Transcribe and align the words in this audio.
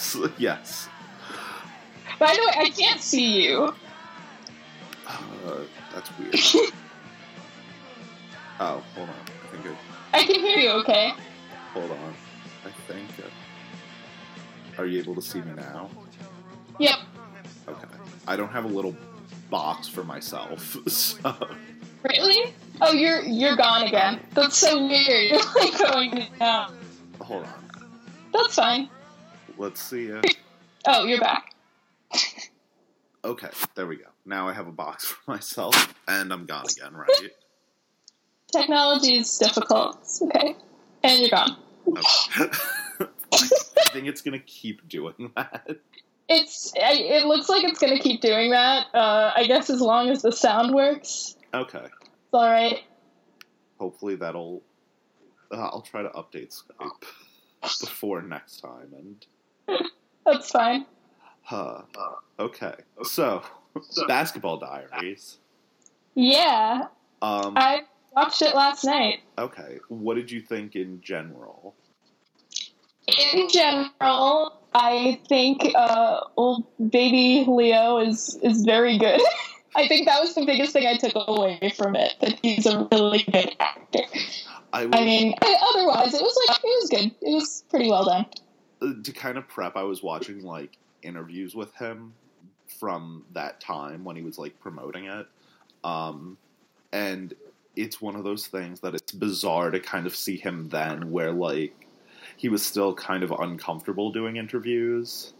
yes, 0.00 0.16
yes. 0.38 0.88
By 2.18 2.34
the 2.34 2.40
way, 2.40 2.52
I 2.66 2.70
can't 2.70 3.00
see 3.00 3.44
you. 3.44 3.74
Uh, 5.06 5.60
that's 5.92 6.10
weird. 6.18 6.34
oh, 8.60 8.82
hold 8.94 9.08
on. 9.08 9.14
I 9.14 9.46
think 9.52 9.66
it, 9.66 9.74
I 10.12 10.24
can 10.24 10.40
hear 10.40 10.58
you 10.58 10.70
okay. 10.80 11.12
hold 11.72 11.90
on. 11.90 12.14
I 12.64 12.70
think. 12.86 13.08
Uh, 13.18 13.28
are 14.78 14.86
you 14.86 14.98
able 15.00 15.14
to 15.14 15.22
see 15.22 15.40
me 15.40 15.52
now? 15.54 15.90
Yep. 16.78 16.96
Okay. 17.68 17.88
I 18.26 18.36
don't 18.36 18.50
have 18.50 18.64
a 18.64 18.68
little 18.68 18.94
box 19.50 19.88
for 19.88 20.04
myself, 20.04 20.76
so 20.86 21.34
Really? 22.02 22.54
Oh, 22.80 22.92
you're 22.92 23.22
you're 23.22 23.56
gone 23.56 23.86
again. 23.86 24.20
That's 24.32 24.56
so 24.56 24.86
weird. 24.86 25.30
You're 25.30 25.38
like 25.54 25.78
going 25.92 26.26
down. 26.38 26.78
hold 27.20 27.44
on. 27.44 27.64
That's 28.32 28.54
fine. 28.54 28.88
Let's 29.60 29.82
see 29.82 30.06
it. 30.06 30.24
Oh, 30.86 31.04
you're 31.04 31.20
back. 31.20 31.54
Okay, 33.22 33.50
there 33.74 33.86
we 33.86 33.96
go. 33.96 34.06
Now 34.24 34.48
I 34.48 34.54
have 34.54 34.66
a 34.66 34.72
box 34.72 35.04
for 35.08 35.30
myself, 35.30 35.94
and 36.08 36.32
I'm 36.32 36.46
gone 36.46 36.64
again, 36.74 36.94
right? 36.94 37.30
Technology 38.50 39.16
is 39.18 39.36
difficult. 39.36 39.98
It's 40.00 40.22
okay. 40.22 40.56
And 41.04 41.20
you're 41.20 41.28
gone. 41.28 41.58
Okay. 41.86 42.50
I 43.34 43.90
think 43.92 44.06
it's 44.06 44.22
gonna 44.22 44.38
keep 44.38 44.88
doing 44.88 45.30
that. 45.36 45.68
It's. 46.30 46.72
It 46.74 47.26
looks 47.26 47.50
like 47.50 47.62
it's 47.64 47.78
gonna 47.78 47.98
keep 47.98 48.22
doing 48.22 48.52
that. 48.52 48.86
Uh, 48.94 49.32
I 49.36 49.44
guess 49.46 49.68
as 49.68 49.82
long 49.82 50.08
as 50.08 50.22
the 50.22 50.32
sound 50.32 50.72
works, 50.74 51.36
Okay. 51.52 51.84
it's 51.84 52.32
all 52.32 52.48
right. 52.50 52.84
Hopefully 53.78 54.14
that'll. 54.16 54.62
Uh, 55.52 55.56
I'll 55.56 55.82
try 55.82 56.00
to 56.02 56.08
update 56.08 56.58
Skype 56.58 57.04
before 57.82 58.22
next 58.22 58.62
time, 58.62 58.94
and 58.96 59.26
That's 60.26 60.50
fine. 60.50 60.86
huh. 61.42 61.82
Okay, 62.38 62.74
so 63.02 63.42
basketball 64.08 64.58
diaries. 64.58 65.38
Yeah, 66.14 66.86
Um. 67.22 67.54
I 67.56 67.82
watched 68.12 68.42
it 68.42 68.54
last 68.54 68.84
night. 68.84 69.20
Okay, 69.38 69.78
what 69.88 70.14
did 70.14 70.30
you 70.30 70.40
think 70.40 70.74
in 70.76 71.00
general? 71.00 71.74
In 73.34 73.48
general, 73.48 74.60
I 74.74 75.20
think 75.28 75.62
uh, 75.74 76.20
old 76.36 76.64
baby 76.90 77.44
Leo 77.48 77.98
is 77.98 78.38
is 78.42 78.62
very 78.62 78.98
good. 78.98 79.20
I 79.76 79.86
think 79.86 80.06
that 80.06 80.20
was 80.20 80.34
the 80.34 80.44
biggest 80.44 80.72
thing 80.72 80.86
I 80.86 80.96
took 80.96 81.12
away 81.28 81.72
from 81.76 81.94
it. 81.96 82.14
That 82.20 82.38
he's 82.42 82.66
a 82.66 82.88
really 82.90 83.22
good 83.30 83.54
actor. 83.60 84.02
I, 84.72 84.82
I 84.82 85.04
mean, 85.04 85.34
otherwise 85.42 86.14
it 86.14 86.22
was 86.22 86.36
like 86.48 86.58
it 86.58 86.64
was 86.64 86.90
good. 86.90 87.14
It 87.22 87.34
was 87.34 87.64
pretty 87.70 87.88
well 87.90 88.04
done. 88.04 88.26
Uh, 88.82 88.92
to 89.02 89.12
kind 89.12 89.38
of 89.38 89.48
prep. 89.48 89.76
I 89.76 89.82
was 89.82 90.02
watching 90.02 90.42
like 90.42 90.76
interviews 91.02 91.54
with 91.54 91.74
him 91.74 92.12
from 92.78 93.24
that 93.32 93.60
time 93.60 94.04
when 94.04 94.16
he 94.16 94.22
was 94.22 94.38
like 94.38 94.58
promoting 94.60 95.06
it, 95.06 95.26
um, 95.84 96.36
and 96.92 97.34
it's 97.76 98.00
one 98.00 98.16
of 98.16 98.24
those 98.24 98.46
things 98.46 98.80
that 98.80 98.94
it's 98.94 99.12
bizarre 99.12 99.70
to 99.70 99.80
kind 99.80 100.06
of 100.06 100.14
see 100.14 100.36
him 100.36 100.68
then, 100.68 101.10
where 101.10 101.32
like 101.32 101.86
he 102.36 102.48
was 102.48 102.64
still 102.64 102.94
kind 102.94 103.22
of 103.22 103.30
uncomfortable 103.32 104.10
doing 104.12 104.36
interviews. 104.36 105.32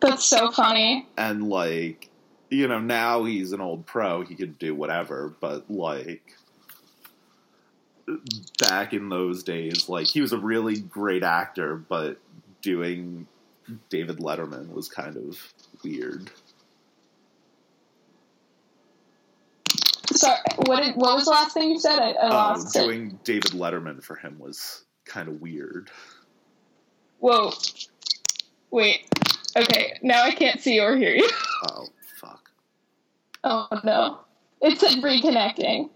That's 0.00 0.24
so 0.24 0.50
funny. 0.50 1.06
and 1.18 1.48
like 1.48 2.08
you 2.50 2.66
know 2.66 2.80
now 2.80 3.24
he's 3.24 3.52
an 3.52 3.60
old 3.60 3.86
pro 3.86 4.22
he 4.22 4.34
could 4.34 4.58
do 4.58 4.74
whatever 4.74 5.34
but 5.40 5.70
like 5.70 6.34
back 8.58 8.92
in 8.92 9.08
those 9.08 9.42
days 9.42 9.88
like 9.88 10.06
he 10.06 10.20
was 10.20 10.32
a 10.32 10.38
really 10.38 10.80
great 10.80 11.22
actor 11.22 11.76
but 11.76 12.18
doing 12.62 13.26
david 13.88 14.18
letterman 14.18 14.68
was 14.72 14.88
kind 14.88 15.16
of 15.16 15.38
weird 15.84 16.30
Sorry, 20.12 20.38
what 20.66 20.82
did, 20.82 20.96
what 20.96 21.14
was 21.14 21.24
the 21.24 21.30
last 21.30 21.54
thing 21.54 21.70
you 21.70 21.78
said? 21.78 22.00
I, 22.00 22.10
I 22.10 22.26
um, 22.26 22.30
lost 22.30 22.76
it. 22.76 22.80
doing 22.80 23.18
david 23.24 23.52
letterman 23.52 24.02
for 24.02 24.16
him 24.16 24.38
was 24.38 24.84
kind 25.04 25.28
of 25.28 25.40
weird 25.40 25.90
Whoa. 27.20 27.52
Wait. 28.70 29.06
Okay, 29.54 29.98
now 30.00 30.22
I 30.22 30.30
can't 30.30 30.58
see 30.58 30.80
or 30.80 30.96
hear 30.96 31.14
you. 31.14 31.28
oh 31.70 31.86
fuck 32.16 32.50
Oh 33.44 33.68
no. 33.84 34.20
It 34.60 34.78
said 34.78 35.02
reconnecting. 35.02 35.88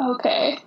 Okay. 0.00 0.58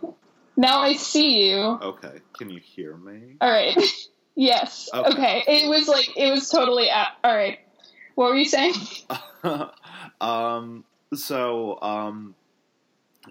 Now 0.58 0.80
I 0.80 0.94
see 0.94 1.50
you. 1.50 1.60
okay 1.60 2.20
can 2.38 2.50
you 2.50 2.60
hear 2.60 2.96
me 2.96 3.36
Alright. 3.42 3.78
yes. 4.36 4.90
Okay. 4.94 5.10
Okay. 5.10 5.44
It 5.48 5.70
was 5.70 5.88
like, 5.88 6.16
it 6.16 6.32
was 6.32 6.50
totally. 6.50 6.90
Alright. 6.90 7.60
What 8.16 8.30
were 8.30 8.36
you 8.36 8.46
saying? 8.46 8.76
um 10.22 10.84
so 11.14 11.80
um 11.82 12.36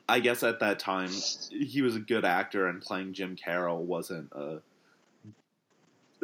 I 0.08 0.20
guess 0.20 0.42
at 0.42 0.60
that 0.60 0.78
time 0.78 1.10
he 1.50 1.82
was 1.82 1.96
a 1.96 2.00
good 2.00 2.24
actor 2.24 2.66
and 2.66 2.82
playing 2.82 3.14
Jim 3.14 3.36
Carroll 3.36 3.84
wasn't 3.84 4.32
a 4.32 4.60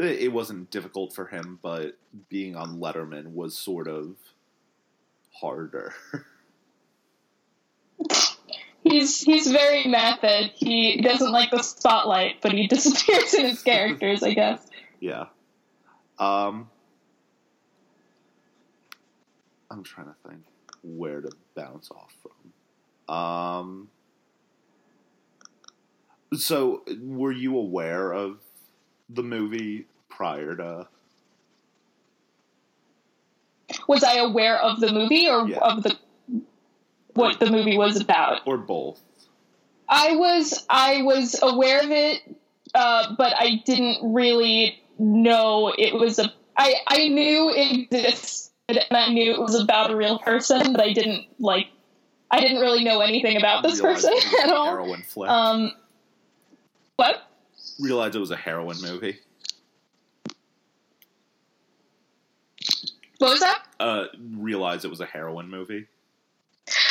it 0.00 0.32
wasn't 0.32 0.71
difficult 0.71 1.12
for 1.12 1.27
him, 1.27 1.59
but 1.62 1.99
being 2.28 2.56
on 2.56 2.81
Letterman 2.81 3.32
was 3.32 3.56
sort 3.56 3.87
of 3.87 4.17
harder. 5.32 5.94
He's 8.83 9.21
he's 9.21 9.47
very 9.51 9.85
method. 9.87 10.53
He 10.55 11.01
doesn't 11.03 11.31
like 11.31 11.51
the 11.51 11.63
spotlight, 11.63 12.37
but 12.41 12.53
he 12.53 12.67
disappears 12.69 13.35
in 13.35 13.47
his 13.47 13.63
characters, 13.63 14.23
I 14.23 14.33
guess. 14.35 14.67
yeah. 15.01 15.27
Um 16.19 16.69
I'm 19.71 19.83
trying 19.85 20.07
to 20.09 20.15
think 20.29 20.43
where 20.83 21.21
to 21.21 21.31
bounce 21.55 21.91
off 21.91 22.13
from. 23.07 23.15
Um 23.15 23.89
so 26.35 26.83
were 27.03 27.33
you 27.33 27.57
aware 27.59 28.12
of 28.12 28.39
the 29.09 29.23
movie 29.23 29.87
prior 30.09 30.55
to 30.57 30.89
Was 33.89 34.05
I 34.05 34.17
aware 34.19 34.59
of 34.59 34.81
the 34.81 34.93
movie 34.93 35.29
or 35.29 35.49
Yeah. 35.49 35.59
of 35.59 35.83
the 35.83 35.97
what 37.15 37.41
the 37.41 37.50
movie 37.50 37.76
was 37.76 38.00
about? 38.00 38.43
or 38.47 38.56
both? 38.56 39.00
I 39.88 40.14
was 40.17 40.64
I 40.69 41.02
was 41.02 41.38
aware 41.43 41.81
of 41.81 41.90
it, 41.90 42.23
uh, 42.75 43.14
but 43.17 43.35
I 43.38 43.62
didn't 43.64 44.12
really 44.14 44.81
know 44.99 45.73
it 45.76 45.94
was 45.94 46.19
a. 46.19 46.32
I 46.56 46.75
I 46.87 47.08
knew 47.08 47.50
it 47.55 47.93
existed 47.93 48.50
and 48.69 48.85
I 48.90 49.12
knew 49.12 49.32
it 49.32 49.40
was 49.40 49.55
about 49.61 49.90
a 49.90 49.96
real 49.96 50.19
person, 50.19 50.73
but 50.73 50.81
I 50.81 50.93
didn't 50.93 51.26
like. 51.38 51.67
I 52.31 52.40
didn't 52.40 52.61
really 52.61 52.85
know 52.85 53.00
anything 53.00 53.37
about 53.37 53.64
this 53.64 53.81
person 53.81 54.12
at 54.44 54.50
all. 54.50 54.67
Heroin 54.67 55.02
flick. 55.02 55.29
Um, 55.29 55.73
what? 56.94 57.29
Realized 57.81 58.14
it 58.14 58.20
was 58.20 58.31
a 58.31 58.37
heroin 58.37 58.76
movie. 58.81 59.19
What 63.19 63.32
was 63.32 63.40
that? 63.40 63.62
Uh, 63.81 64.05
realized 64.35 64.85
it 64.85 64.88
was 64.88 65.00
a 65.00 65.06
heroin 65.06 65.50
movie. 65.50 65.88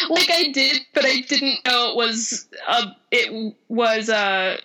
Like 0.09 0.29
I 0.31 0.51
did, 0.51 0.81
but 0.93 1.05
I 1.05 1.21
didn't 1.21 1.59
know 1.65 1.91
it 1.91 1.95
was. 1.95 2.47
Uh, 2.67 2.87
it 3.11 3.55
was 3.67 4.09
uh, 4.09 4.57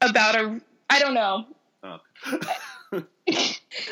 about 0.00 0.34
a. 0.36 0.60
I 0.90 0.98
don't 1.00 1.14
know. 1.14 1.46
Oh. 1.82 2.00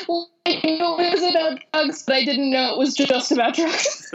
Well, 0.07 0.29
I 0.45 0.51
knew 0.63 0.97
it 0.99 1.19
was 1.19 1.29
about 1.29 1.59
drugs, 1.73 2.03
but 2.03 2.15
I 2.15 2.23
didn't 2.25 2.49
know 2.49 2.73
it 2.73 2.77
was 2.77 2.95
just 2.95 3.31
about 3.31 3.55
drugs. 3.55 4.11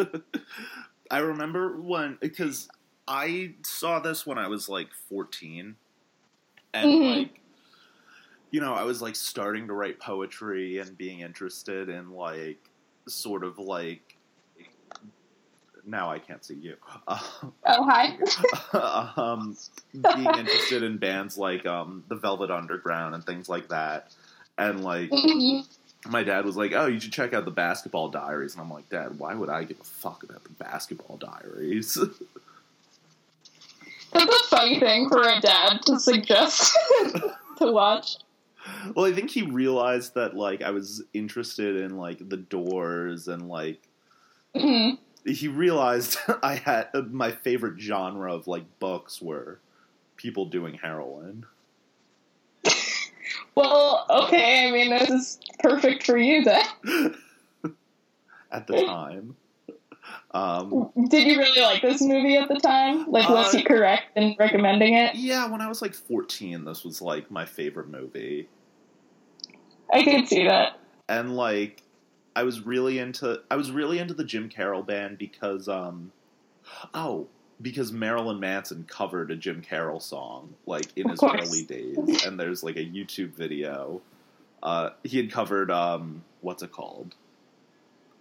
I 1.11 1.19
remember 1.19 1.81
when 1.81 2.17
because 2.21 2.69
I 3.07 3.55
saw 3.63 4.01
this 4.01 4.27
when 4.27 4.39
I 4.39 4.49
was 4.49 4.69
like 4.69 4.89
fourteen, 5.09 5.77
and 6.73 6.91
Mhm. 6.91 7.19
like 7.19 7.41
you 8.51 8.61
know 8.61 8.73
I 8.75 8.85
was 8.85 9.03
like 9.03 9.15
starting 9.17 9.67
to 9.67 9.75
write 9.75 10.01
poetry 10.01 10.79
and 10.79 10.97
being 10.97 11.21
interested 11.21 11.89
in 11.89 12.11
like 12.11 12.59
sort 13.07 13.45
of 13.45 13.59
like 13.59 14.17
now 15.91 16.11
I 16.11 16.19
can't 16.19 16.45
see 16.45 16.55
you. 16.55 16.77
Oh, 17.67 17.85
hi. 17.85 18.17
um, 19.17 19.57
being 19.93 20.35
interested 20.35 20.83
in 20.83 20.97
bands 20.97 21.37
like 21.39 21.67
um, 21.67 22.03
the 22.09 22.17
Velvet 22.17 22.51
Underground 22.51 23.15
and 23.15 23.25
things 23.25 23.49
like 23.49 23.69
that, 23.69 24.13
and 24.59 24.83
like 24.83 25.11
Mhm. 25.11 25.67
my 26.09 26.25
dad 26.25 26.45
was 26.45 26.57
like, 26.57 26.73
"Oh, 26.73 26.87
you 26.87 26.99
should 26.99 27.13
check 27.13 27.33
out 27.35 27.45
the 27.45 27.51
Basketball 27.51 28.09
Diaries," 28.09 28.55
and 28.55 28.63
I'm 28.63 28.71
like, 28.71 28.89
"Dad, 28.89 29.19
why 29.19 29.35
would 29.35 29.51
I 29.51 29.65
give 29.65 29.79
a 29.81 29.85
fuck 29.85 30.23
about 30.25 30.43
the 30.45 30.51
Basketball 30.51 31.19
Diaries?" 31.19 31.95
That's 34.13 34.35
a 34.35 34.49
funny 34.49 34.81
thing 34.81 35.09
for 35.09 35.23
a 35.23 35.41
dad 35.41 35.81
to 35.87 36.01
suggest 36.01 36.77
to 37.59 37.71
watch. 37.71 38.17
well, 38.97 39.05
I 39.07 39.13
think 39.13 39.31
he 39.31 39.43
realized 39.43 40.15
that 40.15 40.35
like 40.35 40.63
I 40.63 40.71
was 40.71 41.03
interested 41.13 41.77
in 41.77 41.97
like 41.97 42.29
the 42.29 42.39
Doors 42.39 43.29
and 43.29 43.49
like 43.49 43.81
Mhm. 44.57 44.99
He 45.27 45.49
realized 45.49 46.17
I 46.43 46.57
had 46.57 46.91
my 47.13 47.31
favorite 47.33 47.79
genre 47.81 48.35
of 48.35 48.47
like 48.47 48.65
books 48.79 49.21
were 49.23 49.61
people 50.17 50.47
doing 50.47 50.75
heroin. 50.75 51.47
Well, 53.57 54.07
okay. 54.09 54.69
I 54.69 54.71
mean, 54.71 54.91
this 54.91 55.11
is 55.11 55.41
perfect 55.59 56.05
for 56.07 56.17
you 56.17 56.45
then. 56.45 56.65
at 58.53 58.67
the 58.69 58.85
time. 58.87 59.37
Um, 60.31 60.91
Did 61.09 61.27
you 61.27 61.37
really 61.37 61.61
like 61.61 61.83
this 61.83 62.01
movie 62.01 62.37
at 62.37 62.49
the 62.49 62.61
time? 62.61 63.11
Like, 63.11 63.29
was 63.29 63.53
Uh, 63.53 63.59
he 63.59 63.65
correct 63.65 64.17
in 64.17 64.37
recommending 64.39 64.95
it? 64.95 65.17
yeah, 65.17 65.47
when 65.51 65.61
I 65.61 65.69
was 65.69 65.83
like 65.83 65.95
14, 65.95 66.65
this 66.65 66.85
was 66.85 67.03
like 67.03 67.31
my 67.31 67.45
favorite 67.45 67.89
movie. 67.89 68.49
I 69.93 70.05
could 70.05 70.29
see 70.29 70.47
that. 70.47 70.79
and 71.09 71.37
like 71.37 71.83
I 72.37 72.43
was 72.45 72.65
really 72.65 72.99
into 72.99 73.41
I 73.51 73.57
was 73.57 73.71
really 73.71 73.99
into 73.99 74.15
the 74.15 74.25
Jim 74.25 74.49
Carroll 74.49 74.83
band 74.83 75.19
because 75.19 75.69
um 75.69 76.13
oh 76.95 77.27
because 77.63 77.93
Marilyn 77.93 78.41
Manson 78.41 78.85
covered 78.89 79.31
a 79.31 79.37
Jim 79.37 79.61
Carroll 79.63 80.01
song 80.01 80.55
like 80.67 80.87
in 80.97 81.07
Of 81.07 81.11
his 81.13 81.21
course. 81.21 81.41
early 81.49 81.63
days 81.65 82.25
and 82.25 82.39
there's 82.39 82.63
like 82.63 82.77
a 82.77 82.85
YouTube 82.85 83.31
video 83.33 84.01
uh 84.63 84.91
he 85.05 85.17
had 85.17 85.31
covered 85.31 85.71
um 85.71 86.23
what's 86.41 86.63
it 86.63 86.73
called 86.73 87.15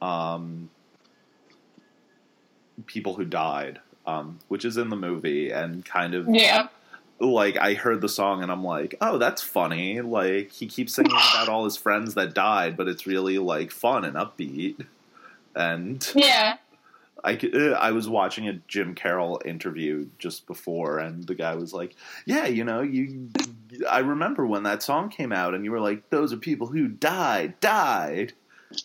um 0.01 0.69
people 2.85 3.13
who 3.15 3.25
died 3.25 3.79
um 4.07 4.39
which 4.47 4.63
is 4.65 4.77
in 4.77 4.89
the 4.89 4.95
movie 4.95 5.51
and 5.51 5.85
kind 5.85 6.13
of 6.15 6.27
Yeah. 6.29 6.67
Like 7.19 7.57
I 7.57 7.73
heard 7.73 8.01
the 8.01 8.09
song 8.09 8.41
and 8.43 8.51
I'm 8.51 8.63
like, 8.63 8.95
oh, 9.01 9.17
that's 9.17 9.41
funny. 9.41 10.01
Like 10.01 10.51
he 10.51 10.67
keeps 10.67 10.93
singing 10.95 11.11
about 11.33 11.49
all 11.49 11.65
his 11.65 11.77
friends 11.77 12.13
that 12.15 12.33
died, 12.33 12.77
but 12.77 12.87
it's 12.87 13.05
really 13.07 13.37
like 13.37 13.71
fun 13.71 14.05
and 14.05 14.15
upbeat. 14.15 14.85
And 15.55 16.07
Yeah. 16.15 16.57
I 17.21 17.33
uh, 17.53 17.71
I 17.71 17.91
was 17.91 18.07
watching 18.07 18.47
a 18.47 18.53
Jim 18.69 18.95
Carroll 18.95 19.41
interview 19.43 20.07
just 20.19 20.47
before, 20.47 20.99
and 20.99 21.27
the 21.27 21.35
guy 21.35 21.53
was 21.55 21.73
like, 21.73 21.95
yeah, 22.25 22.45
you 22.45 22.63
know, 22.63 22.81
you. 22.81 23.27
I 23.89 23.99
remember 23.99 24.45
when 24.45 24.63
that 24.63 24.81
song 24.81 25.09
came 25.09 25.33
out, 25.33 25.53
and 25.53 25.65
you 25.65 25.71
were 25.71 25.81
like, 25.81 26.09
those 26.11 26.31
are 26.31 26.37
people 26.37 26.67
who 26.67 26.87
died, 26.87 27.59
died, 27.59 28.31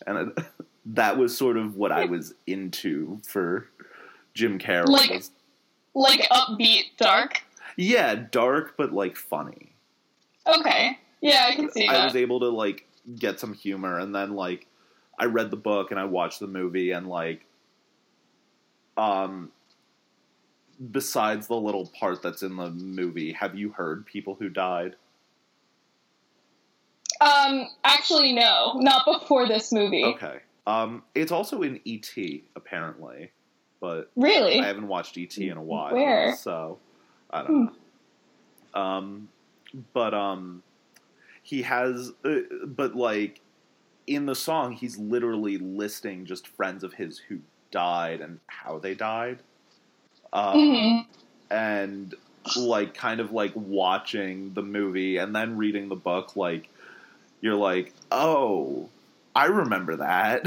and 0.08 0.32
that 0.86 1.16
was 1.16 1.38
sort 1.38 1.56
of 1.56 1.76
what 1.76 1.92
I 1.92 2.06
was 2.06 2.34
into 2.48 3.20
for 3.24 3.68
Jim 4.34 4.58
Carroll. 4.58 4.90
Like- 4.92 5.22
Like 5.94 6.22
upbeat, 6.32 6.96
dark. 6.98 7.43
Yeah, 7.76 8.14
dark 8.14 8.76
but 8.76 8.92
like 8.92 9.16
funny. 9.16 9.74
Okay. 10.46 10.98
Yeah, 11.20 11.46
I 11.48 11.54
can 11.54 11.70
see 11.70 11.88
I 11.88 11.94
that. 11.94 12.04
was 12.04 12.16
able 12.16 12.40
to 12.40 12.48
like 12.48 12.86
get 13.18 13.40
some 13.40 13.54
humor, 13.54 13.98
and 13.98 14.14
then 14.14 14.34
like 14.34 14.66
I 15.18 15.26
read 15.26 15.50
the 15.50 15.56
book 15.56 15.90
and 15.90 15.98
I 15.98 16.04
watched 16.04 16.40
the 16.40 16.46
movie, 16.46 16.90
and 16.90 17.08
like 17.08 17.46
um 18.96 19.50
besides 20.90 21.46
the 21.46 21.54
little 21.56 21.86
part 21.98 22.22
that's 22.22 22.42
in 22.42 22.56
the 22.56 22.70
movie, 22.70 23.32
have 23.32 23.54
you 23.54 23.70
heard 23.70 24.06
people 24.06 24.34
who 24.34 24.48
died? 24.48 24.96
Um, 27.20 27.68
actually, 27.84 28.32
no, 28.32 28.72
not 28.76 29.04
before 29.06 29.46
this 29.46 29.72
movie. 29.72 30.04
Okay. 30.04 30.38
Um, 30.66 31.02
it's 31.14 31.30
also 31.32 31.62
in 31.62 31.80
E.T. 31.84 32.44
apparently, 32.56 33.30
but 33.80 34.10
Really? 34.16 34.60
I 34.60 34.66
haven't 34.66 34.88
watched 34.88 35.16
E.T. 35.16 35.48
in 35.48 35.56
a 35.56 35.62
while. 35.62 35.94
Where? 35.94 36.34
So 36.36 36.78
I 37.30 37.42
don't 37.42 37.64
know. 38.74 38.80
Um, 38.80 39.28
but 39.92 40.14
um, 40.14 40.62
he 41.42 41.62
has, 41.62 42.12
uh, 42.24 42.36
but 42.66 42.94
like 42.94 43.40
in 44.06 44.26
the 44.26 44.34
song, 44.34 44.72
he's 44.72 44.98
literally 44.98 45.58
listing 45.58 46.26
just 46.26 46.46
friends 46.46 46.84
of 46.84 46.94
his 46.94 47.18
who 47.18 47.38
died 47.70 48.20
and 48.20 48.40
how 48.46 48.78
they 48.78 48.94
died. 48.94 49.38
Um, 50.32 50.58
hmm 50.58 50.98
and 51.50 52.14
like 52.56 52.94
kind 52.94 53.20
of 53.20 53.32
like 53.32 53.52
watching 53.54 54.52
the 54.54 54.62
movie 54.62 55.16
and 55.18 55.34
then 55.34 55.56
reading 55.56 55.88
the 55.88 55.96
book 55.96 56.36
like 56.36 56.68
you're 57.40 57.54
like 57.54 57.92
oh 58.10 58.88
i 59.34 59.46
remember 59.46 59.96
that 59.96 60.46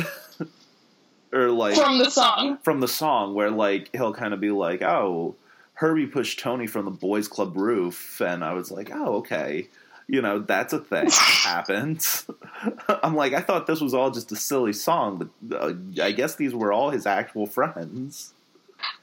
or 1.34 1.50
like 1.50 1.76
From 1.76 1.98
the 2.00 2.10
song. 2.10 2.58
from 2.64 2.80
the 2.82 2.88
song 2.88 3.34
where 3.36 3.50
like 3.52 3.90
he'll 3.94 4.14
kind 4.14 4.34
of 4.34 4.40
be 4.40 4.52
like 4.52 4.82
oh 4.82 5.36
herbie 5.78 6.08
pushed 6.08 6.40
tony 6.40 6.68
from 6.68 6.86
the 6.86 6.92
boys 6.92 7.28
club 7.28 7.56
roof 7.58 8.22
and 8.22 8.44
i 8.44 8.54
was 8.54 8.72
like 8.72 8.92
oh 8.94 9.18
okay. 9.18 9.68
You 10.10 10.22
know 10.22 10.40
that's 10.40 10.72
a 10.72 10.80
thing 10.80 11.06
that 11.06 11.14
happens 11.44 12.26
i'm 13.04 13.14
like 13.16 13.34
i 13.34 13.42
thought 13.42 13.68
this 13.68 13.82
was 13.82 13.94
all 13.94 14.10
just 14.10 14.32
a 14.32 14.38
silly 14.38 14.72
song 14.72 15.30
but 15.50 15.62
uh, 15.62 15.74
i 16.02 16.14
guess 16.14 16.36
these 16.36 16.56
were 16.56 16.72
all 16.72 16.92
his 16.92 17.06
actual 17.06 17.46
friends. 17.46 18.34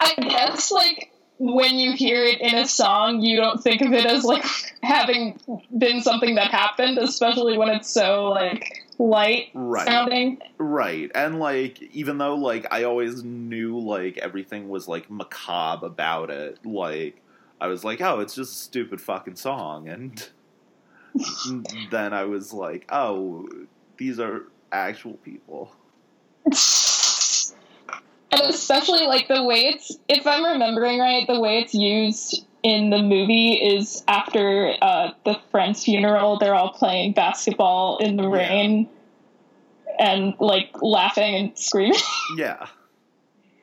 I 0.00 0.14
guess, 0.14 0.70
like, 0.70 1.12
when 1.38 1.76
you 1.76 1.92
hear 1.92 2.24
it 2.24 2.40
in 2.40 2.54
a 2.54 2.66
song, 2.66 3.22
you 3.22 3.36
don't 3.36 3.62
think 3.62 3.80
of 3.82 3.92
it 3.92 4.06
as, 4.06 4.24
like, 4.24 4.44
having 4.82 5.40
been 5.76 6.02
something 6.02 6.36
that 6.36 6.50
happened, 6.50 6.98
especially 6.98 7.58
when 7.58 7.68
it's 7.68 7.90
so, 7.90 8.26
like, 8.26 8.83
light 8.98 9.50
right 9.54 9.86
sounding. 9.86 10.38
Right. 10.58 11.10
And 11.14 11.38
like 11.38 11.82
even 11.94 12.18
though 12.18 12.34
like 12.34 12.66
I 12.70 12.84
always 12.84 13.24
knew 13.24 13.78
like 13.78 14.18
everything 14.18 14.68
was 14.68 14.88
like 14.88 15.10
macabre 15.10 15.86
about 15.86 16.30
it, 16.30 16.64
like 16.64 17.20
I 17.60 17.68
was 17.68 17.84
like, 17.84 18.00
"Oh, 18.00 18.20
it's 18.20 18.34
just 18.34 18.52
a 18.52 18.56
stupid 18.56 19.00
fucking 19.00 19.36
song." 19.36 19.88
And 19.88 20.28
then 21.90 22.12
I 22.12 22.24
was 22.24 22.52
like, 22.52 22.86
"Oh, 22.90 23.48
these 23.96 24.18
are 24.18 24.44
actual 24.72 25.14
people." 25.14 25.74
and 28.34 28.42
especially 28.42 29.06
like 29.06 29.28
the 29.28 29.42
way 29.42 29.66
it's 29.66 29.96
if 30.08 30.26
i'm 30.26 30.44
remembering 30.44 30.98
right 30.98 31.26
the 31.26 31.40
way 31.40 31.58
it's 31.58 31.74
used 31.74 32.44
in 32.64 32.88
the 32.90 32.98
movie 33.02 33.52
is 33.52 34.02
after 34.08 34.74
uh, 34.82 35.10
the 35.24 35.38
friend's 35.52 35.84
funeral 35.84 36.38
they're 36.38 36.54
all 36.54 36.72
playing 36.72 37.12
basketball 37.12 37.98
in 37.98 38.16
the 38.16 38.22
Yeah. 38.24 38.28
rain 38.36 38.88
and 39.98 40.34
like 40.40 40.70
laughing 40.82 41.34
and 41.36 41.58
screaming 41.58 41.98
Yeah. 42.36 42.66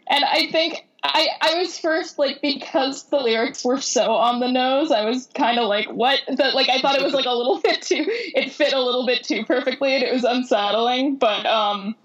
and 0.08 0.24
i 0.24 0.48
think 0.52 0.88
I, 1.04 1.30
I 1.42 1.56
was 1.56 1.80
first 1.80 2.20
like 2.20 2.42
because 2.44 3.06
the 3.06 3.18
lyrics 3.18 3.66
were 3.66 3.82
so 3.82 4.12
on 4.14 4.40
the 4.40 4.48
nose 4.52 4.92
i 4.92 5.04
was 5.04 5.28
kind 5.36 5.58
of 5.58 5.68
like 5.68 5.88
what 5.92 6.20
that 6.28 6.54
like 6.54 6.70
i 6.70 6.80
thought 6.80 6.96
it 6.96 7.04
was 7.04 7.14
like 7.14 7.26
a 7.26 7.34
little 7.34 7.60
bit 7.64 7.82
too 7.82 8.06
it 8.08 8.52
fit 8.52 8.72
a 8.72 8.80
little 8.82 9.06
bit 9.08 9.24
too 9.24 9.44
perfectly 9.46 9.96
and 9.96 10.04
it 10.04 10.14
was 10.14 10.24
unsettling 10.24 11.16
but 11.16 11.46
um 11.48 11.96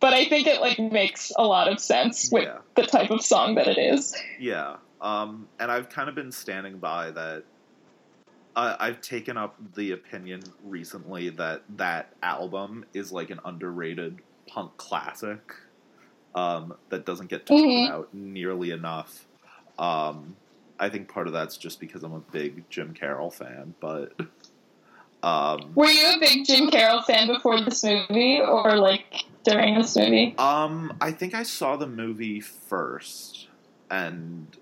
but 0.00 0.12
i 0.12 0.26
think 0.26 0.46
it 0.46 0.60
like 0.60 0.78
makes 0.78 1.32
a 1.38 1.44
lot 1.46 1.66
of 1.72 1.80
sense 1.80 2.28
with 2.30 2.44
Yeah. 2.44 2.58
the 2.76 2.82
type 2.82 3.10
of 3.10 3.22
song 3.22 3.54
that 3.54 3.66
it 3.68 3.78
is 3.78 4.14
Yeah. 4.38 4.76
Um 5.02 5.48
and 5.58 5.70
I've 5.70 5.88
kind 5.88 6.08
of 6.08 6.14
been 6.14 6.32
standing 6.32 6.78
by 6.78 7.10
that 7.10 7.44
I 8.56 8.76
I've 8.78 9.00
taken 9.00 9.36
up 9.36 9.56
the 9.74 9.92
opinion 9.92 10.42
recently 10.64 11.28
that 11.30 11.62
that 11.76 12.14
album 12.22 12.84
is 12.94 13.12
like 13.12 13.30
an 13.30 13.40
underrated 13.44 14.20
punk 14.46 14.76
classic 14.76 15.40
um, 16.34 16.74
that 16.88 17.04
doesn't 17.04 17.28
get 17.28 17.44
talked 17.44 17.60
Mhm. 17.60 17.88
about 17.88 18.14
nearly 18.14 18.70
enough. 18.70 19.26
Um, 19.78 20.36
I 20.78 20.88
think 20.88 21.08
part 21.12 21.26
of 21.26 21.32
that's 21.32 21.56
just 21.58 21.78
because 21.78 22.02
I'm 22.02 22.14
a 22.14 22.20
big 22.20 22.68
Jim 22.70 22.94
Carroll 22.94 23.30
fan, 23.30 23.74
but 23.80 24.14
um, 25.22 25.72
were 25.74 25.86
you 25.86 26.14
a 26.14 26.18
big 26.18 26.44
jim 26.44 26.70
carroll 26.70 27.02
fan 27.02 27.28
before 27.28 27.60
this 27.60 27.84
movie 27.84 28.40
or 28.40 28.76
like 28.76 29.04
during 29.44 29.74
this 29.76 29.96
movie 29.96 30.34
um, 30.38 30.96
I 31.00 31.12
think 31.12 31.34
I 31.34 31.44
saw 31.44 31.76
the 31.76 31.86
movie 31.86 32.40
first, 32.40 33.48
and 33.90 34.56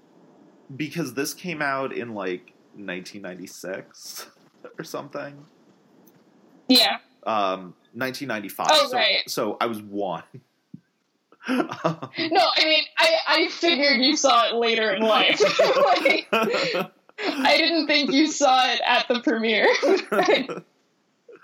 because 0.76 1.14
this 1.14 1.34
came 1.34 1.60
out 1.62 1.92
in 1.92 2.14
like 2.14 2.52
1996 2.74 4.26
or 4.78 4.84
something. 4.84 5.44
yeah 6.68 6.98
Um, 7.24 7.74
1995. 7.94 8.66
Oh, 8.70 8.86
so, 8.88 8.96
right. 8.96 9.18
so 9.28 9.56
I 9.60 9.66
was 9.66 9.82
one. 9.82 10.22
no 11.48 11.56
i 11.78 12.64
mean 12.64 12.84
i 12.98 13.14
i 13.26 13.48
figured 13.48 13.98
you 14.02 14.14
saw 14.14 14.48
it 14.50 14.54
later 14.56 14.90
in 14.94 15.00
life 15.00 15.40
like, 15.86 16.28
i 16.30 17.56
didn't 17.56 17.86
think 17.86 18.12
you 18.12 18.26
saw 18.26 18.70
it 18.70 18.78
at 18.86 19.08
the 19.08 19.20
premiere 19.20 19.66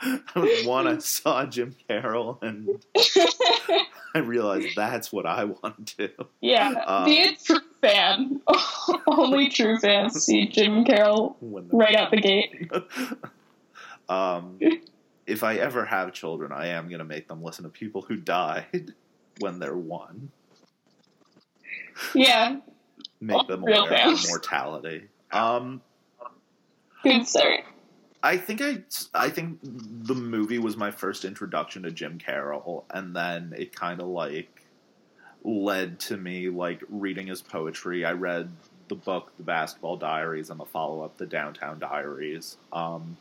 I 0.03 0.39
was 0.39 0.67
one. 0.67 0.87
I 0.87 0.99
saw 0.99 1.47
Jim 1.47 1.75
Carroll, 1.89 2.39
and 2.43 2.85
I 4.15 4.19
realized 4.19 4.77
that's 4.77 5.11
what 5.11 5.25
I 5.25 5.45
want 5.45 5.87
to 5.97 6.09
do. 6.09 6.27
yeah 6.43 6.73
Um, 6.87 7.11
true 7.43 7.61
fan. 7.89 8.41
Only 9.07 9.49
true 9.49 9.79
fans 9.79 10.25
see 10.25 10.49
jim 10.49 10.85
carroll 10.85 11.37
right 11.41 11.95
out 11.95 12.11
the 12.11 12.21
gate. 12.21 12.71
Um, 14.09 14.59
if 15.27 15.43
I 15.43 15.57
ever 15.57 15.85
have 15.85 16.13
children, 16.13 16.53
I 16.53 16.69
am 16.69 16.89
going 16.89 16.99
to 16.99 17.05
make 17.05 17.29
them 17.29 17.43
listen 17.43 17.65
to 17.65 17.71
people 17.71 18.03
who 18.03 18.17
died 18.17 18.95
when 19.41 19.59
they're 19.59 19.77
one. 19.77 20.31
yeah. 22.15 22.59
Make 23.21 23.47
them 23.49 23.63
aware 23.63 24.13
of 24.13 24.25
mortality. 24.29 25.09
Um, 25.33 25.81
good 27.03 27.27
start. 27.27 27.61
I 28.23 28.37
think 28.37 28.61
I, 28.61 28.83
I 29.15 29.31
think 29.31 29.59
the 29.63 30.15
movie 30.15 30.59
was 30.59 30.77
my 30.77 30.91
first 30.91 31.25
introduction 31.25 31.83
to 31.85 31.91
Jim 31.91 32.19
Carroll, 32.19 32.85
and 32.91 33.15
then 33.15 33.55
it 33.57 33.75
kind 33.75 34.01
of 34.01 34.09
like, 34.09 34.66
led 35.47 36.01
to 36.01 36.17
me 36.17 36.49
like 36.49 36.83
reading 36.91 37.29
his 37.29 37.41
poetry. 37.41 38.05
I 38.05 38.13
read 38.13 38.51
the 38.89 38.97
book, 38.97 39.33
The 39.39 39.45
Basketball 39.45 39.97
Diaries, 39.97 40.51
and 40.51 40.59
the 40.61 40.65
follow 40.65 41.03
up, 41.03 41.17
The 41.17 41.27
Downtown 41.27 41.79
Diaries. 41.79 42.57
Um, 42.73 43.17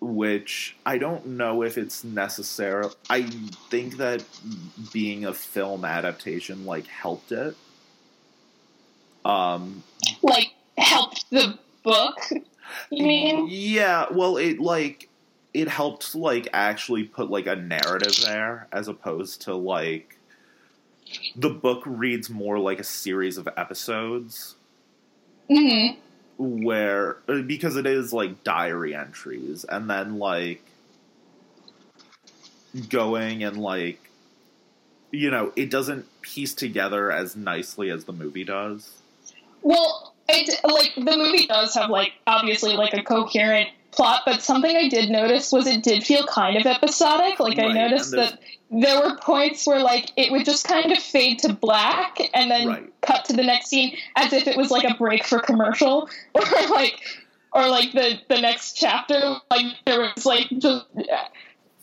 which 0.00 0.76
I 0.86 0.98
don't 0.98 1.26
know 1.26 1.62
if 1.62 1.76
it's 1.76 2.04
necessary. 2.04 2.86
I 3.10 3.22
think 3.22 3.96
that 3.96 4.24
being 4.92 5.24
a 5.24 5.34
film 5.34 5.84
adaptation 5.84 6.64
like 6.64 6.86
helped 6.86 7.32
it. 7.32 7.56
Um, 9.24 9.82
like 10.22 10.52
helped 10.76 11.28
the 11.30 11.58
book. 11.82 12.18
You 12.90 13.06
mean? 13.06 13.46
Yeah. 13.48 14.06
Well, 14.12 14.36
it 14.36 14.60
like 14.60 15.08
it 15.54 15.68
helped 15.68 16.14
like 16.14 16.48
actually 16.52 17.04
put 17.04 17.30
like 17.30 17.46
a 17.46 17.56
narrative 17.56 18.14
there 18.22 18.68
as 18.70 18.88
opposed 18.88 19.40
to 19.42 19.54
like 19.54 20.17
the 21.36 21.50
book 21.50 21.82
reads 21.86 22.30
more 22.30 22.58
like 22.58 22.78
a 22.78 22.84
series 22.84 23.38
of 23.38 23.48
episodes 23.56 24.56
hmm 25.48 25.88
where 26.36 27.14
because 27.46 27.76
it 27.76 27.86
is 27.86 28.12
like 28.12 28.44
diary 28.44 28.94
entries 28.94 29.64
and 29.64 29.90
then 29.90 30.18
like 30.18 30.62
going 32.88 33.42
and 33.42 33.56
like 33.56 33.98
you 35.10 35.30
know 35.30 35.52
it 35.56 35.70
doesn't 35.70 36.06
piece 36.22 36.54
together 36.54 37.10
as 37.10 37.34
nicely 37.34 37.90
as 37.90 38.04
the 38.04 38.12
movie 38.12 38.44
does 38.44 38.92
Well, 39.62 40.14
it 40.28 40.60
like 40.64 40.94
the 40.94 41.16
movie 41.16 41.46
does 41.46 41.74
have 41.74 41.90
like 41.90 42.12
obviously 42.26 42.76
like 42.76 42.94
a 42.94 43.02
coherent 43.02 43.70
plot, 43.90 44.22
but 44.26 44.42
something 44.42 44.76
I 44.76 44.88
did 44.88 45.10
notice 45.10 45.50
was 45.50 45.66
it 45.66 45.82
did 45.82 46.04
feel 46.04 46.26
kind 46.26 46.56
of 46.56 46.66
episodic. 46.66 47.40
Like 47.40 47.58
I 47.58 47.72
noticed 47.72 48.10
that 48.12 48.38
there 48.70 49.00
were 49.00 49.16
points 49.16 49.66
where 49.66 49.82
like 49.82 50.12
it 50.16 50.30
would 50.30 50.44
just 50.44 50.66
kind 50.66 50.92
of 50.92 50.98
fade 50.98 51.38
to 51.40 51.52
black 51.52 52.18
and 52.34 52.50
then 52.50 52.68
Right. 52.68 53.00
cut 53.00 53.24
to 53.26 53.32
the 53.32 53.42
next 53.42 53.68
scene 53.68 53.96
as 54.16 54.32
if 54.32 54.46
it 54.46 54.56
was 54.56 54.70
like 54.70 54.84
a 54.84 54.94
break 54.94 55.24
for 55.24 55.38
commercial. 55.38 56.08
Or 56.34 56.42
like 56.70 57.00
or 57.52 57.68
like 57.68 57.92
the 57.92 58.20
the 58.28 58.40
next 58.40 58.74
chapter 58.74 59.36
like 59.50 59.66
there 59.86 60.00
was 60.00 60.26
like 60.26 60.48
just 60.58 60.84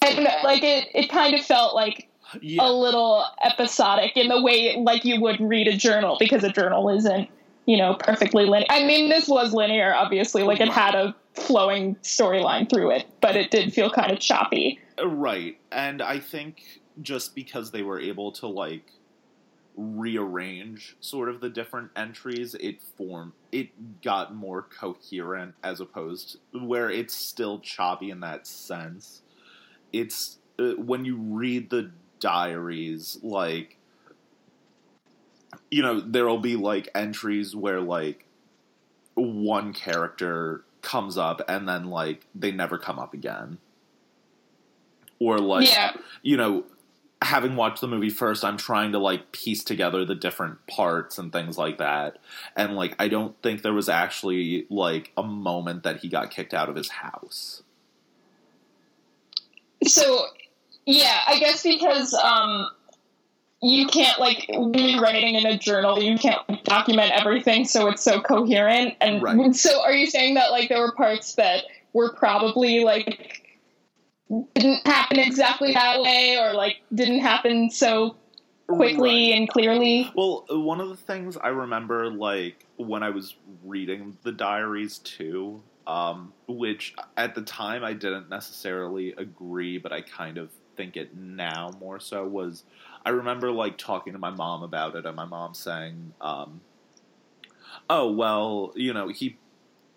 I 0.01 0.13
don't 0.13 0.23
know 0.23 0.37
like 0.43 0.63
it 0.63 0.87
it 0.93 1.09
kind 1.09 1.33
of 1.33 1.41
felt 1.43 1.73
like 1.75 2.07
yeah. 2.41 2.67
a 2.67 2.71
little 2.71 3.25
episodic 3.43 4.15
in 4.15 4.27
the 4.27 4.41
way 4.41 4.75
like 4.77 5.05
you 5.05 5.19
would 5.21 5.39
read 5.39 5.67
a 5.67 5.75
journal 5.75 6.17
because 6.19 6.43
a 6.43 6.51
journal 6.51 6.89
isn't 6.89 7.29
you 7.65 7.77
know 7.77 7.95
perfectly 7.95 8.45
linear 8.45 8.67
i 8.69 8.83
mean 8.83 9.09
this 9.09 9.27
was 9.27 9.53
linear 9.53 9.93
obviously 9.93 10.43
like 10.43 10.59
it 10.59 10.69
had 10.69 10.95
a 10.95 11.15
flowing 11.33 11.95
storyline 12.03 12.69
through 12.69 12.91
it 12.91 13.05
but 13.21 13.35
it 13.35 13.51
did 13.51 13.73
feel 13.73 13.89
kind 13.89 14.11
of 14.11 14.19
choppy 14.19 14.79
Right. 15.03 15.57
And 15.71 16.01
I 16.01 16.19
think 16.19 16.81
just 17.01 17.35
because 17.35 17.71
they 17.71 17.81
were 17.81 17.99
able 17.99 18.31
to 18.33 18.47
like 18.47 18.91
rearrange 19.75 20.95
sort 21.01 21.27
of 21.27 21.41
the 21.41 21.49
different 21.49 21.91
entries, 21.95 22.55
it 22.55 22.81
formed 22.81 23.33
it 23.51 24.01
got 24.01 24.33
more 24.33 24.61
coherent 24.61 25.55
as 25.63 25.81
opposed 25.81 26.37
where 26.53 26.89
it's 26.89 27.13
still 27.13 27.59
choppy 27.59 28.09
in 28.09 28.21
that 28.21 28.47
sense. 28.47 29.21
It's 29.91 30.39
uh, 30.57 30.73
when 30.77 31.03
you 31.03 31.17
read 31.17 31.69
the 31.69 31.91
diaries 32.19 33.19
like 33.21 33.77
you 35.71 35.81
know, 35.81 35.99
there'll 35.99 36.39
be 36.39 36.55
like 36.55 36.89
entries 36.95 37.55
where 37.55 37.81
like 37.81 38.25
one 39.15 39.73
character 39.73 40.63
comes 40.81 41.17
up 41.17 41.41
and 41.47 41.67
then 41.67 41.85
like 41.85 42.27
they 42.35 42.51
never 42.51 42.77
come 42.77 42.99
up 42.99 43.13
again 43.13 43.57
or 45.19 45.37
like 45.39 45.67
yeah. 45.69 45.91
you 46.21 46.37
know 46.37 46.63
having 47.21 47.55
watched 47.55 47.81
the 47.81 47.87
movie 47.87 48.09
first 48.09 48.43
i'm 48.43 48.57
trying 48.57 48.91
to 48.91 48.99
like 48.99 49.31
piece 49.31 49.63
together 49.63 50.05
the 50.05 50.13
different 50.13 50.57
parts 50.67 51.17
and 51.17 51.31
things 51.31 51.57
like 51.57 51.77
that. 51.77 52.17
And 52.55 52.75
like 52.75 52.95
i 52.99 53.07
don't 53.07 53.41
think 53.41 53.61
there 53.61 53.73
was 53.73 53.89
actually 53.89 54.67
like 54.69 55.11
a 55.17 55.23
moment 55.23 55.83
that 55.83 56.01
he 56.01 56.09
got 56.09 56.29
kicked 56.29 56.53
out 56.53 56.69
of 56.69 56.75
his 56.75 56.89
house. 56.89 57.63
So 59.85 60.25
yeah 60.85 61.19
i 61.27 61.39
guess 61.39 61.63
because 61.63 62.13
um 62.13 62.69
you 63.61 63.87
can't 63.87 64.19
like 64.19 64.47
you're 64.47 65.01
writing 65.01 65.33
in 65.35 65.45
a 65.47 65.57
journal 65.57 66.03
you 66.03 66.17
can't 66.17 66.41
document 66.65 67.11
everything 67.11 67.65
so 67.65 67.87
it's 67.87 68.03
so 68.03 68.21
coherent. 68.21 68.93
And 69.01 69.23
Right. 69.23 69.55
so 69.55 69.81
are 69.81 69.93
you 69.93 70.05
saying 70.05 70.35
that 70.35 70.51
like 70.51 70.69
there 70.69 70.81
were 70.81 70.91
parts 70.91 71.35
that 71.35 71.63
were 71.93 72.13
probably 72.13 72.83
like 72.83 73.41
didn't 74.55 74.85
happen 74.87 75.19
exactly 75.19 75.73
that 75.73 76.01
way 76.01 76.37
or 76.37 76.53
like 76.53 76.77
didn't 76.93 77.19
happen 77.19 77.69
so 77.69 78.15
quickly 78.67 79.29
Right. 79.31 79.37
and 79.37 79.47
clearly 79.47 80.11
Well, 80.15 80.45
one 80.49 80.81
of 80.81 80.89
the 80.89 80.95
things 80.97 81.37
I 81.37 81.49
remember, 81.49 82.09
like 82.09 82.65
when 82.77 83.03
I 83.03 83.09
was 83.11 83.35
reading 83.63 84.17
the 84.23 84.31
diaries 84.31 84.97
too, 84.99 85.61
um, 85.87 86.33
which 86.47 86.95
at 87.17 87.35
the 87.35 87.41
time 87.43 87.83
I 87.83 87.93
didn't 87.93 88.29
necessarily 88.29 89.13
agree, 89.17 89.77
but 89.77 89.91
I 89.91 90.01
kind 90.01 90.37
of 90.37 90.51
think 90.75 90.97
it 90.97 91.15
now 91.15 91.69
more 91.79 91.99
so, 91.99 92.25
was 92.27 92.63
I 93.05 93.11
remember 93.11 93.51
like 93.51 93.77
talking 93.77 94.13
to 94.13 94.19
my 94.19 94.31
mom 94.31 94.63
about 94.63 94.95
it, 94.95 95.05
and 95.05 95.15
my 95.15 95.25
mom 95.25 95.53
saying, 95.53 96.13
um, 96.21 96.61
"Oh 97.89 98.11
well, 98.11 98.73
you 98.75 98.93
know 98.93 99.07
he." 99.09 99.37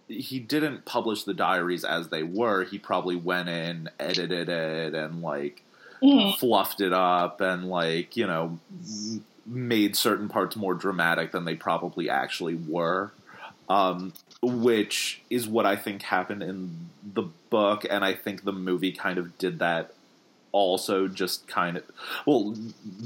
He 0.08 0.40
didn't 0.40 0.84
publish 0.84 1.24
the 1.24 1.34
diaries 1.34 1.84
as 1.84 2.08
they 2.08 2.22
were. 2.22 2.64
He 2.64 2.78
probably 2.78 3.16
went 3.16 3.48
in, 3.48 3.90
edited 4.00 4.48
it, 4.48 4.94
and 4.94 5.22
like 5.22 5.62
Mhm. 6.02 6.38
fluffed 6.38 6.80
it 6.80 6.92
up 6.92 7.40
and 7.40 7.68
like 7.68 8.16
you 8.16 8.26
know 8.26 8.58
made 9.46 9.96
certain 9.96 10.28
parts 10.28 10.56
more 10.56 10.74
dramatic 10.74 11.32
than 11.32 11.44
they 11.44 11.54
probably 11.54 12.08
actually 12.10 12.54
were 12.54 13.10
um, 13.68 14.12
which 14.42 15.22
is 15.30 15.48
what 15.48 15.66
i 15.66 15.74
think 15.74 16.02
happened 16.02 16.42
in 16.42 16.90
the 17.14 17.24
book 17.50 17.84
and 17.88 18.04
i 18.04 18.12
think 18.14 18.44
the 18.44 18.52
movie 18.52 18.92
kind 18.92 19.18
of 19.18 19.36
did 19.38 19.58
that 19.58 19.92
also 20.52 21.08
just 21.08 21.46
kind 21.48 21.76
of 21.78 21.84
well 22.26 22.54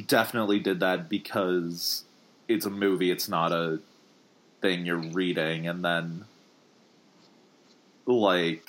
definitely 0.06 0.58
did 0.58 0.80
that 0.80 1.08
because 1.08 2.04
it's 2.48 2.66
a 2.66 2.70
movie 2.70 3.10
it's 3.10 3.28
not 3.28 3.52
a 3.52 3.78
thing 4.60 4.84
you're 4.86 4.96
reading 4.96 5.66
and 5.66 5.84
then 5.84 6.24
like 8.06 8.64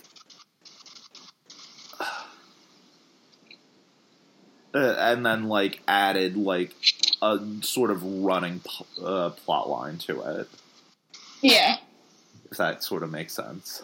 uh, 4.74 4.96
and 5.00 5.26
then 5.26 5.48
like 5.48 5.82
added 5.88 6.38
like 6.38 6.74
a 7.22 7.40
sort 7.62 7.92
of 7.92 8.04
running 8.04 8.60
p- 8.60 8.86
uh, 9.04 9.30
plot 9.30 9.70
line 9.70 9.98
to 10.00 10.22
it. 10.22 10.50
Yeah. 11.42 11.78
If 12.52 12.58
that 12.58 12.84
sort 12.84 13.04
of 13.04 13.12
makes 13.12 13.34
sense. 13.34 13.82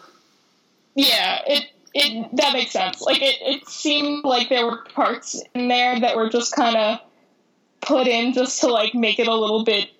Yeah 0.94 1.40
it 1.46 1.70
it 1.94 2.28
that 2.36 2.52
makes 2.52 2.70
sense. 2.72 3.00
Like 3.00 3.20
it, 3.20 3.36
it 3.40 3.68
seemed 3.68 4.24
like 4.24 4.48
there 4.48 4.66
were 4.66 4.78
parts 4.94 5.42
in 5.54 5.68
there 5.68 5.98
that 5.98 6.16
were 6.16 6.28
just 6.28 6.54
kind 6.54 6.76
of 6.76 7.00
put 7.80 8.06
in 8.06 8.32
just 8.32 8.60
to 8.60 8.68
like 8.68 8.94
make 8.94 9.18
it 9.18 9.26
a 9.26 9.34
little 9.34 9.64
bit 9.64 9.90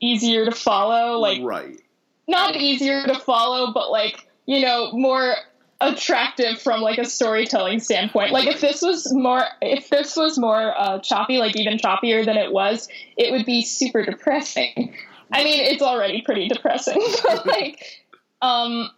easier 0.00 0.44
to 0.44 0.50
follow 0.50 1.18
like 1.18 1.40
right. 1.42 1.80
not 2.26 2.56
easier 2.56 3.06
to 3.06 3.14
follow, 3.14 3.72
but 3.72 3.90
like 3.90 4.28
you 4.46 4.60
know 4.60 4.92
more 4.92 5.36
attractive 5.80 6.60
from 6.60 6.80
like 6.80 6.98
a 6.98 7.04
storytelling 7.04 7.80
standpoint. 7.80 8.32
Like 8.32 8.46
if 8.46 8.60
this 8.60 8.82
was 8.82 9.12
more, 9.12 9.44
if 9.60 9.90
this 9.90 10.16
was 10.16 10.38
more 10.38 10.78
uh, 10.78 10.98
choppy, 11.00 11.38
like 11.38 11.56
even 11.56 11.78
choppier 11.78 12.24
than 12.24 12.36
it 12.36 12.52
was, 12.52 12.88
it 13.16 13.32
would 13.32 13.44
be 13.44 13.62
super 13.62 14.04
depressing. 14.04 14.94
I 15.32 15.44
mean, 15.44 15.60
it's 15.60 15.82
already 15.82 16.22
pretty 16.22 16.48
depressing, 16.48 17.02
but 17.24 17.46
like, 17.46 18.02
um, 18.40 18.90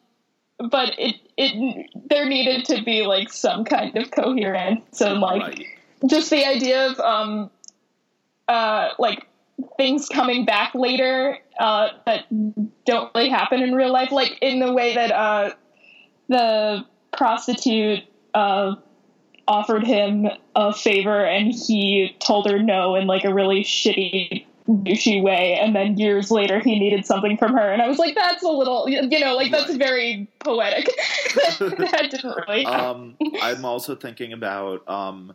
but 0.59 0.95
it 0.99 1.17
it 1.37 1.91
there 2.09 2.27
needed 2.27 2.65
to 2.67 2.83
be 2.83 3.03
like 3.03 3.31
some 3.31 3.65
kind 3.65 3.97
of 3.97 4.11
coherence 4.11 5.01
and 5.01 5.21
like 5.21 5.67
just 6.07 6.31
the 6.31 6.47
idea 6.47 6.91
of 6.91 7.01
um 7.01 7.51
uh 8.49 8.91
like 8.99 9.27
things 9.77 10.09
coming 10.09 10.45
back 10.45 10.75
later 10.75 11.39
uh 11.59 11.89
that 12.05 12.25
don't 12.85 13.11
really 13.15 13.31
happen 13.31 13.63
in 13.63 13.75
real 13.75 13.91
life 13.93 14.13
like 14.13 14.37
in 14.43 14.59
the 14.59 14.73
way 14.73 14.95
that 14.95 15.11
uh 15.13 15.51
the 16.29 16.85
prostitute 17.13 18.01
uh 18.35 18.75
offered 19.49 19.85
him 19.85 20.27
a 20.57 20.73
favor 20.75 21.25
and 21.25 21.53
he 21.55 22.15
told 22.19 22.51
her 22.51 22.59
no 22.59 22.95
in 22.97 23.07
like 23.07 23.25
a 23.25 23.33
really 23.33 23.63
shitty 23.63 24.45
douchey 24.69 25.23
way 25.23 25.57
and 25.59 25.75
then 25.77 25.97
years 25.97 26.31
later 26.31 26.59
he 26.59 26.79
needed 26.79 27.07
something 27.07 27.37
from 27.39 27.53
her 27.53 27.73
and 27.73 27.81
i 27.81 27.87
was 27.87 27.99
like 27.99 28.15
that's 28.17 28.43
a 28.43 28.49
little 28.49 28.89
you 28.89 29.01
know 29.21 29.37
like 29.37 29.53
that's 29.53 29.71
Right. 29.71 29.79
very 29.79 30.29
poetic 30.41 30.87
that 31.61 32.09
didn't 32.11 32.37
really 32.49 32.67
um 32.67 33.17
i'm 33.41 33.65
also 33.65 33.95
thinking 33.95 34.33
about 34.33 34.87
um 34.89 35.35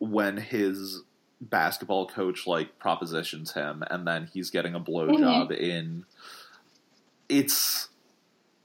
when 0.00 0.36
his 0.36 1.02
basketball 1.40 2.06
coach 2.06 2.46
like 2.46 2.78
propositions 2.78 3.52
him 3.52 3.82
and 3.90 4.06
then 4.06 4.28
he's 4.32 4.50
getting 4.50 4.74
a 4.74 4.80
blowjob 4.80 5.50
in 5.56 6.04
it's 7.28 7.88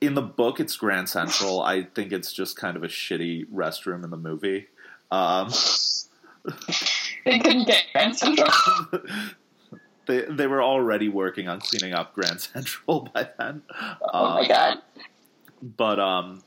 in 0.01 0.13
the 0.13 0.21
book 0.21 0.59
it's 0.59 0.75
grand 0.75 1.07
central 1.07 1.61
i 1.61 1.83
think 1.83 2.11
it's 2.11 2.33
just 2.33 2.57
kind 2.57 2.75
of 2.75 2.83
a 2.83 2.87
shitty 2.87 3.45
restroom 3.53 4.03
in 4.03 4.11
the 4.11 4.17
movie 4.17 4.67
um 5.11 5.49
they 7.25 7.39
couldn't 7.39 7.65
get 7.65 7.83
Grand 7.91 8.15
Central. 8.15 8.49
they 10.05 10.21
they 10.29 10.45
were 10.45 10.61
already 10.61 11.09
working 11.09 11.47
on 11.47 11.59
cleaning 11.59 11.93
up 11.93 12.13
Grand 12.13 12.39
Central 12.53 13.09
by 13.13 13.29
then. 13.39 13.63
oh 14.13 14.33
my 14.35 14.41
Um, 14.41 14.47
god. 14.47 14.77
but 15.77 15.99
um 15.99 16.43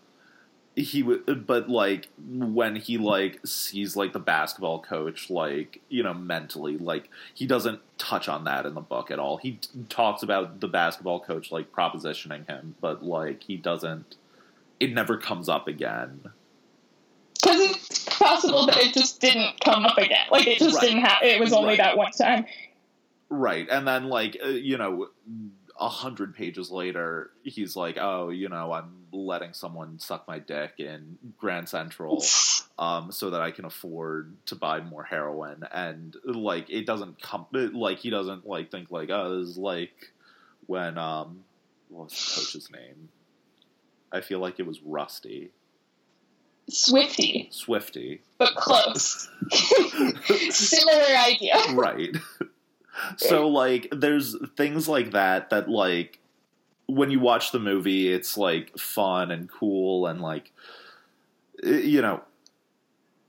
he 0.79 1.03
would 1.03 1.47
but 1.47 1.69
like 1.69 2.09
when 2.29 2.77
he 2.77 2.97
like 2.99 3.41
sees 3.45 3.97
like 3.97 4.13
the 4.13 4.19
basketball 4.21 4.81
coach 4.81 5.29
like 5.29 5.81
you 5.89 6.03
know 6.03 6.15
mentally 6.15 6.79
like 6.79 7.09
he 7.35 7.47
doesn't 7.47 7.81
touch 7.99 8.29
on 8.29 8.45
that 8.45 8.65
in 8.65 8.75
the 8.75 8.81
book 8.81 9.11
at 9.11 9.19
all 9.19 9.39
he 9.39 9.53
t- 9.53 9.69
talks 9.89 10.23
about 10.23 10.61
the 10.61 10.69
basketball 10.69 11.19
coach 11.21 11.51
like 11.51 11.73
propositioning 11.73 12.47
him 12.47 12.75
but 12.81 13.03
like 13.05 13.43
he 13.43 13.57
doesn't 13.57 14.17
it 14.79 14.93
never 14.95 15.17
comes 15.19 15.49
up 15.49 15.67
again 15.67 16.21
Because 17.43 17.61
it's 17.71 18.05
possible 18.17 18.67
that 18.67 18.77
it 18.79 18.95
just 18.95 19.21
didn't 19.21 19.61
come 19.65 19.85
up 19.85 19.99
again. 19.99 20.27
Like 20.31 20.47
it 20.47 20.59
just 20.59 20.77
Right. 20.77 20.83
didn't 20.89 21.03
have. 21.05 21.19
It 21.23 21.41
was 21.41 21.53
only 21.53 21.71
Right. 21.71 21.79
that 21.79 21.97
one 21.97 22.13
time. 22.13 22.47
right 23.31 23.67
and 23.71 23.87
then 23.87 24.09
like 24.09 24.37
uh, 24.45 24.49
you 24.49 24.79
know 24.79 25.09
a 25.79 25.89
hundred 25.89 26.35
pages 26.35 26.71
later 26.71 27.31
he's 27.45 27.77
like 27.77 27.97
oh 28.01 28.31
you 28.31 28.49
know 28.49 28.73
i'm 28.73 28.93
letting 29.13 29.53
someone 29.53 29.99
suck 29.99 30.27
my 30.27 30.39
dick 30.39 30.73
in 30.79 31.17
grand 31.39 31.69
central 31.69 32.23
um, 32.79 33.11
so 33.11 33.31
that 33.31 33.41
I 33.41 33.51
can 33.51 33.65
afford 33.65 34.37
to 34.47 34.55
buy 34.55 34.81
more 34.81 35.03
heroin. 35.03 35.65
And 35.73 36.17
like, 36.25 36.71
it 36.71 36.87
doesn't 36.87 37.21
come 37.21 37.47
like 37.53 37.99
he 37.99 38.11
doesn't 38.11 38.47
like 38.47 38.71
think 38.71 38.91
like, 38.91 39.11
oh, 39.11 39.41
this 39.41 39.49
is 39.49 39.59
like 39.59 40.13
when 40.67 40.97
um, 40.97 41.45
what 41.89 42.05
was 42.05 42.13
the 42.13 42.41
coach's 42.41 42.71
name? 42.71 43.09
I 44.13 44.21
feel 44.21 44.39
like 44.39 44.61
it 44.61 44.67
was 44.67 44.81
Rusty 44.83 45.51
Swifty, 46.71 47.49
Swifty, 47.51 48.21
but 48.37 48.55
close. 48.55 49.29
Similar 50.51 51.17
idea. 51.17 51.57
right? 51.73 52.15
So 53.17 53.49
like, 53.49 53.88
there's 53.93 54.37
things 54.57 54.88
like 54.88 55.12
that 55.12 55.50
that 55.50 55.69
like 55.69 56.19
when 56.87 57.11
you 57.11 57.21
watch 57.21 57.52
the 57.52 57.59
movie, 57.61 58.12
it's 58.12 58.37
like 58.38 58.76
fun 58.78 59.31
and 59.31 59.49
cool 59.50 60.07
and 60.07 60.21
like 60.21 60.52
you 61.62 62.00
know. 62.02 62.23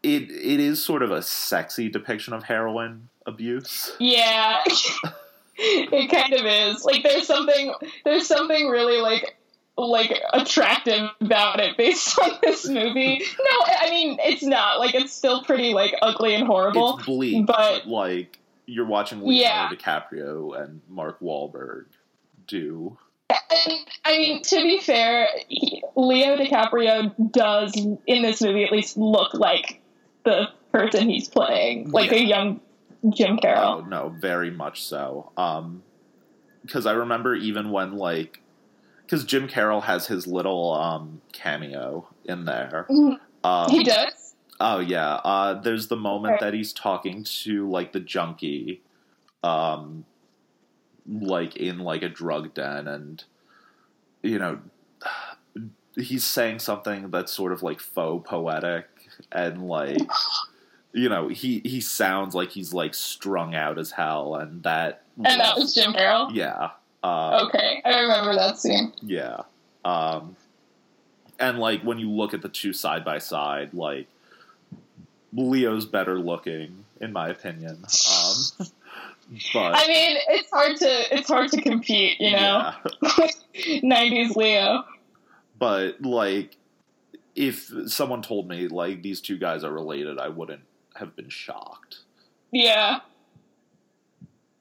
It 0.02 0.32
it 0.32 0.62
is 0.62 0.84
sort 0.84 1.04
of 1.04 1.12
a 1.12 1.22
sexy 1.22 1.90
depiction 1.90 2.34
of 2.34 2.44
heroin 2.44 3.10
abuse. 3.26 3.92
Yeah. 4.00 4.62
it 5.58 6.10
kind 6.10 6.34
of 6.34 6.46
is. 6.46 6.86
Like 6.86 7.04
there's 7.04 7.28
something 7.28 7.74
there's 8.06 8.26
something 8.26 8.70
really 8.70 9.02
like 9.02 9.36
like 9.78 10.18
attractive 10.34 11.10
about 11.20 11.60
it 11.60 11.76
based 11.78 12.18
on 12.24 12.32
this 12.42 12.66
movie. 12.68 13.20
No, 13.20 13.66
I 13.68 13.90
mean 13.90 14.18
it's 14.22 14.44
not. 14.44 14.80
Like 14.80 14.96
it's 14.96 15.12
still 15.12 15.44
pretty 15.44 15.74
like 15.74 15.94
ugly 16.02 16.34
and 16.34 16.48
horrible. 16.48 16.98
it's 16.98 17.06
bleak, 17.06 17.46
but- 17.46 17.84
but, 17.84 17.88
like 17.88 18.40
you're 18.70 18.86
watching 18.86 19.22
Leonardo 19.22 19.76
Yeah. 19.76 19.78
DiCaprio 19.78 20.62
and 20.62 20.82
Mark 20.88 21.20
Wahlberg 21.20 21.86
do. 22.48 22.98
And 23.30 23.80
I 24.06 24.12
mean, 24.18 24.42
to 24.44 24.56
be 24.58 24.80
fair, 24.80 25.28
he, 25.48 25.84
Leo 25.96 26.38
DiCaprio 26.38 27.14
does 27.32 27.76
in 28.08 28.22
this 28.22 28.42
movie 28.42 28.64
at 28.64 28.72
least 28.72 28.98
look 28.98 29.34
like 29.34 29.82
the 30.24 30.48
person 30.72 31.10
he's 31.10 31.28
playing, 31.28 31.90
like 31.92 32.12
a 32.12 32.24
young 32.24 32.62
Jim 33.10 33.38
Oh 33.38 33.42
Carroll. 33.42 33.86
no, 33.86 34.10
very 34.10 34.52
much 34.52 34.84
so. 34.84 35.32
Um, 35.38 35.84
because 36.64 36.86
I 36.86 36.92
remember 36.94 37.34
even 37.36 37.72
when 37.72 37.94
like, 37.98 38.42
because 39.04 39.24
Jim 39.24 39.48
Carroll 39.48 39.82
has 39.82 40.06
his 40.08 40.28
little 40.28 40.74
um 40.74 41.22
cameo 41.32 42.08
in 42.26 42.46
there. 42.46 42.86
Mhm. 42.90 43.20
Um, 43.44 43.70
he 43.72 43.84
does. 43.84 44.29
Oh 44.60 44.80
yeah. 44.80 45.16
Uh, 45.16 45.54
there's 45.62 45.88
the 45.88 45.96
moment 45.96 46.40
that 46.42 46.54
he's 46.54 46.74
talking 46.74 47.24
to 47.24 47.70
like 47.70 47.94
the 47.94 48.00
junkie, 48.00 48.82
um, 49.44 50.06
like 51.10 51.56
in 51.56 51.80
like 51.80 52.02
a 52.04 52.10
drug 52.10 52.54
den, 52.54 52.88
and 52.88 53.24
you 54.22 54.38
know, 54.40 54.60
he's 55.96 56.24
saying 56.26 56.60
something 56.60 57.10
that's 57.10 57.32
sort 57.32 57.52
of 57.54 57.64
like 57.64 57.80
faux 57.80 58.28
poetic, 58.30 58.88
and 59.32 59.68
like, 59.68 59.98
you 60.94 61.08
know, 61.10 61.28
he 61.30 61.62
he 61.64 61.80
sounds 61.82 62.36
like 62.36 62.50
he's 62.50 62.74
like 62.74 62.94
strung 62.94 63.56
out 63.56 63.78
as 63.80 63.92
hell, 63.92 64.36
and 64.36 64.64
that 64.64 65.04
And 65.18 65.40
that 65.40 65.58
was 65.58 65.74
Jim 65.74 65.94
Carroll. 65.94 66.32
yeah. 66.34 66.72
Uh, 67.02 67.46
Okay, 67.48 67.82
I 67.86 68.00
remember 68.02 68.36
that 68.36 68.58
scene. 68.58 68.92
yeah. 69.02 69.44
Um, 69.86 70.36
and 71.40 71.58
like 71.60 71.82
when 71.82 71.98
you 71.98 72.10
look 72.12 72.34
at 72.34 72.42
the 72.42 72.50
two 72.50 72.74
side 72.74 73.06
by 73.06 73.20
side, 73.20 73.74
like 73.74 74.08
Leo's 75.34 75.86
better 75.86 76.20
looking, 76.20 76.86
in 77.00 77.14
my 77.14 77.30
opinion. 77.30 77.78
Um, 77.78 78.68
but 79.54 79.76
I 79.76 79.88
mean, 79.88 80.18
it's 80.28 80.50
hard 80.52 80.78
to 80.78 81.16
it's 81.16 81.28
hard 81.28 81.52
to 81.52 81.62
compete, 81.62 82.20
you 82.20 82.32
know. 82.32 82.72
yeah. 83.04 83.28
'90s 83.84 84.36
Leo. 84.36 84.84
But 85.58 86.02
like, 86.02 86.56
if 87.36 87.72
someone 87.88 88.22
told 88.22 88.48
me 88.48 88.68
like 88.68 89.02
these 89.02 89.22
two 89.22 89.38
guys 89.38 89.64
are 89.64 89.72
related, 89.72 90.20
I 90.20 90.30
wouldn't 90.30 90.64
have 90.96 91.16
been 91.16 91.30
shocked. 91.30 92.00
Yeah. 92.52 93.00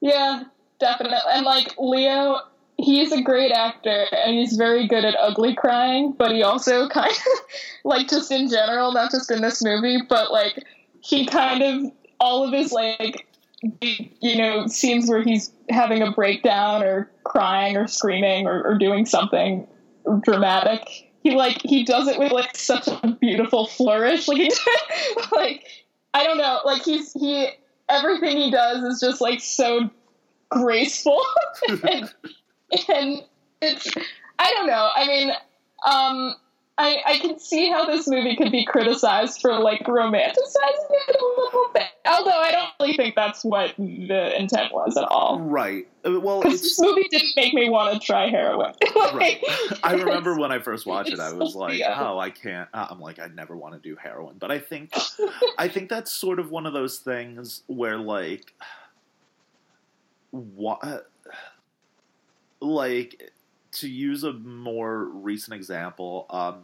Yeah, 0.01 0.43
definitely. 0.79 1.17
And 1.31 1.45
like 1.45 1.75
Leo, 1.77 2.39
he's 2.81 3.11
a 3.11 3.21
great 3.21 3.51
actor 3.51 4.07
and 4.11 4.37
he's 4.37 4.55
very 4.55 4.87
good 4.87 5.03
at 5.03 5.15
ugly 5.19 5.53
crying, 5.53 6.13
but 6.17 6.31
he 6.31 6.43
also 6.43 6.87
kind 6.89 7.11
of 7.11 7.39
like 7.83 8.07
just 8.07 8.31
in 8.31 8.49
general, 8.49 8.93
not 8.93 9.11
just 9.11 9.29
in 9.31 9.41
this 9.41 9.63
movie, 9.63 9.99
but 10.07 10.31
like 10.31 10.65
he 11.01 11.25
kind 11.25 11.61
of 11.61 11.91
all 12.19 12.43
of 12.43 12.53
his 12.53 12.71
like 12.71 13.25
you 13.81 14.37
know 14.37 14.67
scenes 14.67 15.09
where 15.09 15.21
he's 15.21 15.51
having 15.69 16.01
a 16.01 16.11
breakdown 16.11 16.81
or 16.81 17.09
crying 17.25 17.75
or 17.75 17.87
screaming 17.87 18.47
or, 18.47 18.63
or 18.63 18.77
doing 18.77 19.05
something 19.05 19.67
dramatic. 20.21 21.09
He 21.23 21.31
like 21.31 21.61
he 21.63 21.83
does 21.83 22.07
it 22.07 22.17
with 22.17 22.31
like 22.31 22.55
such 22.55 22.87
a 22.87 23.17
beautiful 23.19 23.67
flourish. 23.67 24.27
Like 24.27 24.37
he 24.37 24.51
like 25.31 25.65
I 26.13 26.23
don't 26.23 26.37
know. 26.37 26.61
Like 26.63 26.83
he's 26.83 27.11
he 27.13 27.49
everything 27.89 28.37
he 28.37 28.51
does 28.51 28.83
is 28.83 29.01
just 29.01 29.19
like 29.19 29.41
so 29.41 29.89
graceful 30.49 31.21
and, 31.83 32.13
and 32.89 33.23
it's 33.61 33.87
I 34.37 34.51
don't 34.51 34.67
know. 34.67 34.89
I 34.95 35.07
mean, 35.07 35.31
um 35.89 36.35
I, 36.81 37.01
I 37.05 37.19
can 37.19 37.37
see 37.39 37.69
how 37.69 37.85
this 37.85 38.07
movie 38.07 38.37
could 38.37 38.53
be 38.53 38.63
criticized 38.63 39.41
for 39.41 39.59
like 39.59 39.81
romanticizing 39.81 40.37
it 40.37 41.15
a 41.19 41.41
little 41.41 41.65
bit. 41.73 41.83
Although 42.05 42.29
I 42.31 42.51
don't 42.53 42.69
really 42.79 42.95
think 42.95 43.15
that's 43.15 43.43
what 43.43 43.75
the 43.77 44.39
intent 44.39 44.73
was 44.73 44.95
at 44.95 45.03
all. 45.03 45.41
Right. 45.41 45.89
Uh, 46.05 46.21
Well, 46.21 46.41
this 46.41 46.79
movie 46.79 47.05
didn't 47.11 47.33
make 47.35 47.53
me 47.53 47.69
want 47.69 47.93
to 47.93 48.05
try 48.05 48.29
heroin. 48.29 48.73
Like, 48.95 49.13
Right. 49.13 49.43
I 49.83 49.93
remember 49.95 50.37
when 50.39 50.53
I 50.53 50.59
first 50.59 50.85
watched 50.85 51.11
it, 51.11 51.19
I 51.19 51.33
was 51.33 51.53
like, 51.53 51.81
"Oh, 51.85 52.17
I 52.17 52.29
can't." 52.29 52.69
uh, 52.73 52.87
I'm 52.89 53.01
like, 53.01 53.19
"I 53.19 53.27
never 53.27 53.57
want 53.57 53.73
to 53.73 53.79
do 53.81 53.97
heroin," 53.97 54.37
but 54.39 54.49
I 54.49 54.59
think, 54.59 54.93
I 55.57 55.67
think 55.67 55.89
that's 55.89 56.11
sort 56.11 56.39
of 56.39 56.49
one 56.49 56.65
of 56.65 56.71
those 56.71 56.99
things 56.99 57.63
where, 57.67 57.97
like, 57.97 58.53
what, 60.31 61.08
like, 62.61 63.31
to 63.73 63.89
use 63.89 64.23
a 64.23 64.33
more 64.33 65.03
recent 65.05 65.55
example, 65.55 66.25
um, 66.29 66.63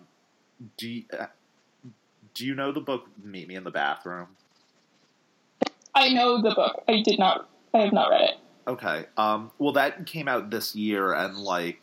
do 0.78 0.90
you, 0.90 1.04
uh, 1.18 1.28
do 2.34 2.46
you 2.46 2.56
know 2.56 2.72
the 2.72 2.82
book 2.82 3.08
"Meet 3.24 3.48
Me 3.48 3.56
in 3.56 3.64
the 3.64 3.72
Bathroom"? 3.72 4.28
I 5.94 6.10
know 6.10 6.42
the 6.42 6.54
book. 6.54 6.84
I 6.88 7.02
did 7.02 7.20
not. 7.20 7.48
I 7.74 7.80
have 7.80 7.94
not 7.94 8.10
read 8.10 8.22
it. 8.22 8.38
Okay. 8.68 9.06
Um, 9.16 9.52
well, 9.60 9.74
that 9.74 10.06
came 10.06 10.28
out 10.28 10.50
this 10.50 10.76
year, 10.76 11.14
and 11.14 11.38
like, 11.38 11.82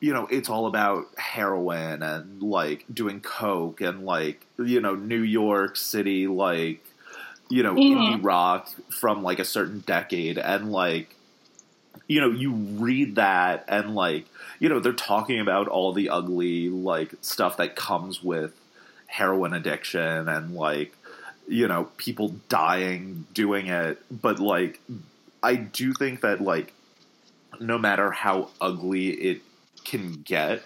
you 0.00 0.12
know, 0.14 0.26
it's 0.30 0.48
all 0.48 0.66
about 0.66 1.06
heroin 1.18 2.02
and 2.02 2.42
like 2.42 2.84
doing 2.92 3.20
coke 3.20 3.80
and 3.80 4.04
like, 4.06 4.46
you 4.58 4.80
know, 4.80 4.94
New 4.94 5.22
York 5.22 5.76
City, 5.76 6.26
like, 6.26 6.84
you 7.50 7.62
know, 7.62 7.74
Mhm. 7.74 7.90
indie 7.90 8.24
rock 8.24 8.68
from 8.90 9.22
like 9.22 9.38
a 9.40 9.44
certain 9.44 9.80
decade, 9.80 10.38
and 10.38 10.70
like, 10.72 11.16
you 12.06 12.20
know, 12.20 12.30
you 12.30 12.52
read 12.52 13.16
that, 13.16 13.64
and 13.68 13.94
like, 13.94 14.26
you 14.58 14.68
know, 14.68 14.80
they're 14.80 14.92
talking 14.92 15.40
about 15.40 15.68
all 15.68 15.92
the 15.92 16.10
ugly 16.10 16.68
like 16.68 17.14
stuff 17.20 17.56
that 17.58 17.76
comes 17.76 18.22
with 18.22 18.58
heroin 19.06 19.54
addiction 19.54 20.28
and 20.28 20.54
like 20.54 20.94
you 21.46 21.66
know 21.66 21.88
people 21.96 22.34
dying 22.48 23.26
doing 23.32 23.68
it. 23.68 23.98
But 24.10 24.38
like 24.38 24.80
i 25.40 25.54
do 25.54 25.92
think 25.92 26.20
that 26.20 26.40
like 26.40 26.72
no 27.60 27.78
matter 27.78 28.10
how 28.10 28.50
ugly 28.60 29.08
it 29.10 29.40
can 29.84 30.12
get 30.24 30.62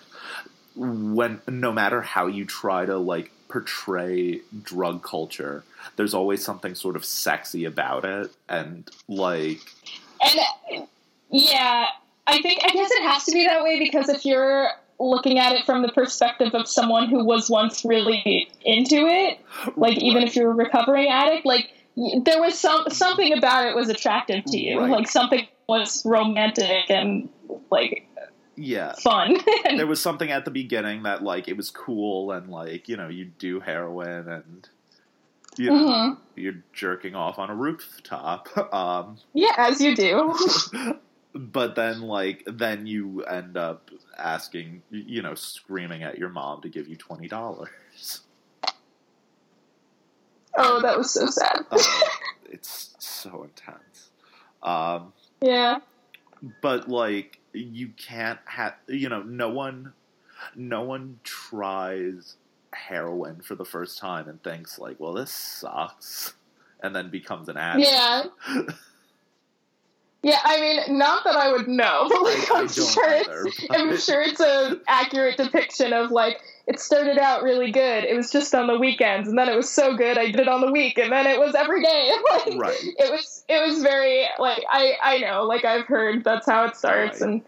when 0.74 1.40
no 1.46 1.70
matter 1.70 2.00
how 2.00 2.26
you 2.26 2.44
try 2.46 2.86
to 2.86 2.96
like 2.96 3.30
portray 3.48 4.40
drug 4.62 5.02
culture 5.02 5.62
there's 5.96 6.14
always 6.14 6.44
something 6.44 6.74
sort 6.74 6.96
of 6.96 7.04
sexy 7.04 7.64
about 7.64 8.04
it. 8.04 8.30
And 8.48 8.88
like 9.08 9.60
And 10.20 10.88
yeah, 11.32 11.86
I 12.26 12.40
think 12.42 12.60
I 12.64 12.68
guess 12.68 12.90
it 12.90 13.02
has 13.02 13.24
to 13.24 13.32
be 13.32 13.46
that 13.46 13.62
way 13.64 13.78
because 13.78 14.08
if 14.08 14.24
you're 14.24 14.68
looking 15.00 15.38
at 15.38 15.52
it 15.52 15.64
from 15.66 15.82
the 15.82 15.88
perspective 15.90 16.54
of 16.54 16.68
someone 16.68 17.08
who 17.08 17.24
was 17.24 17.50
once 17.50 17.84
really 17.84 18.48
into 18.64 19.06
it, 19.08 19.38
like 19.76 19.98
even 19.98 20.22
if 20.22 20.36
you're 20.36 20.50
a 20.50 20.54
recovering 20.54 21.08
addict, 21.08 21.44
like 21.44 21.70
there 22.24 22.40
was 22.40 22.58
some 22.58 22.84
something 22.90 23.36
about 23.36 23.66
it 23.66 23.74
was 23.74 23.88
attractive 23.88 24.44
to 24.44 24.56
you, 24.58 24.78
Right. 24.78 24.90
like 24.90 25.08
something 25.08 25.46
was 25.68 26.04
romantic 26.06 26.88
and 26.90 27.28
like 27.70 28.06
Yeah. 28.56 28.92
fun. 29.02 29.38
There 29.76 29.86
was 29.86 30.00
something 30.00 30.30
at 30.30 30.44
the 30.44 30.50
beginning 30.50 31.02
that 31.04 31.22
like 31.24 31.48
it 31.48 31.56
was 31.56 31.70
cool 31.70 32.30
and 32.30 32.48
like, 32.48 32.88
you 32.88 32.96
know, 32.96 33.08
you 33.08 33.24
do 33.24 33.60
heroin 33.60 34.28
and 34.28 34.68
you 35.58 35.70
know, 35.70 35.84
Mhm. 35.84 36.16
you're 36.36 36.62
jerking 36.72 37.14
off 37.14 37.38
on 37.38 37.50
a 37.50 37.54
rooftop. 37.54 38.48
Um 38.72 39.18
Yeah, 39.34 39.54
as 39.58 39.80
you 39.80 39.96
do. 39.96 40.34
but 41.34 41.74
then 41.74 42.02
like 42.02 42.42
then 42.46 42.86
you 42.86 43.22
end 43.24 43.56
up 43.56 43.90
asking 44.18 44.82
you 44.90 45.22
know 45.22 45.34
screaming 45.34 46.02
at 46.02 46.18
your 46.18 46.28
mom 46.28 46.60
to 46.62 46.68
give 46.68 46.88
you 46.88 46.96
$20 46.96 47.68
oh, 50.58 50.80
that 50.82 50.96
was 50.98 51.10
so 51.12 51.26
sad. 51.26 51.60
uh, 51.70 51.78
it's 52.50 52.94
so 52.98 53.42
intense 53.44 54.10
um 54.62 55.12
Yeah. 55.40 55.78
but 56.60 56.88
like 56.88 57.38
you 57.52 57.88
can't 57.96 58.38
have 58.44 58.74
you 58.88 59.08
know 59.08 59.22
no 59.22 59.48
one 59.50 59.92
no 60.54 60.82
one 60.82 61.18
tries 61.24 62.36
heroin 62.72 63.40
for 63.42 63.54
the 63.54 63.64
first 63.64 63.98
time 63.98 64.28
and 64.28 64.42
thinks 64.42 64.78
like 64.78 64.98
well 65.00 65.12
this 65.14 65.30
sucks 65.32 66.34
and 66.82 66.94
then 66.94 67.10
becomes 67.10 67.48
an 67.48 67.56
addict 67.56 67.88
Yeah. 67.90 68.24
Yeah, 70.24 70.38
I 70.44 70.60
mean, 70.60 70.98
not 70.98 71.24
that 71.24 71.34
I 71.34 71.50
would 71.50 71.66
know, 71.68 72.06
but 72.08 72.22
like 72.22 72.38
I- 72.42 72.46
don't 72.60 72.70
sure 72.70 73.04
either, 73.14 73.46
it's 73.46 73.66
but- 73.66 73.78
I'm 73.78 73.96
sure 73.96 74.22
it's 74.22 74.40
a 74.40 74.80
accurate 74.88 75.36
depiction 75.36 75.92
of 75.92 76.10
like 76.12 76.40
it 76.68 76.78
started 76.78 77.18
out 77.18 77.42
really 77.42 77.72
good. 77.72 78.04
It 78.04 78.16
was 78.16 78.30
just 78.30 78.54
on 78.54 78.68
the 78.68 78.78
weekends, 78.78 79.28
and 79.28 79.36
then 79.36 79.48
it 79.48 79.56
was 79.56 79.68
so 79.68 79.96
good 79.96 80.16
I 80.18 80.26
did 80.26 80.38
it 80.40 80.46
on 80.48 80.60
the 80.60 80.70
week, 80.70 80.96
and 80.96 81.10
then 81.10 81.26
it 81.26 81.40
was 81.40 81.56
every 81.56 81.82
day. 81.82 82.12
like, 82.30 82.54
right 82.56 82.76
It 82.80 83.10
was 83.10 83.44
it 83.48 83.66
was 83.66 83.82
very 83.82 84.26
like 84.38 84.62
I 84.70 84.94
I 85.02 85.18
know 85.18 85.42
like 85.42 85.64
I've 85.64 85.86
heard 85.86 86.22
that's 86.22 86.46
how 86.46 86.64
it 86.66 86.76
starts, 86.76 87.20
Right. 87.20 87.28
and 87.30 87.42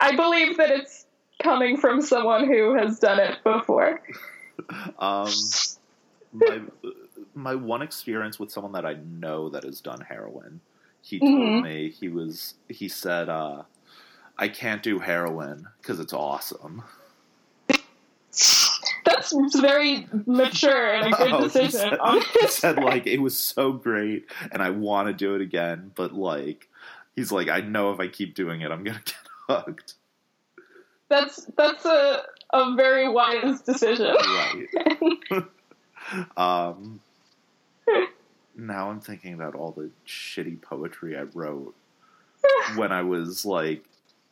I 0.00 0.14
believe 0.14 0.58
that 0.58 0.70
it's 0.70 1.06
coming 1.42 1.78
from 1.78 2.02
someone 2.02 2.46
who 2.46 2.74
has 2.76 2.98
done 2.98 3.18
it 3.18 3.38
before. 3.44 4.02
um 4.98 5.28
my 6.34 6.60
my 7.34 7.54
one 7.54 7.80
experience 7.82 8.38
with 8.38 8.50
someone 8.50 8.72
that 8.72 8.84
I 8.84 8.94
know 9.18 9.48
that 9.48 9.64
has 9.64 9.80
done 9.80 10.00
heroin, 10.02 10.60
he 11.04 11.18
told 11.20 11.32
Mhm. 11.32 11.62
me 11.62 11.90
he 11.90 12.08
was 12.08 12.54
he 12.68 12.88
said 12.88 13.28
uh 13.28 13.62
I 14.38 14.48
can't 14.48 14.82
do 14.82 14.98
heroin 14.98 15.68
because 15.80 16.00
it's 16.00 16.12
awesome. 16.14 16.82
That's 19.04 19.32
very 19.60 20.08
mature 20.26 20.94
and 20.94 21.14
a 21.14 21.16
good 21.16 21.32
Oh, 21.32 21.38
he 21.42 21.44
decision. 21.44 21.70
said- 21.70 22.22
he 22.40 22.46
said 22.48 22.76
like 22.82 23.06
it 23.06 23.20
was 23.20 23.38
so 23.38 23.72
great 23.72 24.24
and 24.50 24.62
I 24.62 24.70
want 24.70 25.08
to 25.08 25.12
do 25.12 25.34
it 25.34 25.42
again, 25.42 25.92
but 25.94 26.14
like 26.14 26.68
he's 27.14 27.30
like 27.30 27.48
I 27.48 27.60
know 27.60 27.92
if 27.92 28.00
I 28.00 28.08
keep 28.08 28.34
doing 28.34 28.62
it, 28.62 28.70
I'm 28.70 28.82
gonna 28.82 28.98
get 29.04 29.14
hooked. 29.48 29.94
That's 31.10 31.44
that's 31.56 31.84
a 31.84 32.22
a 32.54 32.74
very 32.74 33.08
wise 33.08 33.60
decision. 33.60 34.16
Right. 35.30 35.44
um. 36.36 37.00
Now 38.56 38.90
I'm 38.90 39.00
thinking 39.00 39.34
about 39.34 39.54
all 39.54 39.72
the 39.72 39.90
shitty 40.06 40.60
poetry 40.62 41.16
I 41.16 41.22
wrote 41.22 41.74
when 42.76 42.92
I 42.92 43.02
was 43.02 43.44
like 43.44 43.84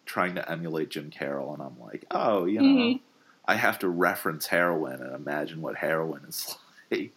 trying 0.06 0.35
to 0.37 0.50
emulate 0.50 0.90
Jim 0.90 1.11
Carroll, 1.11 1.52
and 1.54 1.62
I'm 1.62 1.78
like, 1.80 2.04
oh, 2.11 2.44
you 2.44 2.61
know, 2.61 2.64
Mhm. 2.82 3.00
I 3.46 3.54
have 3.56 3.78
to 3.80 3.88
reference 3.88 4.46
heroin 4.46 5.00
and 5.02 5.14
imagine 5.14 5.61
what 5.62 5.76
heroin 5.76 6.24
is 6.28 6.56
like. 6.90 7.12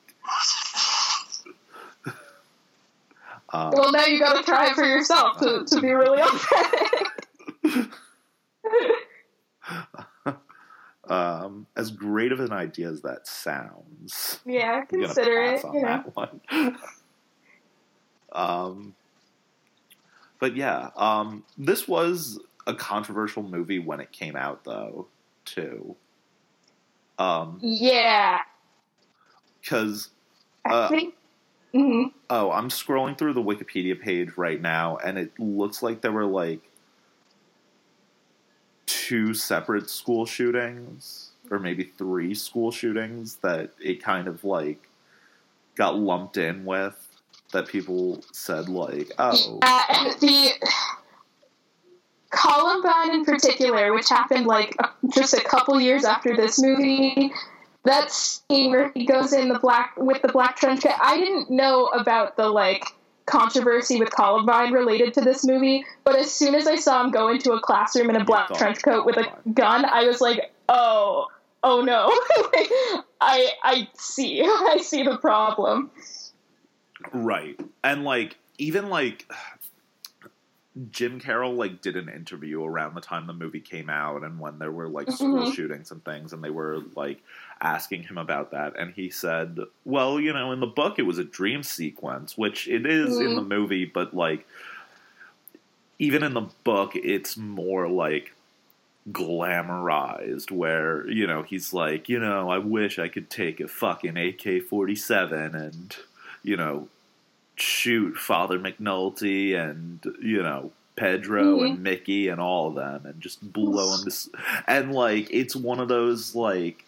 um, 3.54 3.72
Well, 3.74 3.92
now 3.92 4.06
you 4.06 4.20
got 4.20 4.38
to 4.38 4.44
try 4.44 4.68
it 4.70 4.76
for 4.76 4.84
yourself 4.86 5.38
to, 5.40 5.64
to 5.66 5.82
be 5.82 5.92
really 5.92 6.22
authentic. 6.22 7.90
Um, 11.10 11.68
as 11.76 11.92
great 11.92 12.32
of 12.32 12.40
an 12.40 12.52
idea 12.52 12.90
as 12.90 13.02
that 13.02 13.28
sounds, 13.28 14.40
yeah, 14.46 14.82
I'm 14.82 14.88
consider 14.88 15.42
it. 15.42 15.64
on 15.66 15.74
know. 15.82 15.82
that 15.82 16.16
one. 16.16 16.78
um, 18.32 18.96
but 20.40 20.56
yeah, 20.56 20.90
um, 20.96 21.44
this 21.58 21.88
was 21.88 22.40
a 22.68 22.74
controversial 22.74 23.44
movie 23.44 23.80
when 23.80 24.00
it 24.00 24.12
came 24.12 24.36
out, 24.36 24.64
though, 24.64 25.08
too. 25.46 25.96
Um, 27.18 27.60
Yeah, 27.62 28.40
because 29.62 30.10
I 30.66 30.70
Uh, 30.74 30.90
think. 30.90 31.16
mhm. 31.74 32.12
oh, 32.30 32.52
I'm 32.52 32.70
scrolling 32.70 33.18
through 33.18 33.34
the 33.34 33.42
Wikipedia 33.42 34.00
page 34.00 34.38
right 34.38 34.60
now, 34.62 34.98
and 34.98 35.18
it 35.18 35.32
looks 35.40 35.82
like 35.82 36.02
there 36.02 36.12
were 36.12 36.26
like 36.26 36.62
two 38.86 39.34
separate 39.34 39.90
school 39.90 40.26
shootings, 40.26 41.32
or 41.52 41.60
maybe 41.60 41.84
three 41.98 42.34
school 42.34 42.72
shootings 42.72 43.38
that 43.38 43.72
it 43.80 44.04
kind 44.04 44.28
of 44.28 44.44
like 44.44 44.90
got 45.76 45.98
lumped 45.98 46.38
in 46.38 46.66
with. 46.66 47.02
That 47.52 47.68
people 47.68 48.24
said 48.34 48.68
like, 48.68 49.12
oh, 49.18 49.60
and 49.62 50.20
the 50.20 50.52
Columbine 52.32 53.14
in 53.14 53.24
particular, 53.24 53.94
which 53.94 54.10
happened 54.10 54.46
like 54.46 54.76
just 55.14 55.34
a 55.34 55.42
couple 55.42 55.80
years 55.80 56.04
after 56.04 56.36
this 56.36 56.62
movie, 56.62 57.32
that 57.84 58.12
scene 58.12 58.72
where 58.72 58.92
he 58.94 59.06
goes 59.06 59.32
in 59.32 59.48
the 59.48 59.60
black 59.60 59.94
with 59.96 60.22
the 60.22 60.28
black 60.28 60.58
trench 60.58 60.84
coat. 60.84 60.96
I 61.02 61.18
didn't 61.18 61.50
know 61.50 61.86
about 61.88 62.36
the 62.36 62.50
like 62.50 62.84
controversy 63.26 63.98
with 64.00 64.12
Columbine 64.12 64.72
related 64.72 65.14
to 65.16 65.22
this 65.22 65.44
movie, 65.46 65.84
but 66.04 66.16
as 66.16 66.32
soon 66.32 66.54
as 66.56 66.68
I 66.68 66.76
saw 66.76 67.04
him 67.04 67.12
go 67.12 67.30
into 67.30 67.54
a 67.54 67.60
classroom 67.60 68.10
in 68.10 68.16
a 68.16 68.24
black 68.24 68.54
trench 68.54 68.82
coat 68.84 69.06
with 69.06 69.18
a 69.18 69.28
gun, 69.54 69.84
I 69.86 70.04
was 70.06 70.22
like, 70.22 70.54
oh, 70.70 71.28
oh 71.64 71.82
no, 71.82 72.10
I 73.22 73.50
I 73.64 73.88
see, 73.96 74.42
I 74.46 74.78
see 74.82 75.04
the 75.04 75.18
problem. 75.18 75.90
Right. 77.14 77.60
And 77.84 78.04
like 78.04 78.38
even 78.58 78.90
like 78.90 79.30
Jim 80.92 81.20
Carroll 81.20 81.54
like 81.54 81.82
did 81.82 81.96
an 81.96 82.10
interview 82.10 82.64
around 82.64 82.96
the 82.96 83.02
time 83.02 83.28
the 83.28 83.34
movie 83.34 83.60
came 83.62 83.90
out 83.90 84.24
and 84.24 84.40
when 84.40 84.60
there 84.60 84.72
were 84.72 84.90
like 84.90 85.10
school 85.12 85.46
Mhm. 85.46 85.54
shootings 85.54 85.92
and 85.92 86.04
things 86.04 86.34
and 86.34 86.44
they 86.44 86.50
were 86.50 86.80
like 86.96 87.22
asking 87.62 88.04
him 88.04 88.18
about 88.18 88.52
that 88.52 88.78
and 88.78 88.94
he 88.94 89.10
said, 89.10 89.60
"Well, 89.86 90.20
you 90.20 90.34
know, 90.34 90.52
in 90.52 90.60
the 90.60 90.68
book 90.68 91.00
it 91.00 91.04
was 91.04 91.18
a 91.18 91.24
dream 91.24 91.64
sequence, 91.64 92.38
which 92.38 92.68
it 92.68 92.86
is 92.86 93.18
in 93.20 93.28
Mhm. 93.32 93.36
the 93.36 93.42
movie, 93.42 93.86
but 93.86 94.14
like 94.14 94.46
even 95.98 96.24
in 96.24 96.34
the 96.34 96.48
book 96.64 96.92
it's 96.96 97.38
more 97.38 97.88
like 97.88 98.34
glamorized 99.12 100.52
where 100.52 101.08
you 101.10 101.28
know 101.28 101.44
he's 101.44 101.74
like 101.74 102.10
you 102.10 102.20
know 102.20 102.50
i 102.50 102.58
wish 102.58 102.98
i 103.00 103.08
could 103.08 103.30
take 103.30 103.60
a 103.60 103.68
fucking 103.68 104.18
ak-47 104.18 105.54
and 105.56 105.96
you 106.44 106.58
know 106.58 106.88
shoot 107.56 108.18
father 108.18 108.60
mcnulty 108.60 109.56
and 109.56 110.00
you 110.22 110.42
know 110.42 110.72
pedro 110.96 111.62
and 111.64 111.84
mickey 111.84 112.28
and 112.30 112.42
all 112.42 112.70
of 112.70 112.76
them 112.76 113.06
and 113.06 113.22
just 113.22 113.54
blow 113.54 113.92
them 113.92 114.02
to 114.06 114.10
s- 114.12 114.30
and 114.68 114.92
like 114.94 115.28
it's 115.32 115.56
one 115.56 115.80
of 115.80 115.88
those 115.88 116.34
like 116.36 116.84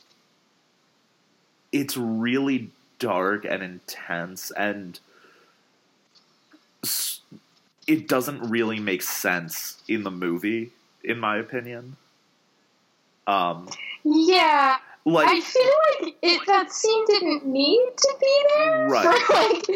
it's 1.80 1.96
really 1.96 2.70
dark 3.00 3.46
and 3.46 3.62
intense 3.62 4.52
and 4.52 5.00
it 7.88 8.08
doesn't 8.08 8.42
really 8.50 8.80
make 8.80 9.02
sense 9.02 9.82
in 9.88 10.04
the 10.04 10.12
movie 10.12 10.72
in 11.04 11.20
my 11.20 11.38
opinion 11.38 11.96
um 13.28 13.70
Yeah, 14.04 14.78
like 15.06 15.28
I 15.28 15.40
feel 15.42 15.72
like 16.06 16.16
it 16.22 16.42
that 16.48 16.72
scene 16.72 17.06
didn't 17.08 17.46
need 17.46 17.90
to 17.98 18.16
be 18.20 18.46
there. 18.56 18.88
Right. 18.90 19.06
Like, 19.30 19.70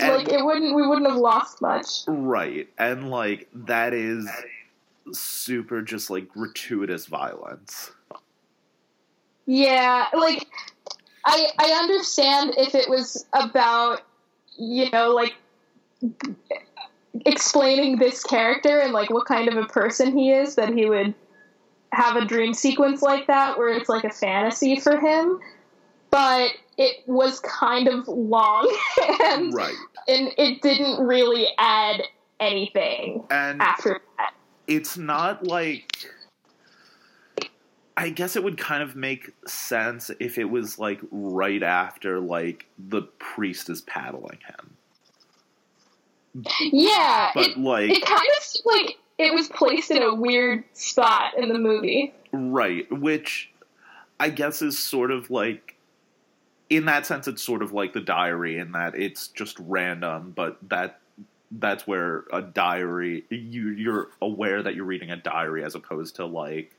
And- 0.00 0.16
like 0.16 0.28
it 0.28 0.44
wouldn't. 0.44 0.74
We 0.74 0.86
wouldn't 0.86 1.06
have 1.08 1.18
lost 1.18 1.60
much. 1.62 1.86
right 2.08 2.68
and 2.78 3.10
like 3.10 3.48
that 3.54 3.92
is 3.94 4.28
super 5.12 5.82
just 5.82 6.10
like 6.10 6.28
gratuitous 6.28 7.06
violence 7.06 7.92
Yeah, 9.46 10.06
like 10.14 10.46
I 11.24 11.48
I 11.58 11.70
understand 11.72 12.54
if 12.56 12.74
it 12.74 12.88
was 12.88 13.26
about 13.32 14.02
you 14.58 14.90
know 14.90 15.10
like 15.10 15.34
explaining 17.26 17.98
this 17.98 18.24
character 18.24 18.80
and 18.80 18.92
like 18.92 19.10
what 19.10 19.26
kind 19.26 19.48
of 19.48 19.56
a 19.56 19.66
person 19.66 20.16
he 20.16 20.30
is 20.30 20.54
that 20.56 20.72
he 20.72 20.86
would 20.86 21.14
have 21.92 22.16
a 22.16 22.24
dream 22.24 22.54
sequence 22.54 23.02
like 23.02 23.26
that 23.26 23.58
where 23.58 23.68
it's 23.68 23.88
like 23.88 24.04
a 24.04 24.10
fantasy 24.10 24.80
for 24.80 24.98
him. 24.98 25.38
But 26.10 26.52
it 26.78 27.06
was 27.06 27.40
kind 27.40 27.88
of 27.88 28.08
long 28.08 28.74
and 29.22 29.52
right. 29.54 29.74
and 30.08 30.32
it 30.38 30.62
didn't 30.62 31.06
really 31.06 31.46
add 31.58 32.02
anything 32.40 33.24
and 33.30 33.62
after 33.62 34.00
that. 34.18 34.34
it's 34.66 34.96
not 34.96 35.46
like 35.46 36.06
I 37.96 38.10
guess 38.10 38.36
it 38.36 38.44
would 38.44 38.58
kind 38.58 38.82
of 38.82 38.96
make 38.96 39.30
sense 39.46 40.10
if 40.18 40.38
it 40.38 40.44
was 40.44 40.78
like 40.78 41.00
right 41.10 41.62
after 41.62 42.20
like 42.20 42.66
the 42.78 43.02
priest 43.02 43.68
is 43.68 43.82
paddling 43.82 44.38
him. 44.46 44.76
Yeah, 46.72 47.30
But 47.34 47.48
it, 47.48 47.58
like 47.58 47.90
it 47.90 48.04
kind 48.04 48.20
of 48.20 48.46
like 48.64 48.98
it 49.18 49.34
was 49.34 49.48
placed 49.48 49.90
in 49.90 50.02
a 50.02 50.14
weird 50.14 50.64
spot 50.72 51.36
in 51.36 51.48
the 51.50 51.58
movie. 51.58 52.14
right, 52.32 52.90
which 52.90 53.50
I 54.18 54.30
guess 54.30 54.62
is 54.62 54.78
sort 54.78 55.10
of 55.10 55.30
like 55.30 55.76
in 56.70 56.86
that 56.86 57.04
sense 57.04 57.28
it's 57.28 57.42
sort 57.42 57.62
of 57.62 57.72
like 57.72 57.92
the 57.92 58.00
diary 58.00 58.58
in 58.58 58.72
that 58.72 58.94
it's 58.94 59.28
just 59.28 59.58
random, 59.58 60.32
but 60.34 60.56
that 60.70 61.00
that's 61.50 61.86
where 61.86 62.24
a 62.32 62.40
diary 62.40 63.24
you 63.28 63.68
you're 63.70 64.08
aware 64.22 64.62
that 64.62 64.74
you're 64.74 64.86
reading 64.86 65.10
a 65.10 65.16
diary 65.16 65.62
as 65.62 65.74
opposed 65.74 66.16
to 66.16 66.24
like 66.24 66.74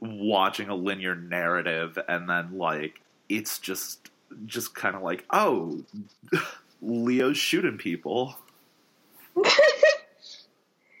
watching 0.00 0.68
a 0.68 0.74
linear 0.74 1.14
narrative 1.14 1.98
and 2.08 2.28
then 2.28 2.56
like 2.56 3.00
it's 3.28 3.58
just 3.58 4.10
just 4.46 4.74
kind 4.74 4.94
of 4.94 5.02
like 5.02 5.24
oh 5.30 5.82
leo's 6.82 7.36
shooting 7.36 7.78
people 7.78 8.36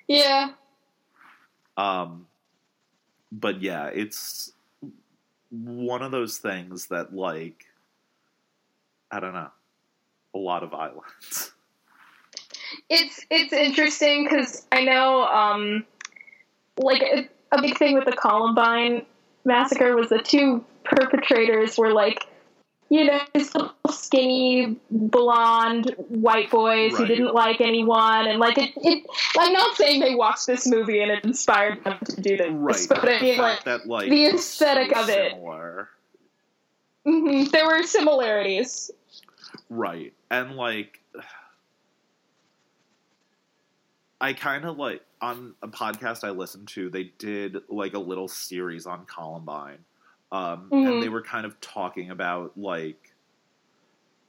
Yeah. 0.08 0.52
um 1.76 2.26
but 3.30 3.60
yeah 3.60 3.86
it's 3.86 4.52
one 5.50 6.02
of 6.02 6.10
those 6.10 6.38
things 6.38 6.86
that 6.86 7.14
like 7.14 7.66
i 9.10 9.20
don't 9.20 9.34
know 9.34 9.50
a 10.34 10.38
lot 10.38 10.62
of 10.62 10.70
violence 10.70 11.52
it's 12.88 13.24
it's 13.30 13.52
interesting 13.52 14.24
because 14.24 14.66
I 14.72 14.82
know, 14.84 15.24
um, 15.24 15.84
like 16.76 17.02
a, 17.02 17.28
a 17.52 17.60
big 17.60 17.76
thing 17.78 17.94
with 17.94 18.04
the 18.04 18.12
Columbine 18.12 19.04
massacre 19.44 19.96
was 19.96 20.08
the 20.08 20.18
two 20.18 20.64
perpetrators 20.84 21.78
were 21.78 21.92
like, 21.92 22.26
you 22.90 23.04
know, 23.04 23.20
these 23.34 23.54
little 23.54 23.74
skinny 23.90 24.76
blonde 24.90 25.94
white 26.08 26.50
boys 26.50 26.96
who 26.96 27.06
didn't 27.06 27.34
like 27.34 27.60
anyone, 27.60 28.26
and 28.26 28.38
like 28.38 28.56
it, 28.56 28.72
it. 28.76 29.04
I'm 29.38 29.52
not 29.52 29.76
saying 29.76 30.00
they 30.00 30.14
watched 30.14 30.46
this 30.46 30.66
movie 30.66 31.00
and 31.00 31.10
it 31.10 31.24
inspired 31.24 31.84
them 31.84 31.98
to 32.04 32.20
do 32.20 32.36
this, 32.36 32.48
right 32.50 32.86
but 32.88 33.08
I 33.08 33.20
mean, 33.20 33.38
like, 33.38 33.64
that 33.64 33.86
like 33.86 34.08
the 34.08 34.24
it's 34.24 34.44
so 34.44 34.64
aesthetic 34.64 34.96
of 34.96 35.08
it. 35.10 35.34
mhm, 37.06 37.50
there 37.50 37.66
were 37.66 37.82
similarities. 37.82 38.90
Right. 39.68 40.14
And 40.30 40.56
like 40.56 41.00
I 44.20 44.32
kind 44.32 44.64
of 44.64 44.76
like 44.78 45.02
on 45.20 45.54
a 45.62 45.68
podcast 45.68 46.24
I 46.24 46.30
listened 46.30 46.68
to, 46.68 46.90
they 46.90 47.12
did 47.18 47.58
like 47.68 47.94
a 47.94 47.98
little 47.98 48.28
series 48.28 48.86
on 48.86 49.04
Columbine. 49.06 49.78
Um 50.32 50.68
Mhm. 50.70 50.88
and 50.88 51.02
they 51.02 51.08
were 51.08 51.22
kind 51.22 51.46
of 51.46 51.60
talking 51.60 52.10
about 52.10 52.58
like 52.58 53.14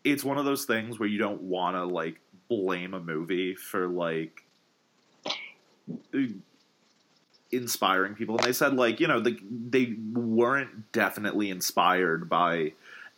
it's 0.04 0.23
one 0.23 0.38
of 0.38 0.45
those 0.45 0.65
things 0.65 0.97
where 0.99 1.10
you 1.10 1.17
don't 1.17 1.41
want 1.41 1.75
to 1.75 1.84
like 1.84 2.19
blame 2.47 2.93
a 2.93 2.99
movie 2.99 3.54
for 3.54 3.88
like 3.88 4.45
inspiring 7.52 8.13
people 8.13 8.38
and 8.38 8.45
they 8.45 8.54
said 8.54 8.75
like 8.75 8.99
you 8.99 9.08
know 9.08 9.19
the, 9.19 9.38
they 9.69 9.95
weren't 10.13 10.91
definitely 10.91 11.49
inspired 11.49 12.30
by 12.30 12.71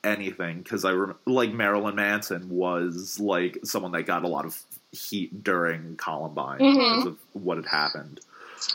anything 0.03 0.61
because 0.61 0.85
I 0.85 0.91
rem- 0.93 1.15
like 1.25 1.51
Marilyn 1.53 1.95
Manson 1.95 2.49
was 2.49 3.19
like 3.19 3.59
someone 3.63 3.91
that 3.91 4.03
got 4.03 4.23
a 4.23 4.27
lot 4.27 4.45
of 4.45 4.55
heat 4.91 5.43
during 5.43 5.95
Columbine 5.97 6.59
Mhm. 6.59 6.89
because 6.91 7.05
of 7.05 7.17
what 7.33 7.57
had 7.57 7.65
happened. 7.65 8.19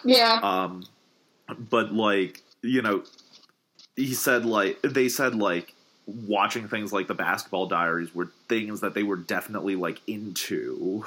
Yeah. 0.05 0.41
Um, 0.43 0.87
but 1.59 1.93
like 1.93 2.43
you 2.63 2.83
know, 2.83 3.05
he 3.97 4.15
said 4.15 4.45
like 4.45 4.81
they 4.83 5.09
said 5.09 5.35
like 5.35 5.75
watching 6.07 6.69
things 6.69 6.93
like 6.93 7.07
the 7.09 7.15
Basketball 7.15 7.67
Diaries 7.67 8.15
were 8.15 8.31
things 8.49 8.81
that 8.81 8.95
they 8.95 9.03
were 9.03 9.17
definitely 9.17 9.77
like 9.77 10.01
into 10.07 11.05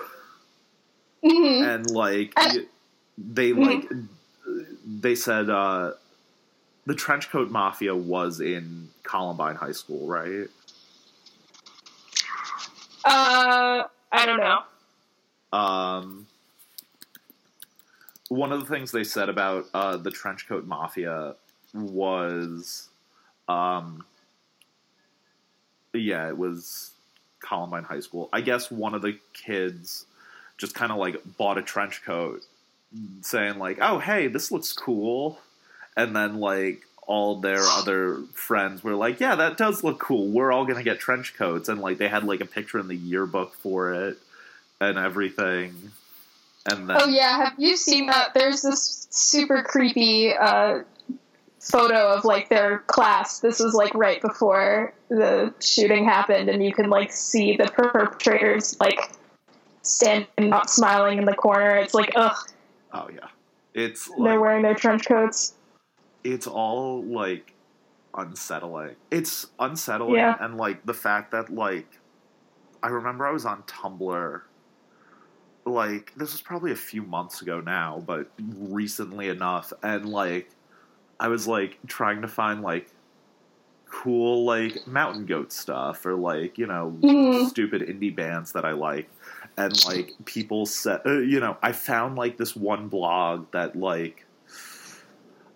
hmm 1.24 1.64
and 1.64 1.90
like 1.92 2.34
I- 2.38 2.66
they 3.18 3.54
like 3.54 3.90
they 4.86 5.16
said 5.16 5.50
uh 5.50 5.92
the 6.86 6.96
trench 6.96 7.30
coat 7.30 7.52
mafia 7.52 7.96
was 7.96 8.40
in 8.42 8.90
Columbine 9.04 9.56
High 9.56 9.74
School, 9.74 10.08
right? 10.08 10.48
Uh, 13.06 13.84
I 14.12 14.26
don't 14.26 14.40
know. 14.40 14.64
Um, 15.52 16.28
one 18.30 18.52
of 18.52 18.60
the 18.60 18.66
things 18.66 18.92
they 18.92 19.04
said 19.04 19.30
about 19.30 19.66
uh, 19.74 19.98
the 19.98 20.12
trench 20.12 20.48
coat 20.48 20.66
mafia 20.66 21.36
was, 21.74 22.88
um, 23.48 24.06
yeah, 25.94 26.30
it 26.30 26.38
was 26.38 26.92
Columbine 27.40 27.84
High 27.84 28.00
School. 28.00 28.30
I 28.32 28.42
guess 28.42 28.70
one 28.70 28.94
of 28.94 29.02
the 29.02 29.18
kids 29.34 30.06
just 30.58 30.76
kind 30.76 30.92
of 30.92 31.00
like 31.00 31.18
bought 31.38 31.58
a 31.58 31.64
trench 31.64 32.04
coat, 32.04 32.42
saying 33.22 33.58
like, 33.58 33.80
"Oh, 33.82 33.98
hey, 34.00 34.28
this 34.28 34.52
looks 34.52 34.74
cool," 34.74 35.40
and 35.98 36.16
then 36.16 36.40
like 36.40 36.86
all 37.08 37.38
their 37.38 37.62
other 37.62 38.22
friends 38.34 38.84
were 38.84 38.94
like, 38.94 39.20
"Yeah, 39.20 39.36
that 39.36 39.58
does 39.58 39.84
look 39.84 40.00
cool. 40.00 40.28
We're 40.28 40.52
all 40.52 40.66
gonna 40.66 40.84
get 40.84 41.00
trench 41.00 41.34
coats," 41.36 41.70
and 41.70 41.82
like 41.82 41.98
they 41.98 42.10
had 42.10 42.24
like 42.24 42.42
a 42.42 42.46
picture 42.46 42.78
in 42.78 42.88
the 42.88 42.96
yearbook 42.96 43.56
for 43.56 43.94
it 43.94 44.20
and 44.82 44.98
everything. 44.98 45.92
And 46.70 46.90
then 46.90 46.98
Oh 47.00 47.08
yeah, 47.08 47.46
have 47.46 47.54
you 47.58 47.76
seen 47.78 48.08
that? 48.08 48.34
There's 48.34 48.62
this 48.62 49.08
super 49.10 49.64
creepy 49.64 50.34
uh, 50.34 50.80
photo 51.60 52.14
of 52.14 52.26
like 52.26 52.50
their 52.50 52.80
class. 52.88 53.40
This 53.40 53.60
was 53.60 53.74
like 53.74 53.94
right 53.96 54.22
before 54.22 54.94
the 55.10 55.54
shooting 55.60 56.06
happened, 56.06 56.50
and 56.50 56.64
you 56.64 56.74
can 56.74 56.90
like 56.90 57.12
see 57.12 57.56
the 57.58 57.66
perpetrators 57.66 58.78
like 58.80 59.12
standing, 59.82 60.28
not 60.50 60.70
smiling 60.70 61.18
in 61.18 61.26
the 61.26 61.34
corner. 61.34 61.78
It's 61.78 61.94
like, 61.94 62.12
ugh, 62.16 62.36
oh 62.94 63.10
yeah, 63.14 63.28
it's 63.74 64.10
they're 64.22 64.40
wearing 64.40 64.62
their 64.64 64.76
trench 64.76 65.06
coats. 65.06 65.54
it's 66.24 66.46
all 66.48 67.04
like 67.04 67.54
unsettling. 68.16 68.96
It's 69.12 69.48
unsettling, 69.60 70.16
Yeah. 70.16 70.36
and 70.40 70.58
like 70.58 70.86
the 70.86 70.94
fact 70.94 71.32
that 71.32 71.54
like 71.54 71.88
I 72.84 72.90
remember 72.90 73.26
I 73.26 73.32
was 73.32 73.46
on 73.46 73.64
Tumblr. 73.64 74.42
Like 75.70 76.14
this 76.16 76.32
was 76.32 76.42
probably 76.42 76.72
a 76.72 76.76
few 76.76 77.04
months 77.04 77.42
ago 77.42 77.62
now, 77.62 78.04
but 78.06 78.32
recently 78.58 79.30
enough, 79.30 79.72
and 79.84 80.06
like 80.10 80.50
I 81.20 81.28
was 81.28 81.48
like 81.48 81.78
trying 81.88 82.22
to 82.22 82.28
find 82.28 82.62
like 82.62 82.90
cool 83.92 84.46
like 84.46 84.86
mountain 84.86 85.26
goat 85.26 85.52
stuff 85.52 86.06
or 86.06 86.14
like 86.16 86.58
you 86.58 86.68
know 86.68 86.96
Mhm. 87.02 87.48
stupid 87.48 87.82
indie 87.82 88.16
bands 88.16 88.52
that 88.54 88.64
I 88.66 88.72
like, 88.72 89.10
and 89.58 89.74
like 89.86 90.14
people 90.26 90.66
said, 90.66 91.02
uh, 91.06 91.20
you 91.20 91.40
know, 91.40 91.58
I 91.62 91.72
found 91.72 92.16
like 92.16 92.38
this 92.38 92.56
one 92.56 92.88
blog 92.88 93.52
that 93.52 93.76
like 93.76 94.26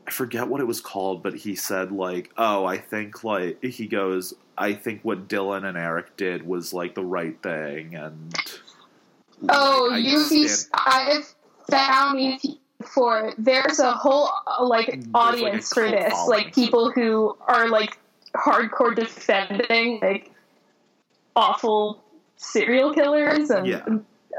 I 0.06 0.12
forget 0.12 0.48
what 0.50 0.60
it 0.60 0.66
was 0.68 0.82
called, 0.82 1.24
but 1.24 1.34
he 1.34 1.56
said 1.56 1.92
like, 1.92 2.32
oh, 2.38 2.66
I 2.66 2.78
think 2.78 3.24
like 3.24 3.64
he 3.64 3.88
goes, 3.88 4.34
I 4.58 4.74
think 4.74 5.02
what 5.04 5.28
Dylan 5.30 5.64
and 5.64 5.78
Eric 5.78 6.18
did 6.18 6.46
was 6.46 6.74
like 6.74 6.94
the 6.96 7.06
right 7.06 7.42
thing, 7.42 7.96
and 7.96 8.34
Oh, 9.50 9.88
like, 9.92 10.04
you 10.04 10.20
see, 10.24 10.48
I've 10.74 11.34
found 11.70 12.20
these 12.20 12.56
before. 12.80 13.34
There's 13.38 13.80
a 13.80 13.92
whole 13.94 14.30
uh, 14.48 14.66
like 14.66 14.88
There's, 14.88 15.06
like, 15.08 15.16
audience 15.16 15.74
for 15.74 15.90
this, 15.90 16.12
following. 16.14 16.30
like 16.46 16.56
people 16.56 16.92
who 16.92 17.36
are 17.48 17.70
like 17.70 17.98
hardcore 18.36 18.96
defending 18.96 20.00
like 20.02 20.32
awful 21.36 22.04
serial 22.38 22.94
killers 22.94 23.50
and 23.50 23.68
Yeah. 23.68 23.86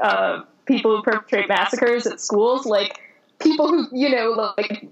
uh, 0.01 0.43
people 0.65 0.97
who 0.97 1.03
perpetrate 1.03 1.47
massacres 1.47 2.05
at 2.07 2.19
schools. 2.19 2.65
Like 2.65 2.99
people 3.39 3.67
who 3.67 3.87
you 3.91 4.09
know 4.09 4.53
like 4.57 4.87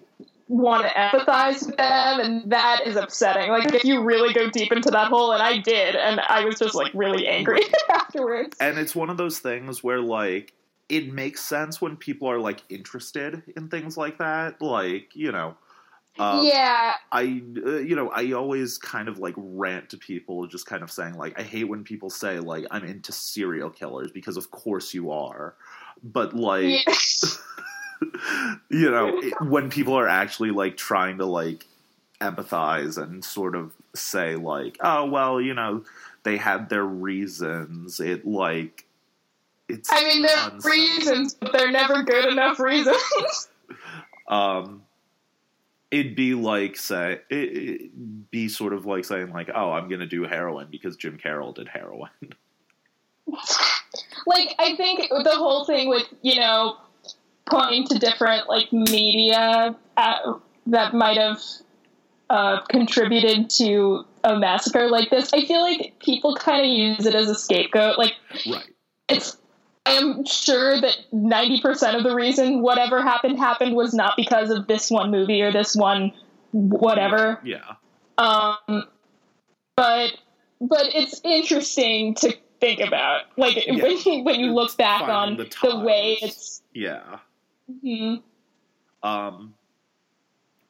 want 0.48 0.84
to 0.84 0.90
empathize 0.90 1.66
with 1.66 1.78
them, 1.78 2.20
and 2.20 2.52
that 2.52 2.82
is 2.86 2.96
upsetting. 2.96 3.50
Like 3.50 3.74
if 3.74 3.84
you 3.84 4.04
really 4.04 4.34
go 4.34 4.50
deep 4.50 4.72
into 4.72 4.92
that 4.92 5.08
hole, 5.08 5.32
and 5.32 5.42
I 5.42 5.58
did, 5.58 5.96
and 5.96 6.20
I 6.20 6.46
was 6.46 6.60
just 6.60 6.76
like 6.76 6.92
really 6.94 7.28
angry 7.28 7.62
afterwards. 7.90 8.58
and 8.60 8.78
it's 8.78 8.96
one 8.96 9.10
of 9.10 9.18
those 9.18 9.40
things 9.40 9.84
where 9.84 10.02
like 10.02 10.54
it 10.90 11.12
makes 11.12 11.42
sense 11.42 11.82
when 11.82 11.96
people 11.96 12.30
are 12.30 12.40
like 12.40 12.62
interested 12.70 13.42
in 13.56 13.70
things 13.70 13.98
like 13.98 14.18
that, 14.20 14.62
like 14.62 15.16
you 15.16 15.32
know. 15.32 15.56
Uh, 16.20 16.44
yeah, 16.46 16.94
I, 17.12 17.42
uh, 17.66 17.78
you 17.78 17.96
know, 17.96 18.10
I 18.10 18.34
always 18.34 18.78
kind 18.78 19.08
of 19.08 19.18
like 19.18 19.34
rant 19.36 19.90
to 19.90 19.98
people, 19.98 20.46
just 20.46 20.68
kind 20.68 20.84
of 20.84 20.92
saying 20.92 21.16
like, 21.16 21.40
I 21.40 21.42
hate 21.42 21.64
when 21.64 21.84
people 21.84 22.12
say 22.12 22.40
like 22.40 22.68
I'm 22.70 22.84
into 22.84 23.12
serial 23.12 23.72
killers 23.72 24.12
because 24.12 24.38
of 24.38 24.52
course 24.52 24.94
you 24.94 25.10
are, 25.10 25.56
but 26.04 26.36
like, 26.36 26.86
yeah. 26.86 26.94
you 28.70 28.92
know, 28.92 29.20
it, 29.20 29.34
when 29.42 29.70
people 29.70 29.96
are 29.96 30.08
actually 30.08 30.52
like 30.52 30.78
trying 30.78 31.18
to 31.18 31.26
like 31.26 31.66
empathize 32.22 33.02
and 33.02 33.24
sort 33.24 33.56
of 33.56 33.74
say 33.96 34.36
like, 34.36 34.78
oh 34.82 35.06
well, 35.06 35.42
you 35.42 35.54
know, 35.54 35.84
they 36.24 36.38
had 36.38 36.70
their 36.70 36.86
reasons. 36.86 38.00
It 38.00 38.26
like, 38.26 38.86
it's. 39.68 39.92
I 39.92 40.04
mean, 40.04 40.22
there 40.24 40.38
are 40.38 40.52
reasons, 40.64 41.36
but 41.36 41.54
they're 41.54 41.72
never 41.72 42.04
good 42.04 42.26
enough 42.26 42.60
reasons. 42.60 42.98
Um, 44.26 44.84
it'd 45.92 46.16
be 46.16 46.34
like 46.34 46.76
say 46.76 47.20
it, 47.30 48.32
be 48.32 48.48
sort 48.48 48.74
of 48.74 48.86
like 48.86 49.06
saying 49.06 49.32
like, 49.32 49.50
oh, 49.54 49.72
I'm 49.72 49.90
gonna 49.90 50.08
do 50.08 50.24
heroin 50.24 50.70
because 50.72 50.96
Jim 50.96 51.18
Carroll 51.18 51.52
did 51.52 51.68
heroin. 51.68 52.10
like 54.26 54.56
I 54.58 54.76
think 54.76 55.10
the 55.10 55.36
whole 55.36 55.66
thing 55.66 55.90
with 55.90 56.08
you 56.22 56.40
know 56.40 56.78
pointing 57.50 57.88
to 57.88 58.00
different 58.00 58.48
like 58.48 58.72
media 58.72 59.76
at, 59.98 60.22
that 60.68 60.94
might 60.94 61.18
have 61.18 61.42
uh, 62.30 62.62
contributed 62.70 63.50
to 63.50 64.06
a 64.24 64.38
massacre 64.38 64.90
like 64.90 65.10
this. 65.10 65.32
I 65.34 65.46
feel 65.46 65.62
like 65.62 66.00
people 66.00 66.36
kind 66.36 66.62
of 66.62 66.68
use 66.68 67.06
it 67.06 67.16
as 67.16 67.30
a 67.30 67.36
scapegoat. 67.36 67.98
Like, 67.98 68.14
right. 68.50 68.70
It's. 69.10 69.38
I 69.86 69.96
am 69.96 70.24
sure 70.24 70.80
that 70.80 70.96
ninety 71.12 71.60
percent 71.60 71.98
of 71.98 72.04
the 72.04 72.16
reason 72.16 72.62
whatever 72.62 73.02
happened 73.02 73.38
happened 73.38 73.76
was 73.76 73.94
not 73.94 74.16
because 74.16 74.50
of 74.50 74.68
this 74.68 74.90
one 74.90 75.12
movie 75.12 75.42
or 75.42 75.52
this 75.52 75.76
one 75.76 76.14
whatever. 76.54 77.42
Yeah. 77.44 77.74
Um, 78.18 78.86
but 79.76 80.14
but 80.62 80.96
it's 80.96 81.20
interesting 81.26 82.16
to 82.16 82.34
think 82.62 82.80
about, 82.80 83.24
like 83.38 83.68
yeah. 83.68 83.84
when 83.84 83.98
you, 83.98 84.24
when 84.24 84.40
you 84.40 84.54
look 84.54 84.78
back 84.78 85.02
on 85.02 85.36
the, 85.36 85.54
the, 85.62 85.80
way 85.80 86.18
it's. 86.22 86.62
Yeah. 86.74 87.20
Hmm 87.68 88.16
Um, 89.04 89.56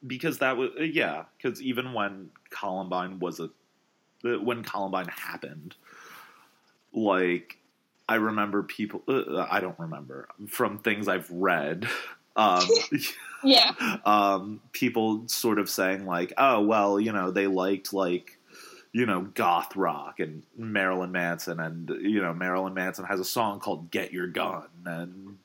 because 0.06 0.38
that 0.38 0.56
was 0.56 0.70
yeah, 0.78 1.24
because 1.36 1.60
even 1.62 1.92
when 1.92 2.30
Columbine 2.50 3.18
was 3.18 3.40
a 3.40 3.50
when 4.38 4.62
Columbine 4.62 5.08
happened, 5.08 5.74
like 6.92 7.58
I 8.08 8.16
remember 8.16 8.62
people. 8.62 9.02
Uh, 9.08 9.46
I 9.50 9.60
don't 9.60 9.78
remember 9.78 10.28
from 10.48 10.78
things 10.78 11.08
I've 11.08 11.30
read. 11.30 11.88
Um, 12.36 12.66
yeah. 13.44 13.70
Um, 14.04 14.60
people 14.72 15.22
sort 15.28 15.60
of 15.60 15.70
saying 15.70 16.04
like, 16.04 16.32
oh 16.36 16.62
well, 16.62 16.98
you 16.98 17.12
know, 17.12 17.30
they 17.30 17.46
liked 17.46 17.92
like 17.92 18.38
you 18.92 19.06
know, 19.06 19.22
goth 19.34 19.76
rock 19.76 20.18
and 20.18 20.42
Marilyn 20.56 21.12
Manson, 21.12 21.60
and 21.60 21.88
you 22.00 22.20
know, 22.20 22.34
Marilyn 22.34 22.74
Manson 22.74 23.04
has 23.04 23.20
a 23.20 23.24
song 23.24 23.60
called 23.60 23.92
"Get 23.92 24.12
Your 24.12 24.26
Gun," 24.26 24.66
and 24.84 25.38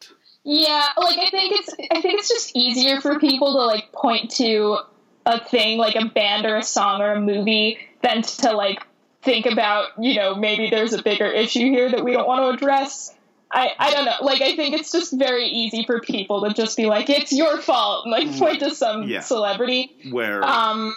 yeah, 0.43 0.85
like 0.97 1.17
I 1.17 1.29
think 1.29 1.53
it's 1.59 1.73
I 1.91 2.01
think 2.01 2.19
it's 2.19 2.29
just 2.29 2.55
easier 2.55 3.01
for 3.01 3.19
people 3.19 3.53
to 3.53 3.65
like 3.65 3.91
point 3.91 4.31
to 4.31 4.79
a 5.25 5.43
thing 5.43 5.77
like 5.77 5.95
a 5.95 6.05
band 6.05 6.45
or 6.45 6.57
a 6.57 6.63
song 6.63 7.01
or 7.01 7.11
a 7.11 7.21
movie 7.21 7.77
than 8.01 8.21
to 8.21 8.51
like 8.53 8.85
think 9.21 9.45
about 9.45 9.87
you 9.99 10.15
know 10.15 10.35
maybe 10.35 10.69
there's 10.69 10.93
a 10.93 11.03
bigger 11.03 11.27
issue 11.27 11.69
here 11.69 11.89
that 11.89 12.03
we 12.03 12.13
don't 12.13 12.27
want 12.27 12.41
to 12.41 12.49
address. 12.63 13.15
I, 13.51 13.71
I 13.79 13.91
don't 13.91 14.05
know. 14.05 14.13
Like 14.21 14.41
I 14.41 14.55
think 14.55 14.75
it's 14.75 14.91
just 14.91 15.11
very 15.17 15.47
easy 15.47 15.83
for 15.83 15.99
people 15.99 16.47
to 16.47 16.53
just 16.53 16.77
be 16.77 16.85
like, 16.85 17.09
"It's 17.09 17.31
your 17.33 17.57
fault," 17.59 18.05
and 18.05 18.11
like 18.11 18.37
point 18.37 18.59
to 18.59 18.73
some 18.73 19.03
yeah. 19.03 19.21
celebrity. 19.21 19.95
Where, 20.11 20.43
um, 20.43 20.95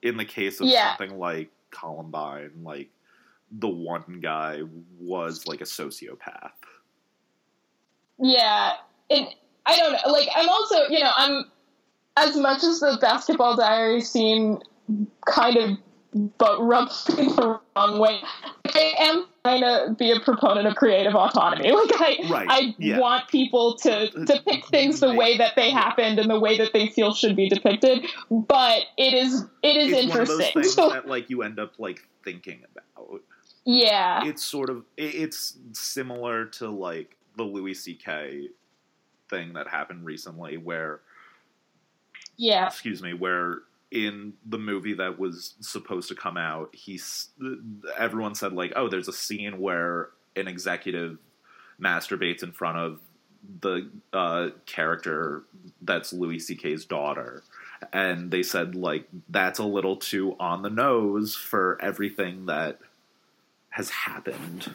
in 0.00 0.16
the 0.16 0.24
case 0.24 0.60
of 0.60 0.68
yeah. 0.68 0.96
something 0.96 1.18
like 1.18 1.50
Columbine, 1.70 2.62
like 2.62 2.90
the 3.50 3.68
one 3.68 4.20
guy 4.22 4.62
was 5.00 5.46
like 5.48 5.60
a 5.60 5.64
sociopath. 5.64 6.52
Yeah, 8.18 8.72
and 9.10 9.26
I 9.66 9.76
don't 9.76 9.92
know. 9.92 10.12
Like, 10.12 10.28
I'm 10.34 10.48
also, 10.48 10.88
you 10.88 11.00
know, 11.00 11.10
I'm 11.16 11.44
as 12.16 12.36
much 12.36 12.62
as 12.62 12.80
the 12.80 12.98
basketball 13.00 13.56
diary 13.56 14.00
scene 14.00 14.60
kind 15.26 15.56
of 15.56 15.78
but 16.38 16.60
rubs 16.60 17.08
me 17.16 17.26
the 17.26 17.60
wrong 17.76 17.98
way. 17.98 18.20
I 18.66 18.94
am 18.98 19.26
trying 19.44 19.60
to 19.62 19.94
be 19.98 20.12
a 20.12 20.20
proponent 20.20 20.66
of 20.66 20.76
creative 20.76 21.14
autonomy. 21.14 21.72
Like 21.84 22.00
I, 22.00 22.16
right. 22.30 22.46
I 22.48 22.74
yeah. 22.78 22.98
want 22.98 23.28
people 23.28 23.76
to 23.78 24.08
depict 24.24 24.68
things 24.68 25.00
the 25.00 25.12
way 25.12 25.36
that 25.38 25.56
they 25.56 25.70
happened 25.70 26.18
and 26.18 26.30
the 26.30 26.38
way 26.38 26.56
that 26.58 26.72
they 26.72 26.86
feel 26.88 27.12
should 27.12 27.34
be 27.34 27.48
depicted. 27.48 28.06
But 28.30 28.84
it 28.96 29.12
is, 29.12 29.44
it 29.62 29.76
is 29.76 29.92
it's 29.92 30.02
interesting. 30.04 30.10
One 30.10 30.20
of 30.20 30.54
those 30.54 30.74
things 30.74 30.76
that 30.92 31.06
like 31.08 31.30
you 31.30 31.42
end 31.42 31.58
up 31.58 31.72
like 31.78 32.08
thinking 32.22 32.62
about. 32.72 33.22
Yeah, 33.66 34.26
it's 34.26 34.44
sort 34.44 34.70
of 34.70 34.84
it's 34.96 35.56
similar 35.72 36.44
to 36.46 36.68
like 36.68 37.16
the 37.36 37.42
Louis 37.42 37.74
C.K. 37.74 38.48
thing 39.28 39.52
that 39.54 39.68
happened 39.68 40.04
recently, 40.04 40.56
where 40.56 41.00
yeah, 42.36 42.66
excuse 42.66 43.02
me, 43.02 43.14
where 43.14 43.58
in 43.90 44.32
the 44.44 44.58
movie 44.58 44.94
that 44.94 45.18
was 45.18 45.54
supposed 45.60 46.08
to 46.08 46.14
come 46.14 46.36
out, 46.36 46.74
he's 46.74 47.28
everyone 47.96 48.34
said 48.34 48.52
like, 48.52 48.72
oh, 48.76 48.88
there's 48.88 49.08
a 49.08 49.12
scene 49.12 49.60
where 49.60 50.10
an 50.36 50.48
executive 50.48 51.18
masturbates 51.80 52.42
in 52.42 52.52
front 52.52 52.78
of 52.78 53.00
the 53.60 53.90
uh, 54.12 54.48
character 54.66 55.44
that's 55.82 56.12
Louis 56.12 56.38
C.K.'s 56.38 56.84
daughter, 56.84 57.42
and 57.92 58.30
they 58.30 58.42
said 58.42 58.74
like 58.74 59.06
that's 59.28 59.58
a 59.58 59.64
little 59.64 59.96
too 59.96 60.34
on 60.40 60.62
the 60.62 60.70
nose 60.70 61.36
for 61.36 61.78
everything 61.80 62.46
that 62.46 62.80
has 63.70 63.90
happened. 63.90 64.74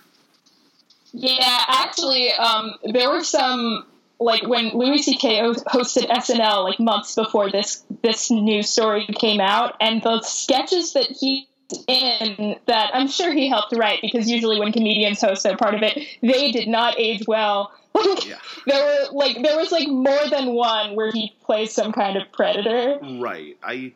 Yeah, 1.13 1.63
actually, 1.67 2.31
um, 2.33 2.75
there 2.91 3.09
were 3.09 3.23
some 3.23 3.85
like 4.19 4.45
when 4.45 4.69
Louis 4.69 4.99
C.K. 4.99 5.39
hosted 5.39 6.09
SNL 6.09 6.63
like 6.63 6.79
months 6.79 7.15
before 7.15 7.49
this 7.49 7.83
this 8.03 8.29
news 8.29 8.69
story 8.69 9.05
came 9.07 9.39
out, 9.39 9.75
and 9.79 10.01
the 10.01 10.21
sketches 10.21 10.93
that 10.93 11.07
he 11.19 11.47
in 11.87 12.55
that 12.65 12.91
I'm 12.93 13.07
sure 13.07 13.31
he 13.31 13.47
helped 13.47 13.75
write 13.75 14.01
because 14.01 14.29
usually 14.29 14.59
when 14.59 14.71
comedians 14.71 15.21
host 15.21 15.43
they're 15.43 15.57
part 15.57 15.75
of 15.75 15.83
it, 15.83 15.97
they 16.21 16.51
did 16.51 16.67
not 16.67 16.99
age 16.99 17.23
well. 17.27 17.71
yeah. 18.25 18.35
There 18.65 18.83
were 18.85 19.13
like 19.13 19.41
there 19.41 19.57
was 19.57 19.71
like 19.71 19.87
more 19.87 20.27
than 20.29 20.53
one 20.53 20.95
where 20.95 21.11
he 21.11 21.35
plays 21.41 21.71
some 21.71 21.91
kind 21.91 22.17
of 22.17 22.31
predator. 22.31 22.99
Right. 23.19 23.57
I 23.63 23.93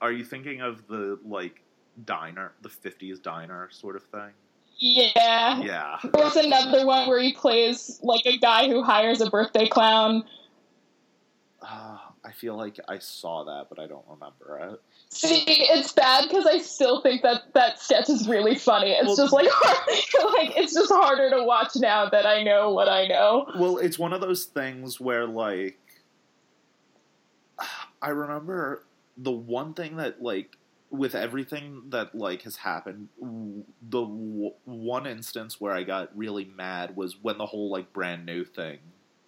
are 0.00 0.12
you 0.12 0.24
thinking 0.24 0.60
of 0.60 0.86
the 0.86 1.18
like 1.24 1.62
diner, 2.04 2.52
the 2.62 2.68
50s 2.68 3.20
diner 3.22 3.68
sort 3.70 3.96
of 3.96 4.04
thing? 4.04 4.30
Yeah. 4.78 5.60
Yeah. 5.60 5.98
There's 6.12 6.36
another 6.36 6.86
one 6.86 7.08
where 7.08 7.20
he 7.20 7.32
plays 7.32 7.98
like 8.02 8.24
a 8.26 8.38
guy 8.38 8.68
who 8.68 8.82
hires 8.82 9.20
a 9.20 9.28
birthday 9.28 9.66
clown. 9.66 10.24
Uh, 11.60 11.98
I 12.24 12.32
feel 12.32 12.56
like 12.56 12.78
I 12.88 12.98
saw 12.98 13.44
that, 13.44 13.66
but 13.68 13.78
I 13.80 13.86
don't 13.86 14.04
remember 14.08 14.74
it. 14.74 14.80
See, 15.10 15.44
it's 15.46 15.92
bad 15.92 16.28
because 16.28 16.46
I 16.46 16.58
still 16.58 17.00
think 17.00 17.22
that 17.22 17.54
that 17.54 17.80
sketch 17.80 18.10
is 18.10 18.28
really 18.28 18.54
funny. 18.54 18.90
It's 18.90 19.06
well, 19.06 19.16
just 19.16 19.32
like 19.32 19.46
like 19.66 20.56
it's 20.56 20.74
just 20.74 20.92
harder 20.92 21.30
to 21.30 21.42
watch 21.42 21.70
now 21.76 22.08
that 22.10 22.26
I 22.26 22.42
know 22.42 22.70
what 22.70 22.88
I 22.88 23.06
know. 23.06 23.50
Well, 23.58 23.78
it's 23.78 23.98
one 23.98 24.12
of 24.12 24.20
those 24.20 24.44
things 24.44 25.00
where 25.00 25.26
like 25.26 25.78
I 28.02 28.10
remember 28.10 28.84
the 29.16 29.32
one 29.32 29.72
thing 29.72 29.96
that 29.96 30.22
like 30.22 30.57
with 30.90 31.14
everything 31.14 31.82
that 31.88 32.14
like 32.14 32.42
has 32.42 32.56
happened 32.56 33.08
the 33.20 34.00
w- 34.00 34.52
one 34.64 35.06
instance 35.06 35.60
where 35.60 35.72
i 35.72 35.82
got 35.82 36.16
really 36.16 36.44
mad 36.56 36.96
was 36.96 37.16
when 37.22 37.36
the 37.38 37.46
whole 37.46 37.70
like 37.70 37.92
brand 37.92 38.24
new 38.24 38.44
thing 38.44 38.78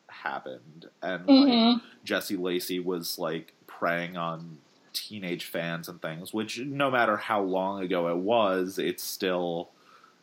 happened 0.08 0.86
and 1.02 1.26
mm-hmm. 1.26 1.72
like 1.72 1.82
jesse 2.04 2.36
lacey 2.36 2.80
was 2.80 3.18
like 3.18 3.52
preying 3.66 4.16
on 4.16 4.58
teenage 4.92 5.44
fans 5.44 5.88
and 5.88 6.00
things 6.02 6.32
which 6.32 6.58
no 6.60 6.90
matter 6.90 7.16
how 7.16 7.40
long 7.40 7.82
ago 7.82 8.08
it 8.08 8.16
was 8.16 8.78
it's 8.78 9.02
still 9.02 9.70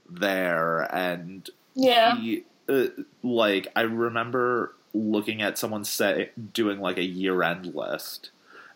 there 0.09 0.81
and 0.93 1.49
yeah 1.73 2.17
he, 2.17 2.43
uh, 2.67 2.87
like 3.23 3.67
i 3.75 3.81
remember 3.81 4.73
looking 4.93 5.41
at 5.41 5.57
someone 5.57 5.85
say 5.85 6.31
doing 6.53 6.79
like 6.79 6.97
a 6.97 7.05
year 7.05 7.43
end 7.43 7.73
list 7.75 8.31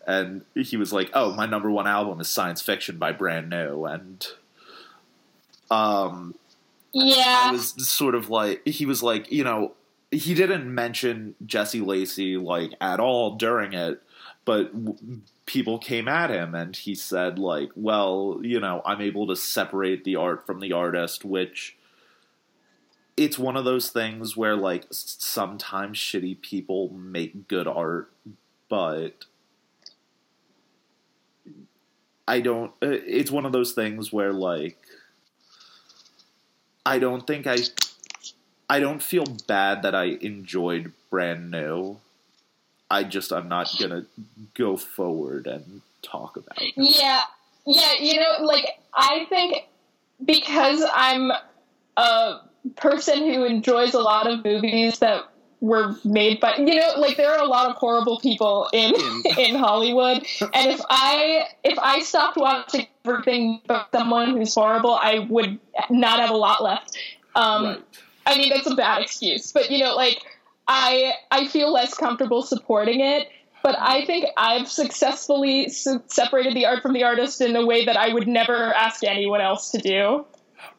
and 0.06 0.42
he 0.54 0.76
was 0.76 0.92
like, 0.92 1.10
"Oh, 1.14 1.32
my 1.34 1.46
number 1.46 1.70
one 1.70 1.86
album 1.86 2.20
is 2.20 2.28
Science 2.28 2.60
Fiction 2.62 2.98
by 2.98 3.12
Brand 3.12 3.50
New," 3.50 3.84
and 3.84 4.26
um, 5.72 6.34
yeah, 6.92 7.44
I 7.46 7.52
was 7.52 7.88
sort 7.88 8.14
of 8.14 8.28
like, 8.28 8.66
he 8.66 8.84
was 8.84 9.02
like, 9.02 9.32
you 9.32 9.42
know, 9.42 9.72
he 10.10 10.34
didn't 10.34 10.72
mention 10.72 11.34
Jesse 11.46 11.80
Lacey 11.80 12.36
like 12.36 12.74
at 12.80 13.00
all 13.00 13.36
during 13.36 13.72
it, 13.72 14.02
but 14.44 14.72
w- 14.72 15.22
people 15.46 15.78
came 15.78 16.06
at 16.06 16.28
him 16.28 16.54
and 16.54 16.76
he 16.76 16.94
said 16.94 17.38
like, 17.38 17.70
well, 17.74 18.40
you 18.42 18.60
know, 18.60 18.82
I'm 18.84 19.00
able 19.00 19.26
to 19.28 19.36
separate 19.36 20.04
the 20.04 20.16
art 20.16 20.44
from 20.44 20.60
the 20.60 20.72
artist, 20.72 21.24
which 21.24 21.76
it's 23.16 23.38
one 23.38 23.56
of 23.56 23.64
those 23.64 23.88
things 23.88 24.36
where 24.36 24.56
like 24.56 24.84
sometimes 24.90 25.96
shitty 25.96 26.42
people 26.42 26.90
make 26.90 27.48
good 27.48 27.66
art, 27.66 28.12
but 28.68 29.24
I 32.26 32.40
don't. 32.40 32.72
Uh, 32.82 32.98
it's 33.06 33.30
one 33.30 33.46
of 33.46 33.52
those 33.52 33.72
things 33.72 34.12
where 34.12 34.32
like 34.32 34.78
I 36.84 36.98
don't 36.98 37.26
think 37.26 37.46
I. 37.46 37.58
I 38.70 38.80
don't 38.80 39.02
feel 39.02 39.24
bad 39.46 39.82
that 39.82 39.94
I 39.94 40.04
enjoyed 40.04 40.92
brand 41.10 41.50
new. 41.50 41.98
I 42.90 43.04
just 43.04 43.32
I'm 43.32 43.48
not 43.48 43.70
gonna 43.78 44.06
go 44.54 44.76
forward 44.76 45.46
and 45.46 45.82
talk 46.02 46.36
about. 46.36 46.60
It. 46.60 46.74
Yeah, 46.76 47.22
yeah. 47.66 47.94
You 47.98 48.20
know, 48.20 48.44
like 48.44 48.66
I 48.94 49.26
think 49.28 49.64
because 50.24 50.84
I'm 50.94 51.32
a 51.96 52.40
person 52.76 53.18
who 53.32 53.44
enjoys 53.44 53.94
a 53.94 54.00
lot 54.00 54.30
of 54.30 54.44
movies 54.44 54.98
that 55.00 55.24
were 55.62 55.94
made 56.04 56.40
by 56.40 56.56
you 56.56 56.74
know 56.74 56.94
like 56.98 57.16
there 57.16 57.30
are 57.30 57.38
a 57.38 57.46
lot 57.46 57.70
of 57.70 57.76
horrible 57.76 58.18
people 58.18 58.68
in 58.72 58.92
in. 59.38 59.54
Hollywood. 59.54 60.26
And 60.40 60.70
if 60.70 60.80
I 60.90 61.46
if 61.62 61.78
I 61.78 62.00
stopped 62.00 62.36
watching 62.36 62.88
everything 63.04 63.60
but 63.68 63.88
someone 63.94 64.36
who's 64.36 64.54
horrible 64.54 64.94
I 64.94 65.20
would 65.30 65.60
not 65.88 66.18
have 66.18 66.30
a 66.30 66.36
lot 66.36 66.62
left. 66.64 66.98
Um 67.36 67.64
right. 67.64 67.82
I 68.26 68.36
mean 68.36 68.50
that's 68.50 68.66
a 68.66 68.74
bad 68.74 69.02
excuse. 69.02 69.52
But 69.52 69.70
you 69.70 69.78
know 69.78 69.94
like 69.94 70.20
I 70.66 71.12
I 71.30 71.46
feel 71.46 71.72
less 71.72 71.94
comfortable 71.94 72.42
supporting 72.42 73.00
it. 73.00 73.28
But 73.62 73.76
I 73.78 74.04
think 74.04 74.26
I've 74.36 74.66
successfully 74.66 75.68
se- 75.68 76.00
separated 76.08 76.54
the 76.54 76.66
art 76.66 76.82
from 76.82 76.92
the 76.92 77.04
artist 77.04 77.40
in 77.40 77.54
a 77.54 77.64
way 77.64 77.84
that 77.84 77.96
I 77.96 78.12
would 78.12 78.26
never 78.26 78.74
ask 78.74 79.04
anyone 79.04 79.40
else 79.40 79.70
to 79.70 79.78
do. 79.78 80.26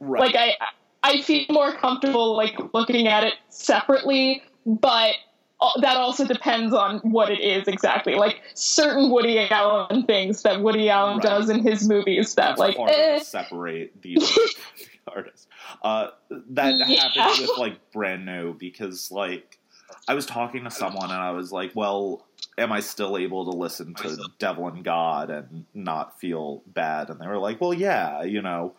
Right. 0.01 0.19
like 0.19 0.35
I 0.35 0.55
I 1.03 1.21
feel 1.21 1.45
more 1.49 1.71
comfortable 1.71 2.35
like 2.35 2.57
looking 2.73 3.07
at 3.07 3.23
it 3.23 3.35
separately, 3.47 4.43
but 4.65 5.15
uh, 5.61 5.79
that 5.81 5.97
also 5.97 6.25
depends 6.25 6.73
on 6.73 6.97
what 6.99 7.31
it 7.31 7.39
is 7.39 7.67
exactly. 7.67 8.15
Like 8.15 8.41
certain 8.53 9.09
Woody 9.09 9.39
Allen 9.49 10.05
things 10.05 10.41
that 10.43 10.61
Woody 10.61 10.89
Allen 10.89 11.17
Right. 11.17 11.23
does 11.23 11.49
in 11.49 11.63
his 11.63 11.87
movies 11.87 12.35
that 12.35 12.51
it's 12.51 12.59
like 12.59 12.75
harder 12.75 12.93
eh, 12.93 13.19
to 13.19 13.25
separate 13.25 14.01
these 14.01 14.37
artists. 15.07 15.47
Uh, 15.81 16.09
that 16.51 16.75
Yeah. 16.87 17.09
happened 17.15 17.41
with 17.41 17.57
like 17.57 17.91
brand 17.91 18.25
new 18.25 18.53
because 18.55 19.11
like 19.11 19.59
I 20.07 20.15
was 20.15 20.25
talking 20.25 20.63
to 20.65 20.71
someone 20.71 21.11
and 21.11 21.21
I 21.21 21.31
was 21.31 21.51
like, 21.53 21.71
well, 21.75 22.25
am 22.57 22.71
I 22.71 22.81
still 22.81 23.17
able 23.17 23.49
to 23.49 23.57
listen 23.57 23.93
to 23.95 24.17
Devil 24.39 24.67
and 24.67 24.83
God 24.83 25.29
and 25.29 25.65
not 25.73 26.19
feel 26.19 26.61
bad? 26.67 27.09
And 27.09 27.21
they 27.21 27.27
were 27.27 27.37
like, 27.37 27.61
well, 27.61 27.73
yeah, 27.73 28.23
you 28.23 28.41
know, 28.41 28.73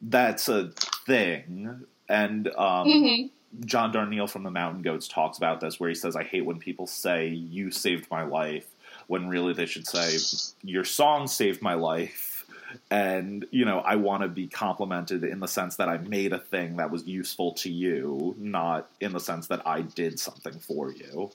that's 0.00 0.48
a 0.48 0.70
thing. 1.06 1.84
And 2.08 2.48
um, 2.48 2.86
mhm. 2.88 3.30
John 3.64 3.92
Darnielle 3.92 4.30
from 4.30 4.42
the 4.42 4.50
Mountain 4.50 4.82
Goats 4.82 5.08
talks 5.08 5.38
about 5.38 5.60
this, 5.60 5.80
where 5.80 5.88
he 5.88 5.94
says, 5.94 6.16
"I 6.16 6.24
hate 6.24 6.44
when 6.44 6.58
people 6.58 6.86
say 6.86 7.28
you 7.28 7.70
saved 7.70 8.10
my 8.10 8.22
life, 8.22 8.66
when 9.06 9.28
really 9.28 9.52
they 9.52 9.66
should 9.66 9.86
say 9.86 10.16
your 10.62 10.84
song 10.84 11.26
saved 11.26 11.62
my 11.62 11.74
life." 11.74 12.44
And 12.90 13.46
you 13.50 13.64
know, 13.64 13.80
I 13.80 13.96
want 13.96 14.22
to 14.22 14.28
be 14.28 14.46
complimented 14.46 15.24
in 15.24 15.40
the 15.40 15.48
sense 15.48 15.76
that 15.76 15.88
I 15.88 15.96
made 15.98 16.32
a 16.32 16.38
thing 16.38 16.76
that 16.76 16.90
was 16.90 17.06
useful 17.06 17.52
to 17.54 17.70
you, 17.70 18.34
not 18.38 18.90
in 19.00 19.12
the 19.12 19.20
sense 19.20 19.46
that 19.46 19.66
I 19.66 19.82
did 19.82 20.20
something 20.20 20.58
for 20.58 20.92
you. 20.92 21.30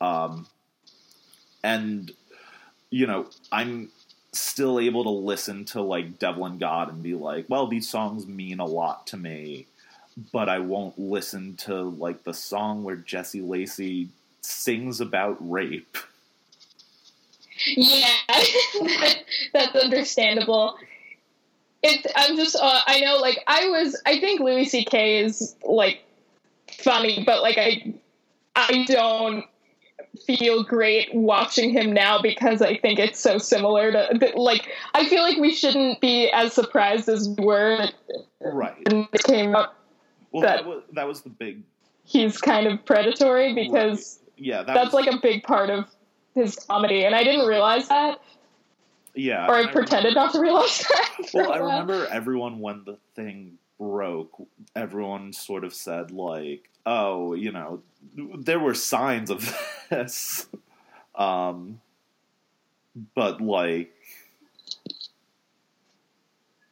Um, 0.00 0.46
and 1.64 2.12
you 2.90 3.06
know, 3.06 3.26
I'm 3.50 3.90
still 4.32 4.78
able 4.78 5.04
to 5.04 5.10
listen 5.10 5.64
to 5.64 5.80
like 5.80 6.18
Devil 6.18 6.44
and 6.44 6.60
God 6.60 6.90
and 6.90 7.02
be 7.02 7.14
like, 7.14 7.46
well, 7.48 7.66
these 7.66 7.88
songs 7.88 8.26
mean 8.26 8.60
a 8.60 8.66
lot 8.66 9.06
to 9.08 9.16
me 9.16 9.66
but 10.32 10.48
I 10.48 10.58
won't 10.58 10.98
listen 10.98 11.56
to 11.58 11.82
like 11.82 12.24
the 12.24 12.34
song 12.34 12.84
where 12.84 12.96
Jesse 12.96 13.42
Lacey 13.42 14.08
sings 14.40 15.00
about 15.00 15.36
rape. 15.40 15.96
yeah, 17.76 18.08
that's 19.52 19.74
understandable. 19.74 20.76
It, 21.82 22.06
I'm 22.16 22.36
just 22.36 22.56
uh, 22.56 22.80
I 22.86 23.00
know 23.00 23.16
like 23.18 23.38
I 23.46 23.68
was 23.68 24.00
I 24.06 24.18
think 24.20 24.40
Louis 24.40 24.64
C.K. 24.64 25.20
is 25.24 25.54
like 25.64 26.02
funny, 26.82 27.22
but 27.24 27.42
like 27.42 27.58
I 27.58 27.94
I 28.54 28.84
don't 28.88 29.44
feel 30.26 30.62
great 30.64 31.14
watching 31.14 31.70
him 31.70 31.92
now 31.92 32.20
because 32.20 32.62
I 32.62 32.78
think 32.78 32.98
it's 32.98 33.20
so 33.20 33.36
similar 33.38 33.92
to 33.92 34.32
like 34.36 34.66
I 34.94 35.08
feel 35.08 35.22
like 35.22 35.36
we 35.38 35.52
shouldn't 35.54 36.00
be 36.00 36.30
as 36.30 36.54
surprised 36.54 37.08
as 37.08 37.28
we 37.28 37.44
were 37.44 37.88
Right. 38.40 38.74
when 38.90 39.08
it 39.12 39.22
came 39.24 39.54
up. 39.54 39.74
Well, 40.36 40.42
That- 40.42 40.56
that 40.58 40.66
was 40.66 40.82
that 40.92 41.08
was 41.08 41.22
the 41.22 41.30
big 41.30 41.62
He's 42.04 42.38
kind 42.38 42.66
of 42.66 42.84
predatory 42.84 43.54
because 43.54 44.20
yeah. 44.36 44.58
That 44.62 44.74
that's 44.74 44.92
was, 44.92 45.06
like 45.06 45.12
a 45.14 45.18
big 45.20 45.42
part 45.42 45.70
of 45.70 45.86
his 46.34 46.54
comedy, 46.56 47.04
and 47.04 47.14
I 47.14 47.24
didn't 47.24 47.46
realize 47.46 47.88
that, 47.88 48.20
yeah. 49.14 49.46
or 49.48 49.54
I 49.54 49.62
and 49.62 49.70
pretended 49.70 50.14
not 50.14 50.32
to 50.34 50.40
realize 50.40 50.78
that. 50.78 51.30
Well, 51.32 51.52
I 51.52 51.56
remember 51.70 52.06
everyone 52.12 52.60
when 52.60 52.84
the 52.84 52.98
thing 53.14 53.56
broke, 53.80 54.30
everyone 54.76 55.32
sort 55.32 55.64
of 55.64 55.72
said 55.72 56.10
like, 56.10 56.68
"Oh, 56.84 57.32
you 57.32 57.50
know, 57.50 57.82
there 58.38 58.60
were 58.60 58.74
signs 58.74 59.30
of 59.30 59.56
this," 59.90 60.46
um, 61.14 61.80
but 63.14 63.40
like, 63.40 63.94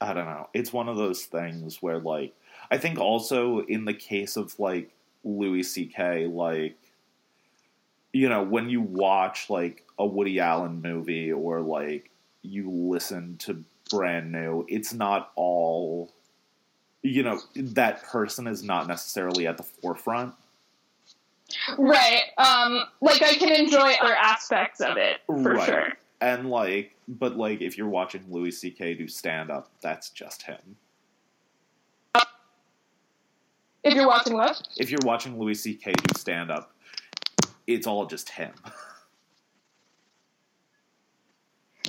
I 0.01 0.13
don't 0.13 0.27
know. 0.27 0.49
It's 0.53 0.73
one 0.73 0.89
of 0.89 0.97
those 0.97 1.25
things 1.25 1.83
where 1.83 1.99
like, 1.99 2.35
I 2.75 2.79
think 2.79 2.99
also 2.99 3.61
in 3.61 3.85
the 3.85 3.95
case 3.95 4.37
of 4.37 4.59
like 4.59 4.91
Louis 5.23 5.63
C.K., 5.63 6.27
like, 6.27 6.77
you 8.13 8.29
know, 8.29 8.43
when 8.43 8.69
you 8.69 8.81
watch 8.81 9.49
like 9.49 9.85
a 9.97 10.05
Woody 10.05 10.41
Allen 10.41 10.83
movie 10.83 11.31
or 11.33 11.61
like 11.61 12.11
you 12.43 12.69
listen 12.69 13.37
to 13.39 13.63
brand 13.91 14.33
new, 14.33 14.67
it's 14.69 14.93
not 14.93 15.31
all 15.37 16.11
you 17.03 17.23
know, 17.23 17.39
that 17.55 18.03
person 18.03 18.49
is 18.49 18.65
not 18.65 18.89
necessarily 18.89 19.47
at 19.47 19.57
the 19.57 19.63
forefront. 19.63 20.35
Right. 21.79 22.23
Um, 22.39 22.87
like 23.01 23.23
I 23.23 23.35
can 23.35 23.53
enjoy 23.53 23.93
other 24.01 24.17
aspects 24.17 24.81
of 24.81 24.97
it 24.97 25.19
for 25.27 25.37
Right. 25.37 25.67
sure. 25.69 25.89
And 26.21 26.51
like 26.51 26.97
but 27.07 27.37
like 27.37 27.61
if 27.61 27.79
you're 27.79 27.89
watching 27.89 28.25
Louis 28.29 28.51
C.K. 28.51 28.95
do 28.95 29.07
stand 29.07 29.53
up, 29.53 29.71
that's 29.81 30.11
just 30.11 30.43
him. 30.43 30.59
If 33.85 33.95
you're 33.95 34.07
watching 34.07 34.35
what? 34.35 34.61
If 34.77 34.91
you're 34.91 35.01
watching 35.05 35.39
Louis 35.39 35.55
C.K. 35.55 35.93
do 35.93 36.19
stand 36.19 36.51
up, 36.51 36.73
it's 37.67 37.87
all 37.87 38.07
just 38.07 38.31
him. 38.31 38.53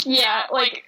Yeah, 0.03 0.43
like 0.51 0.83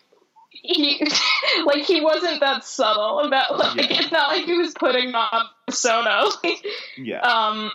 he 0.51 1.01
like 1.65 1.83
he 1.83 2.01
wasn't 2.01 2.39
that 2.41 2.63
subtle 2.63 3.19
about 3.21 3.57
like 3.57 3.77
Yeah. 3.77 3.99
it's 4.01 4.11
not 4.11 4.29
like 4.29 4.45
he 4.45 4.57
was 4.57 4.73
putting 4.73 5.13
on 5.15 5.45
persona. 5.67 6.25
Yeah. 6.97 7.19
um 7.21 7.71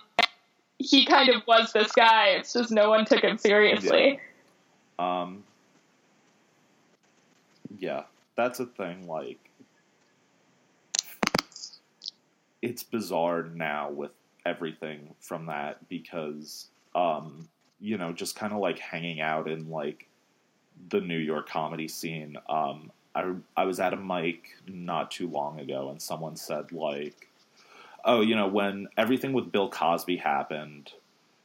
he 0.79 1.05
kind 1.07 1.29
of 1.31 1.43
was 1.47 1.73
this 1.73 1.93
guy. 1.93 2.31
It's 2.31 2.53
just 2.53 2.71
no 2.73 2.91
one 2.91 3.05
took 3.05 3.23
him 3.23 3.39
seriously. 3.39 4.19
Um, 4.99 5.45
yeah, 7.79 8.03
that's 8.37 8.59
a 8.59 8.67
thing. 8.67 9.07
Like, 9.07 9.39
it's 12.63 12.83
bizarre 12.83 13.43
now 13.43 13.91
with 13.91 14.13
everything 14.47 15.15
from 15.21 15.47
that 15.47 15.89
because, 15.89 16.69
um, 16.95 17.49
you 17.81 17.99
know, 17.99 18.13
just 18.13 18.37
kind 18.37 18.53
of 18.53 18.61
like 18.61 18.79
hanging 18.79 19.21
out 19.21 19.49
in 19.49 19.69
like 19.69 20.09
the 20.89 21.01
New 21.01 21.19
York 21.19 21.49
comedy 21.49 21.89
scene. 21.89 22.37
Um, 22.49 22.91
I 23.15 23.35
I 23.57 23.65
was 23.65 23.81
at 23.81 23.93
a 23.93 23.97
mic 23.97 24.45
not 24.67 25.11
too 25.11 25.29
long 25.29 25.61
ago, 25.61 25.91
and 25.91 26.01
someone 26.01 26.37
said 26.37 26.73
like, 26.73 27.29
"Oh, 28.05 28.21
you 28.23 28.37
know, 28.37 28.49
when 28.49 28.89
everything 28.97 29.33
with 29.33 29.53
Bill 29.53 29.69
Cosby 29.69 30.17
happened." 30.17 30.93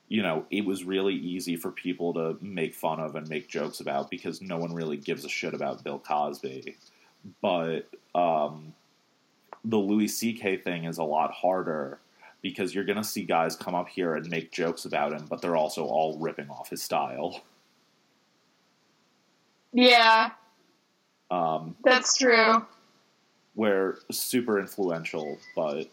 you 0.10 0.22
know, 0.22 0.46
it 0.50 0.66
was 0.66 0.84
really 0.84 1.14
easy 1.14 1.56
for 1.56 1.72
people 1.72 2.14
to 2.14 2.38
make 2.42 2.74
fun 2.74 3.00
of 3.00 3.16
and 3.16 3.28
make 3.30 3.50
jokes 3.50 3.80
about 3.80 4.10
because 4.10 4.42
no 4.42 4.58
one 4.58 4.74
really 4.74 4.98
gives 4.98 5.26
a 5.26 5.30
shit 5.30 5.54
about 5.54 5.84
Bill 5.84 6.00
Cosby. 6.00 6.78
But 7.42 7.90
um, 8.16 8.74
the 9.70 9.78
Louis 9.78 10.08
C.K. 10.08 10.58
thing 10.58 10.86
is 10.86 10.98
a 10.98 11.04
lot 11.04 11.32
harder 11.32 12.00
because 12.42 12.74
you're 12.74 12.84
going 12.86 12.98
to 12.98 13.04
see 13.04 13.24
guys 13.24 13.56
come 13.56 13.76
up 13.76 13.90
here 13.90 14.16
and 14.16 14.30
make 14.30 14.52
jokes 14.52 14.86
about 14.86 15.12
him, 15.12 15.26
but 15.30 15.42
they're 15.42 15.56
also 15.56 15.84
all 15.86 16.18
ripping 16.20 16.50
off 16.50 16.70
his 16.70 16.82
style. 16.84 17.42
Yeah, 19.74 20.32
Um, 21.30 21.76
that's 21.84 22.18
true. 22.18 22.66
where 23.56 23.98
super 24.12 24.60
influential, 24.60 25.38
but 25.56 25.88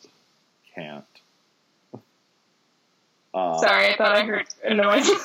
can't. 0.74 1.04
Uh, 3.34 3.58
Sorry, 3.58 3.92
I 3.92 3.96
thought 3.96 4.14
I 4.16 4.22
heard 4.24 4.46
a 4.62 4.74
noise. 4.74 5.10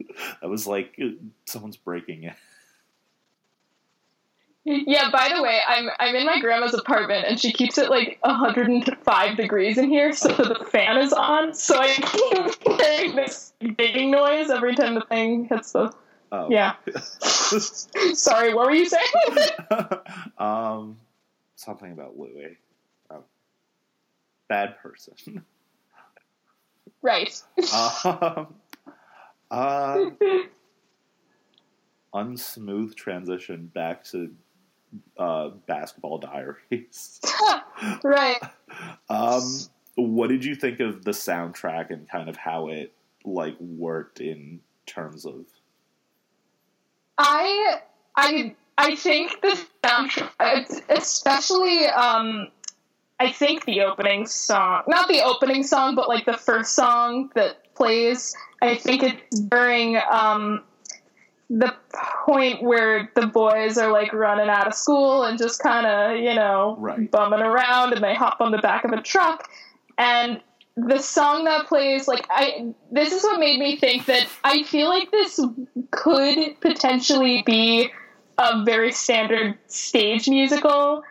I 0.42 0.46
was 0.46 0.66
like, 0.66 0.98
someone's 1.44 1.76
breaking 1.76 2.24
it. 2.24 2.34
yeah, 4.86 5.10
by 5.10 5.30
the 5.34 5.42
way, 5.42 5.60
I'm 5.66 5.90
I'm 5.98 6.14
in 6.14 6.24
my 6.24 6.40
grandma's 6.40 6.72
apartment 6.72 7.26
and 7.28 7.38
she 7.38 7.52
keeps 7.52 7.76
it 7.76 7.90
like 7.90 8.18
105 8.22 9.36
degrees 9.36 9.76
in 9.76 9.90
here, 9.90 10.12
so 10.14 10.28
the 10.28 10.66
fan 10.70 10.96
is 10.96 11.12
on. 11.12 11.52
So 11.52 11.78
I 11.78 11.88
keep 11.88 12.80
hearing 12.80 13.14
this 13.14 13.52
baking 13.76 14.10
noise 14.10 14.48
every 14.48 14.74
time 14.74 14.94
the 14.94 15.02
thing 15.02 15.44
hits 15.44 15.72
the. 15.72 15.92
Oh. 16.32 16.48
Yeah. 16.50 16.74
Sorry, 16.98 18.54
what 18.54 18.66
were 18.66 18.74
you 18.74 18.88
saying? 18.88 19.48
um, 20.38 20.96
something 21.56 21.92
about 21.92 22.18
Louis. 22.18 22.56
Oh. 23.10 23.22
Bad 24.48 24.78
person. 24.78 25.44
right. 27.02 27.40
um, 28.04 28.54
uh, 29.50 30.06
unsmooth 32.14 32.94
transition 32.94 33.70
back 33.74 34.02
to 34.04 34.34
uh, 35.18 35.50
basketball 35.66 36.18
diaries. 36.18 37.20
right. 38.04 38.40
Um, 39.08 39.42
what 39.96 40.28
did 40.28 40.44
you 40.44 40.54
think 40.54 40.80
of 40.80 41.04
the 41.04 41.12
soundtrack 41.12 41.90
and 41.90 42.08
kind 42.08 42.28
of 42.28 42.36
how 42.36 42.68
it 42.68 42.92
like 43.24 43.58
worked 43.60 44.20
in 44.20 44.60
terms 44.86 45.24
of 45.24 45.46
I 47.18 47.80
I 48.16 48.54
I 48.76 48.96
think 48.96 49.40
the 49.40 49.58
soundtrack, 49.84 50.82
especially 50.88 51.86
um, 51.86 52.48
I 53.20 53.30
think 53.30 53.64
the 53.66 53.82
opening 53.82 54.26
song, 54.26 54.82
not 54.88 55.08
the 55.08 55.22
opening 55.22 55.62
song, 55.62 55.94
but 55.94 56.08
like 56.08 56.24
the 56.24 56.36
first 56.36 56.74
song 56.74 57.30
that 57.34 57.74
plays. 57.74 58.34
I 58.60 58.76
think 58.76 59.02
it's 59.02 59.40
during 59.40 59.98
um, 60.10 60.64
the 61.50 61.74
point 62.24 62.62
where 62.62 63.10
the 63.14 63.26
boys 63.26 63.76
are 63.78 63.92
like 63.92 64.12
running 64.12 64.48
out 64.48 64.66
of 64.66 64.74
school 64.74 65.24
and 65.24 65.38
just 65.38 65.60
kind 65.60 65.86
of 65.86 66.16
you 66.18 66.34
know 66.34 66.76
Right. 66.78 67.10
bumming 67.10 67.40
around, 67.40 67.92
and 67.92 68.02
they 68.02 68.14
hop 68.14 68.40
on 68.40 68.50
the 68.52 68.58
back 68.58 68.84
of 68.84 68.92
a 68.92 69.00
truck, 69.02 69.48
and 69.98 70.40
the 70.76 70.98
song 70.98 71.44
that 71.44 71.66
plays 71.66 72.08
like 72.08 72.26
I 72.30 72.72
this 72.90 73.12
is 73.12 73.22
what 73.22 73.38
made 73.38 73.60
me 73.60 73.76
think 73.76 74.06
that 74.06 74.26
I 74.42 74.64
feel 74.64 74.88
like 74.88 75.10
this 75.12 75.38
could 75.92 76.60
potentially 76.60 77.42
be 77.46 77.90
a 78.38 78.64
very 78.64 78.90
standard 78.90 79.56
stage 79.68 80.28
musical. 80.28 81.04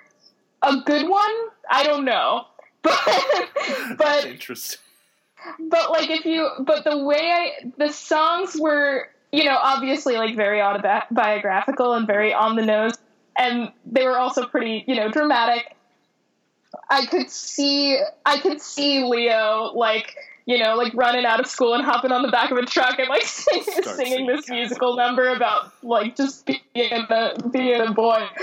A 0.61 0.77
good 0.86 1.07
one? 1.07 1.31
I 1.69 1.84
don't 1.84 2.05
know. 2.05 2.45
But 2.84 2.99
but 3.97 4.25
interesting. 4.25 4.79
but 5.69 5.89
like 5.91 6.09
if 6.09 6.25
you 6.25 6.49
but 6.59 6.84
the 6.84 6.97
way 6.97 7.31
I 7.31 7.71
the 7.77 7.93
songs 7.93 8.57
were 8.59 9.07
you 9.34 9.43
know 9.43 9.57
obviously 9.61 10.15
like 10.15 10.36
very 10.36 10.61
autobiographical 10.61 11.93
and 11.93 12.07
very 12.07 12.34
on 12.34 12.55
the 12.55 12.65
nose. 12.65 12.93
And 13.38 13.71
they 13.86 14.05
were 14.05 14.17
also 14.17 14.45
pretty 14.45 14.86
you 14.88 14.95
know 14.95 15.09
dramatic. 15.09 15.75
I 16.89 17.05
could 17.05 17.29
see 17.29 17.99
i 18.25 18.39
could 18.39 18.59
see 18.59 19.03
leo 19.03 19.71
like 19.75 20.15
you 20.47 20.57
know 20.57 20.75
like 20.75 20.91
running 20.95 21.23
out 21.23 21.39
of 21.39 21.45
school 21.45 21.75
and 21.75 21.84
hopping 21.84 22.11
on 22.11 22.23
the 22.23 22.29
back 22.29 22.49
of 22.49 22.57
a 22.57 22.65
truck 22.65 22.97
and 22.97 23.09
like 23.09 23.21
singing 23.25 23.84
singing 23.84 24.27
this 24.27 24.49
musical 24.49 24.95
number 24.95 25.29
about 25.29 25.71
like 25.84 26.15
just 26.15 26.45
being 26.45 27.05
a 27.09 27.49
being 27.51 27.81
a 27.81 27.91
boy. 27.91 28.25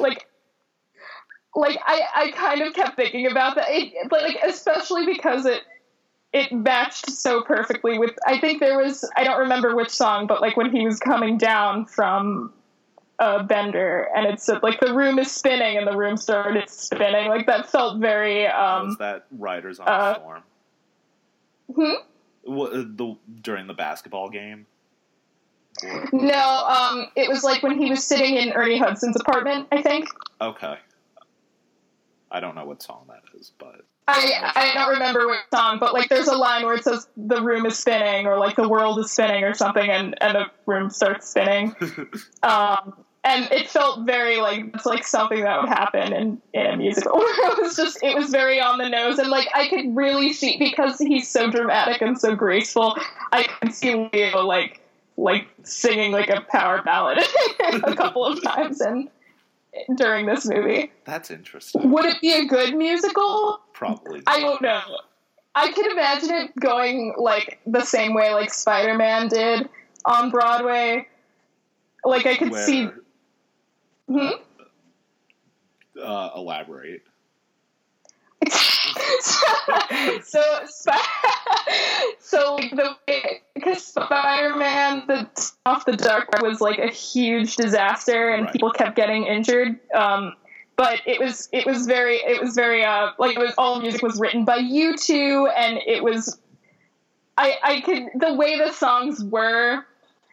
Like 0.00 0.26
like 1.54 1.78
I, 1.84 2.00
I 2.14 2.30
kind 2.30 2.62
of 2.62 2.74
kept 2.74 2.96
thinking 2.96 3.26
about 3.26 3.56
that. 3.56 3.66
It, 3.68 4.08
but 4.08 4.22
like 4.22 4.38
especially 4.44 5.06
because 5.06 5.46
it 5.46 5.62
it 6.32 6.52
matched 6.52 7.10
so 7.10 7.42
perfectly 7.42 7.98
with 7.98 8.12
i 8.26 8.38
think 8.38 8.60
there 8.60 8.78
was 8.78 9.08
i 9.16 9.24
don't 9.24 9.38
remember 9.40 9.74
which 9.74 9.90
song 9.90 10.26
but 10.26 10.40
like 10.40 10.56
when 10.56 10.70
he 10.74 10.84
was 10.84 10.98
coming 10.98 11.36
down 11.36 11.84
from 11.86 12.52
a 13.18 13.42
bender 13.42 14.08
and 14.14 14.26
it 14.26 14.40
said 14.40 14.62
like 14.62 14.80
the 14.80 14.94
room 14.94 15.18
is 15.18 15.30
spinning 15.30 15.76
and 15.76 15.86
the 15.86 15.96
room 15.96 16.16
started 16.16 16.68
spinning 16.70 17.28
like 17.28 17.46
that 17.46 17.68
felt 17.68 17.98
very 18.00 18.44
was 18.44 18.90
um 18.90 18.96
that 18.98 19.26
Riders 19.30 19.78
on 19.78 19.88
uh, 19.88 20.12
the 20.12 20.14
Storm? 20.14 20.42
hmm? 21.74 21.92
Wha- 22.44 22.66
uh, 22.66 22.84
the 22.86 23.16
during 23.42 23.66
the 23.66 23.74
basketball 23.74 24.30
game. 24.30 24.66
No 26.12 26.64
um 26.66 27.08
it 27.14 27.28
was 27.28 27.44
like 27.44 27.62
when 27.62 27.78
he 27.78 27.90
was 27.90 28.04
sitting 28.04 28.36
in 28.36 28.52
ernie 28.52 28.78
hudson's 28.78 29.16
apartment 29.16 29.68
i 29.72 29.82
think 29.82 30.08
okay. 30.40 30.78
I 32.30 32.38
don't 32.40 32.54
know 32.54 32.64
what 32.64 32.80
song 32.80 33.06
that 33.08 33.22
is, 33.38 33.50
but 33.58 33.84
I 34.08 34.52
I 34.56 34.74
don't 34.74 34.90
remember 34.90 35.28
which 35.28 35.40
song, 35.52 35.78
but 35.78 35.92
like 35.92 36.08
there's 36.08 36.28
a 36.28 36.36
line 36.36 36.64
where 36.64 36.74
it 36.74 36.84
says 36.84 37.08
the 37.16 37.42
room 37.42 37.66
is 37.66 37.78
spinning 37.78 38.26
or 38.26 38.38
like 38.38 38.56
the 38.56 38.68
world 38.68 38.98
is 38.98 39.12
spinning 39.12 39.44
or 39.44 39.54
something, 39.54 39.88
and 39.88 40.20
and 40.22 40.36
the 40.36 40.46
room 40.66 40.90
starts 40.90 41.28
spinning. 41.28 41.74
Um, 42.42 42.94
and 43.22 43.50
it 43.52 43.68
felt 43.68 44.06
very 44.06 44.38
like 44.38 44.64
it's 44.74 44.86
like 44.86 45.06
something 45.06 45.42
that 45.42 45.60
would 45.60 45.68
happen 45.68 46.12
in 46.12 46.42
in 46.54 46.66
a 46.66 46.76
musical. 46.76 47.12
it 47.16 47.62
was 47.62 47.76
just 47.76 48.02
it 48.02 48.16
was 48.16 48.30
very 48.30 48.60
on 48.60 48.78
the 48.78 48.88
nose, 48.88 49.18
and 49.18 49.28
like 49.28 49.48
I 49.54 49.68
could 49.68 49.94
really 49.94 50.32
see 50.32 50.56
because 50.58 50.98
he's 50.98 51.28
so 51.28 51.50
dramatic 51.50 52.00
and 52.00 52.18
so 52.18 52.34
graceful. 52.34 52.96
I 53.32 53.44
could 53.44 53.74
see 53.74 54.08
Leo 54.12 54.44
like 54.44 54.80
like 55.16 55.48
singing 55.64 56.12
like 56.12 56.30
a 56.30 56.40
power 56.40 56.82
ballad 56.82 57.18
a 57.84 57.94
couple 57.94 58.24
of 58.24 58.42
times 58.42 58.80
and 58.80 59.10
during 59.96 60.26
this 60.26 60.46
movie. 60.46 60.90
that's 61.04 61.30
interesting. 61.30 61.90
Would 61.90 62.06
it 62.06 62.20
be 62.20 62.32
a 62.32 62.46
good 62.46 62.74
musical? 62.74 63.60
Probably. 63.80 64.22
I 64.26 64.40
don't 64.40 64.60
know. 64.60 64.82
I 65.54 65.72
could 65.72 65.90
imagine 65.90 66.30
it 66.34 66.54
going 66.60 67.14
like 67.16 67.58
the 67.66 67.80
same 67.82 68.12
way 68.12 68.34
like 68.34 68.52
Spider 68.52 68.94
Man 68.94 69.28
did 69.28 69.70
on 70.04 70.28
Broadway. 70.30 71.08
Like 72.04 72.26
I 72.26 72.36
could 72.36 72.50
Where, 72.50 72.66
see. 72.66 72.88
Hmm? 74.06 74.28
uh, 75.98 76.30
elaborate. 76.36 77.02
so 78.50 80.42
Sp- 80.68 80.92
so 82.20 82.56
like 82.56 82.70
the 82.72 82.96
because 83.54 83.82
Spider 83.82 84.56
Man 84.56 85.04
the 85.06 85.26
off 85.64 85.86
the 85.86 85.96
dark 85.96 86.28
was 86.42 86.60
like 86.60 86.78
a 86.78 86.88
huge 86.90 87.56
disaster 87.56 88.28
and 88.28 88.44
Right. 88.44 88.52
people 88.52 88.70
kept 88.72 88.94
getting 88.94 89.24
injured. 89.24 89.78
Um, 89.94 90.34
but 90.80 91.02
it 91.04 91.20
was 91.20 91.46
it 91.52 91.66
was 91.66 91.84
very 91.84 92.16
it 92.16 92.40
was 92.40 92.54
very 92.54 92.82
uh 92.82 93.10
like 93.18 93.36
it 93.36 93.38
was 93.38 93.52
all 93.58 93.82
music 93.82 94.02
was 94.02 94.18
written 94.18 94.46
by 94.46 94.56
U2 94.56 95.52
and 95.54 95.78
it 95.86 96.02
was 96.02 96.40
I 97.36 97.58
I 97.62 97.80
could 97.82 98.04
the 98.18 98.32
way 98.32 98.58
the 98.58 98.72
songs 98.72 99.22
were 99.22 99.84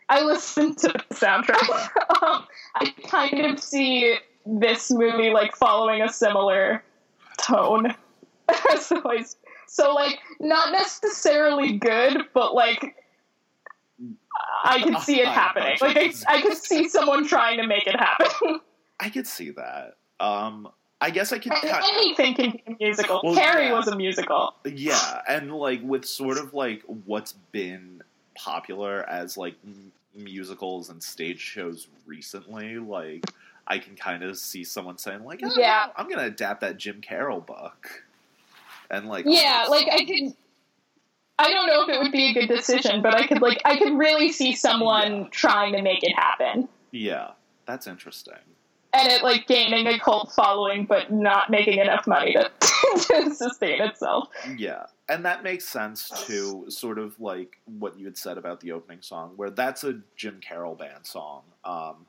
I 0.07 0.21
listened 0.21 0.77
to 0.77 0.87
the 0.87 0.99
soundtrack. 1.13 1.67
um, 2.23 2.45
I 2.75 2.93
kind 3.07 3.45
of 3.45 3.59
see 3.59 4.15
this 4.45 4.89
movie 4.89 5.31
like 5.31 5.53
following 5.53 6.01
a 6.01 6.07
similar 6.07 6.81
tone. 7.37 7.93
so, 8.79 9.01
I, 9.03 9.25
so 9.67 9.93
like 9.93 10.17
not 10.39 10.71
necessarily 10.71 11.73
good, 11.73 12.21
but 12.33 12.55
like 12.55 12.95
I 14.63 14.81
could 14.81 14.99
see 14.99 15.19
it 15.19 15.27
happening. 15.27 15.75
Like. 15.81 15.97
I, 15.97 16.35
I 16.35 16.41
could 16.41 16.55
see 16.55 16.87
someone 16.87 17.27
trying 17.27 17.57
to 17.57 17.67
make 17.67 17.85
it 17.85 17.99
happen. 17.99 18.61
I 19.01 19.09
could 19.09 19.27
see 19.27 19.49
that. 19.51 19.95
Um, 20.19 20.69
I 20.99 21.09
guess 21.11 21.31
I 21.31 21.37
could. 21.39 21.51
And 21.53 21.61
cut- 21.61 21.83
anything 21.93 22.33
can 22.33 22.51
be 22.51 22.63
a 22.67 22.75
musical. 22.79 23.21
Well, 23.23 23.35
Carrie 23.35 23.67
yeah. 23.67 23.73
was 23.73 23.87
a 23.87 23.95
musical. 23.95 24.55
Yeah, 24.65 25.21
and 25.27 25.51
like 25.53 25.81
with 25.83 26.05
sort 26.05 26.37
of 26.37 26.53
like 26.53 26.81
what's 27.05 27.33
been 27.51 28.01
popular 28.35 29.07
as 29.09 29.37
like 29.37 29.55
m- 29.65 29.91
musicals 30.15 30.89
and 30.89 31.01
stage 31.01 31.39
shows 31.39 31.87
recently, 32.07 32.77
like 32.79 33.25
I 33.67 33.77
can 33.77 33.95
kind 33.95 34.23
of 34.23 34.37
see 34.37 34.63
someone 34.63 34.97
saying 34.97 35.23
like, 35.23 35.41
"Oh, 35.43 35.51
Yeah. 35.55 35.87
I'm 35.95 36.09
gonna 36.09 36.23
adapt 36.25 36.61
that 36.61 36.77
Jim 36.77 36.99
Carroll 37.01 37.41
book," 37.41 38.03
and 38.89 39.07
like, 39.07 39.25
Yeah, 39.27 39.65
like 39.69 39.87
I 39.91 40.03
could. 40.05 40.33
I 41.39 41.51
don't 41.51 41.67
know 41.67 41.83
if 41.83 41.89
it 41.89 41.99
would 42.01 42.11
be 42.11 42.31
a 42.31 42.33
good 42.33 42.47
decision, 42.47 43.03
but 43.03 43.13
I 43.13 43.27
could 43.27 43.41
like 43.43 43.61
I 43.65 43.77
could 43.77 43.95
really 43.95 44.31
see 44.31 44.55
someone 44.55 45.15
Yeah. 45.23 45.27
trying 45.29 45.73
to 45.73 45.83
make 45.83 46.01
it 46.03 46.13
happen. 46.15 46.67
yeah, 46.89 47.31
that's 47.67 47.85
interesting. 47.85 48.33
And 48.93 49.11
it 49.11 49.23
like 49.23 49.47
gaining 49.47 49.87
a 49.87 49.99
cult 49.99 50.31
following 50.35 50.85
but 50.85 51.11
not 51.11 51.49
making 51.49 51.79
enough 51.79 52.07
money 52.07 52.33
to, 52.33 52.49
to 52.61 53.33
sustain 53.35 53.81
itself. 53.81 54.29
Yeah, 54.57 54.85
and 55.09 55.23
that 55.25 55.43
makes 55.43 55.65
sense 55.65 56.09
too. 56.25 56.65
Sort 56.69 56.97
of 56.99 57.19
like 57.19 57.57
what 57.65 57.97
you 57.99 58.05
had 58.05 58.17
said 58.17 58.37
about 58.37 58.59
the 58.59 58.71
opening 58.71 59.01
song, 59.01 59.33
where 59.35 59.49
that's 59.49 59.83
a 59.83 59.99
Jim 60.15 60.39
Carroll 60.41 60.75
band 60.75 61.05
song. 61.05 61.43
Um, 61.63 62.05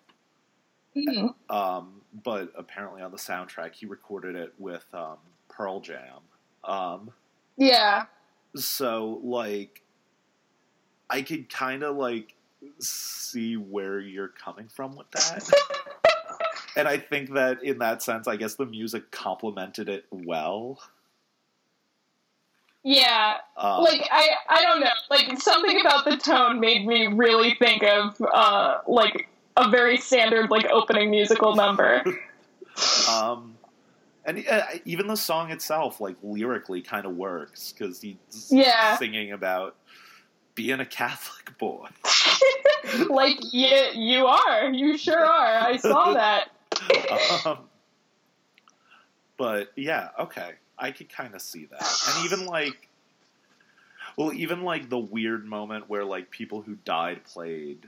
Mhm. 0.97 1.33
Um, 1.49 2.01
but 2.25 2.51
apparently 2.57 3.03
on 3.03 3.13
the 3.13 3.19
soundtrack, 3.19 3.73
he 3.75 3.87
recorded 3.87 4.35
it 4.35 4.53
with 4.59 4.85
um, 4.93 5.19
Pearl 5.49 5.79
Jam. 5.81 6.21
Um, 6.65 7.13
Yeah. 7.57 8.07
so 8.57 9.21
like, 9.23 9.83
I 11.09 11.23
could 11.23 11.51
kind 11.51 11.85
of 11.85 11.95
like 11.97 12.35
see 12.81 13.57
where 13.57 14.01
you're 14.01 14.29
coming 14.29 14.67
from 14.67 14.97
with 14.97 15.09
that. 15.13 15.49
and 16.79 16.89
I 16.89 16.97
think 16.97 17.35
that 17.35 17.63
in 17.63 17.79
that 17.81 18.03
sense, 18.03 18.27
I 18.29 18.37
guess 18.37 18.55
the 18.55 18.65
music 18.65 19.11
complemented 19.11 19.89
it 19.89 20.07
well. 20.11 20.81
Yeah. 22.85 23.39
Um, 23.57 23.83
Like 23.83 24.09
I 24.11 24.29
I 24.49 24.63
don't 24.63 24.81
know. 24.81 24.91
Like 25.11 25.41
something 25.43 25.81
about 25.81 26.05
the 26.05 26.17
tone 26.17 26.61
made 26.61 26.87
me 26.87 27.09
really 27.09 27.55
think 27.55 27.83
of 27.83 28.17
uh 28.33 28.79
like 28.87 29.29
a 29.57 29.69
very 29.69 29.97
standard 29.99 30.51
like 30.51 30.67
opening 30.71 31.11
musical 31.11 31.55
number. 31.57 32.03
um, 33.11 33.57
and 34.25 34.45
uh, 34.49 34.63
even 34.85 35.09
the 35.09 35.17
song 35.17 35.51
itself, 35.51 36.01
like 36.01 36.15
lyrically, 36.23 36.81
kind 36.81 37.05
of 37.07 37.17
works 37.17 37.73
because 37.73 38.01
he's 38.01 38.49
Yeah. 38.51 38.97
singing 38.97 39.33
about 39.33 39.75
being 40.55 40.79
a 40.79 40.87
Catholic 40.87 41.59
boy. 41.59 41.89
like 43.09 43.39
you 43.53 43.69
you 43.95 44.27
are. 44.27 44.71
You 44.71 44.97
sure 44.97 45.19
are. 45.27 45.67
I 45.67 45.77
saw 45.77 46.13
that. 46.15 46.51
um, 47.47 47.59
but 49.37 49.73
yeah, 49.77 50.09
okay, 50.19 50.53
I 50.79 50.91
could 50.91 51.09
kind 51.09 51.35
of 51.35 51.43
see 51.43 51.67
that, 51.67 52.03
and 52.09 52.25
even 52.25 52.47
like, 52.47 52.89
well, 54.17 54.33
even 54.33 54.63
like 54.63 54.89
the 54.89 54.99
weird 54.99 55.45
moment 55.45 55.89
where 55.89 56.05
like 56.05 56.31
people 56.31 56.63
who 56.63 56.77
died 56.85 57.25
played, 57.25 57.87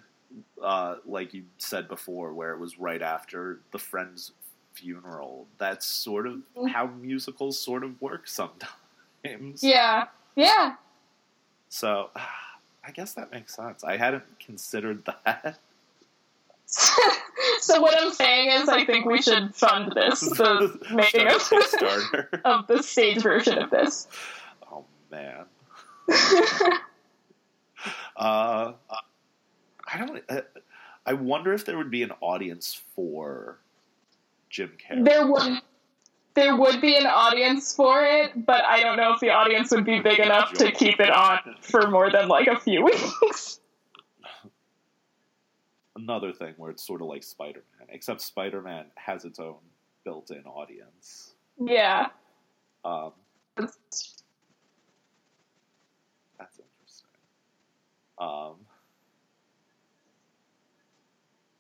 uh, 0.62 0.96
like 1.06 1.34
you 1.34 1.44
said 1.58 1.88
before, 1.88 2.32
where 2.32 2.52
it 2.52 2.58
was 2.58 2.78
right 2.78 3.02
after 3.02 3.60
the 3.72 3.78
friend's 3.78 4.32
funeral. 4.74 5.46
That's 5.58 5.86
sort 5.86 6.26
of 6.26 6.40
how 6.70 6.86
musicals 6.86 7.58
sort 7.58 7.84
of 7.84 8.00
work 8.00 8.28
sometimes. 8.28 9.62
Yeah. 9.62 10.06
Yeah. 10.36 10.76
So, 11.68 12.10
I 12.82 12.92
guess 12.92 13.12
that 13.12 13.30
makes 13.30 13.54
sense. 13.54 13.84
I 13.84 13.98
hadn't 13.98 14.24
considered 14.38 15.04
that. 15.24 15.58
So 16.70 17.80
what 17.80 18.00
I'm 18.00 18.12
saying 18.12 18.50
is, 18.62 18.68
I 18.68 18.84
think 18.84 19.06
we 19.06 19.20
should 19.20 19.54
fund 19.54 19.92
this, 19.94 20.20
the 20.20 20.78
making 20.92 21.26
of, 21.26 21.34
Kickstarter. 21.34 22.40
of 22.44 22.66
the 22.68 22.82
stage 22.82 23.22
version 23.22 23.58
of 23.58 23.70
this. 23.70 24.06
Oh 24.70 24.84
man. 25.10 25.44
uh, 28.16 28.72
I 29.92 29.98
don't. 29.98 30.22
Uh, 30.28 30.40
I 31.06 31.14
wonder 31.14 31.52
if 31.52 31.64
there 31.64 31.76
would 31.76 31.90
be 31.90 32.02
an 32.02 32.12
audience 32.20 32.80
for 32.94 33.58
Jim 34.48 34.72
Carrey. 34.78 35.04
there 35.04 35.26
would 35.26 35.60
there 36.34 36.56
would 36.56 36.80
be 36.80 36.96
an 36.96 37.06
audience 37.06 37.74
for 37.74 38.04
it, 38.04 38.46
but 38.46 38.64
I 38.64 38.80
don't 38.80 38.96
know 38.96 39.12
if 39.12 39.20
the 39.20 39.30
audience 39.30 39.70
would 39.72 39.84
be 39.84 40.00
big 40.00 40.20
enough 40.20 40.52
to 40.54 40.70
keep 40.70 41.00
it 41.00 41.10
on 41.10 41.38
for 41.60 41.90
more 41.90 42.10
than 42.10 42.28
like 42.28 42.46
a 42.46 42.58
few 42.58 42.84
weeks. 43.22 43.58
Another 46.02 46.32
thing 46.32 46.54
where 46.56 46.70
it's 46.70 46.86
sort 46.86 47.00
of 47.00 47.08
like 47.08 47.22
Spider 47.22 47.62
Man, 47.78 47.88
except 47.90 48.20
Spider 48.20 48.62
Man 48.62 48.86
has 48.96 49.24
its 49.24 49.38
own 49.38 49.56
built 50.04 50.30
in 50.30 50.44
audience. 50.44 51.34
yeah. 51.62 52.06
Um, 52.84 53.12
that's 53.56 54.00
interesting. 56.38 57.06
Um, 58.18 58.54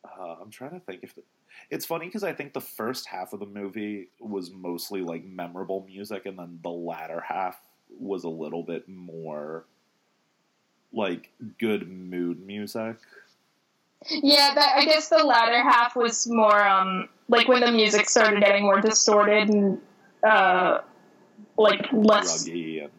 uh, 0.04 0.36
I'm 0.40 0.50
trying 0.50 0.72
to 0.72 0.80
think 0.80 1.00
if 1.02 1.14
the, 1.14 1.22
it's 1.68 1.84
funny 1.84 2.06
because 2.06 2.24
I 2.24 2.32
think 2.32 2.54
the 2.54 2.60
first 2.60 3.06
half 3.06 3.32
of 3.32 3.40
the 3.40 3.46
movie 3.46 4.08
was 4.20 4.50
mostly 4.50 5.02
like 5.02 5.24
memorable 5.24 5.84
music, 5.86 6.24
and 6.26 6.38
then 6.38 6.58
the 6.62 6.70
latter 6.70 7.20
half 7.20 7.60
was 7.98 8.24
a 8.24 8.28
little 8.28 8.62
bit 8.62 8.88
more 8.88 9.66
like 10.92 11.30
good 11.58 11.88
mood 11.90 12.44
music. 12.46 12.96
Yeah, 14.08 14.54
that, 14.54 14.74
I 14.76 14.84
guess 14.84 15.08
the 15.08 15.18
latter 15.24 15.62
half 15.62 15.94
was 15.94 16.26
more 16.26 16.66
um 16.66 17.08
like 17.28 17.48
when 17.48 17.60
the 17.60 17.70
music 17.70 18.08
started 18.08 18.40
getting 18.40 18.64
more 18.64 18.80
distorted 18.80 19.48
and 19.48 19.80
uh 20.26 20.78
like 21.56 21.86
less 21.92 22.46
and 22.46 22.90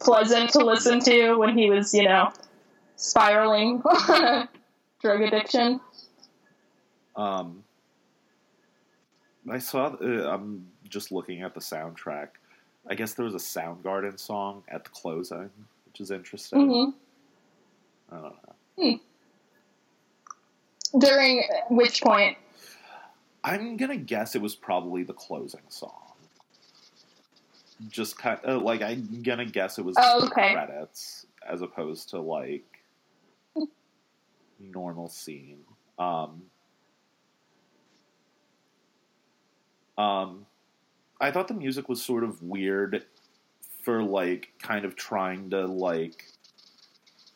pleasant 0.00 0.50
to 0.50 0.58
listen 0.58 1.00
to 1.00 1.34
when 1.34 1.56
he 1.56 1.70
was, 1.70 1.94
you 1.94 2.04
know, 2.04 2.32
spiraling 2.96 3.82
drug 5.00 5.20
addiction. 5.22 5.80
Um, 7.16 7.64
I 9.50 9.58
saw. 9.58 9.94
Uh, 10.00 10.30
I'm 10.30 10.66
just 10.88 11.12
looking 11.12 11.42
at 11.42 11.54
the 11.54 11.60
soundtrack. 11.60 12.28
I 12.88 12.94
guess 12.94 13.14
there 13.14 13.24
was 13.24 13.34
a 13.34 13.38
Soundgarden 13.38 14.18
song 14.18 14.62
at 14.68 14.84
the 14.84 14.90
closing, 14.90 15.50
which 15.86 16.00
is 16.00 16.10
interesting. 16.10 16.66
hmm 16.68 16.90
I 18.12 18.20
don't 18.20 18.22
know. 18.32 19.00
During 20.98 21.44
which 21.68 22.02
point? 22.02 22.36
I'm 23.44 23.76
gonna 23.76 23.96
guess 23.96 24.34
it 24.34 24.42
was 24.42 24.54
probably 24.54 25.02
the 25.02 25.12
closing 25.14 25.62
song. 25.68 25.92
Just 27.88 28.18
kind 28.18 28.38
of 28.44 28.62
like 28.62 28.82
I'm 28.82 29.22
gonna 29.22 29.46
guess 29.46 29.78
it 29.78 29.84
was 29.84 29.96
Oh, 29.98 30.20
the 30.20 30.26
okay. 30.26 30.52
credits 30.52 31.26
as 31.48 31.62
opposed 31.62 32.10
to 32.10 32.20
like 32.20 32.64
normal 34.58 35.08
scene. 35.08 35.60
Um, 35.98 36.42
um, 39.96 40.46
I 41.20 41.30
thought 41.30 41.48
the 41.48 41.54
music 41.54 41.88
was 41.88 42.02
sort 42.02 42.24
of 42.24 42.42
weird 42.42 43.04
for 43.82 44.02
like 44.02 44.52
kind 44.58 44.84
of 44.84 44.96
trying 44.96 45.48
to 45.50 45.66
like 45.66 46.26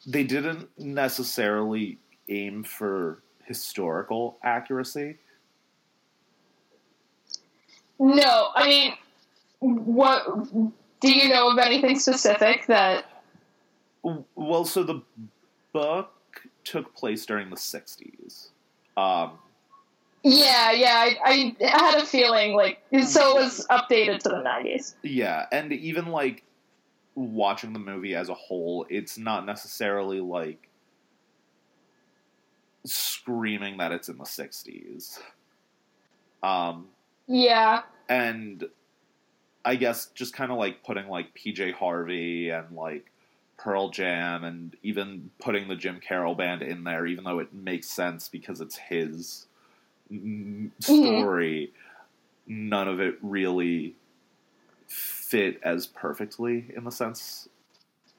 they 0.06 0.24
didn't 0.24 0.68
necessarily 0.78 1.98
aim 2.28 2.62
for 2.62 3.22
historical 3.46 4.38
accuracy. 4.42 5.18
No, 7.98 8.48
I 8.54 8.66
mean, 8.68 8.94
what 9.60 10.26
do 11.00 11.12
you 11.12 11.28
know 11.28 11.50
of 11.50 11.58
anything 11.58 11.98
specific 11.98 12.66
that? 12.66 13.04
Well, 14.34 14.64
so 14.64 14.82
the 14.82 15.00
book 15.72 16.10
took 16.64 16.94
place 16.94 17.24
during 17.24 17.50
the 17.50 17.56
60s. 17.56 18.48
Um, 18.96 19.32
Yeah, 20.22 20.72
yeah, 20.72 21.10
I, 21.24 21.54
I 21.60 21.66
had 21.66 22.02
a 22.02 22.06
feeling 22.06 22.54
like 22.54 22.80
so 23.06 23.38
it 23.38 23.42
was 23.42 23.66
updated 23.70 24.20
to 24.20 24.28
the 24.30 24.42
nineties. 24.42 24.94
yeah, 25.02 25.46
and 25.52 25.72
even 25.72 26.06
like 26.06 26.42
watching 27.14 27.72
the 27.72 27.78
movie 27.78 28.14
as 28.14 28.28
a 28.28 28.34
whole, 28.34 28.86
it's 28.90 29.16
not 29.16 29.46
necessarily 29.46 30.20
like 30.20 30.68
screaming 32.84 33.78
that 33.78 33.92
it's 33.92 34.08
in 34.08 34.18
the 34.18 34.24
60s. 34.24 35.18
Um, 36.42 36.88
Yeah, 37.26 37.82
and 38.08 38.64
I 39.64 39.76
guess 39.76 40.06
just 40.14 40.34
kind 40.34 40.52
of 40.52 40.58
like 40.58 40.84
putting 40.84 41.08
like 41.08 41.34
PJ 41.34 41.72
Harvey 41.72 42.50
and 42.50 42.70
like 42.76 43.10
Pearl 43.56 43.88
Jam 43.88 44.44
and 44.44 44.76
even 44.82 45.30
putting 45.40 45.68
the 45.68 45.76
Jim 45.76 46.00
Carroll 46.00 46.34
band 46.34 46.62
in 46.62 46.84
there, 46.84 47.06
even 47.06 47.24
though 47.24 47.38
it 47.38 47.54
makes 47.54 47.88
sense 47.88 48.28
because 48.28 48.60
it's 48.60 48.76
his 48.76 49.46
mm, 50.12 50.70
story, 50.80 51.72
none 52.46 52.88
of 52.88 53.00
it 53.00 53.16
really 53.22 53.94
fit 54.86 55.58
as 55.62 55.86
perfectly 55.86 56.66
in 56.76 56.84
the 56.84 56.90
sense 56.90 57.48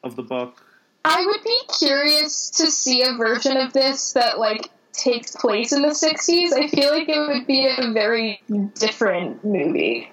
of 0.04 0.16
the 0.16 0.24
book. 0.24 0.65
I 1.08 1.24
would 1.24 1.44
be 1.44 1.62
curious 1.78 2.50
to 2.50 2.72
see 2.72 3.04
a 3.04 3.14
version 3.14 3.58
of 3.58 3.74
this 3.74 4.14
that 4.14 4.40
like 4.40 4.72
takes 4.92 5.36
place 5.36 5.72
in 5.72 5.84
the 5.84 5.90
'60s. 5.90 6.52
I 6.52 6.68
feel 6.68 6.90
like 6.92 7.08
it 7.08 7.20
would 7.20 7.46
be 7.46 7.68
a 7.68 7.92
very 7.92 8.42
different 8.74 9.46
movie. 9.46 10.12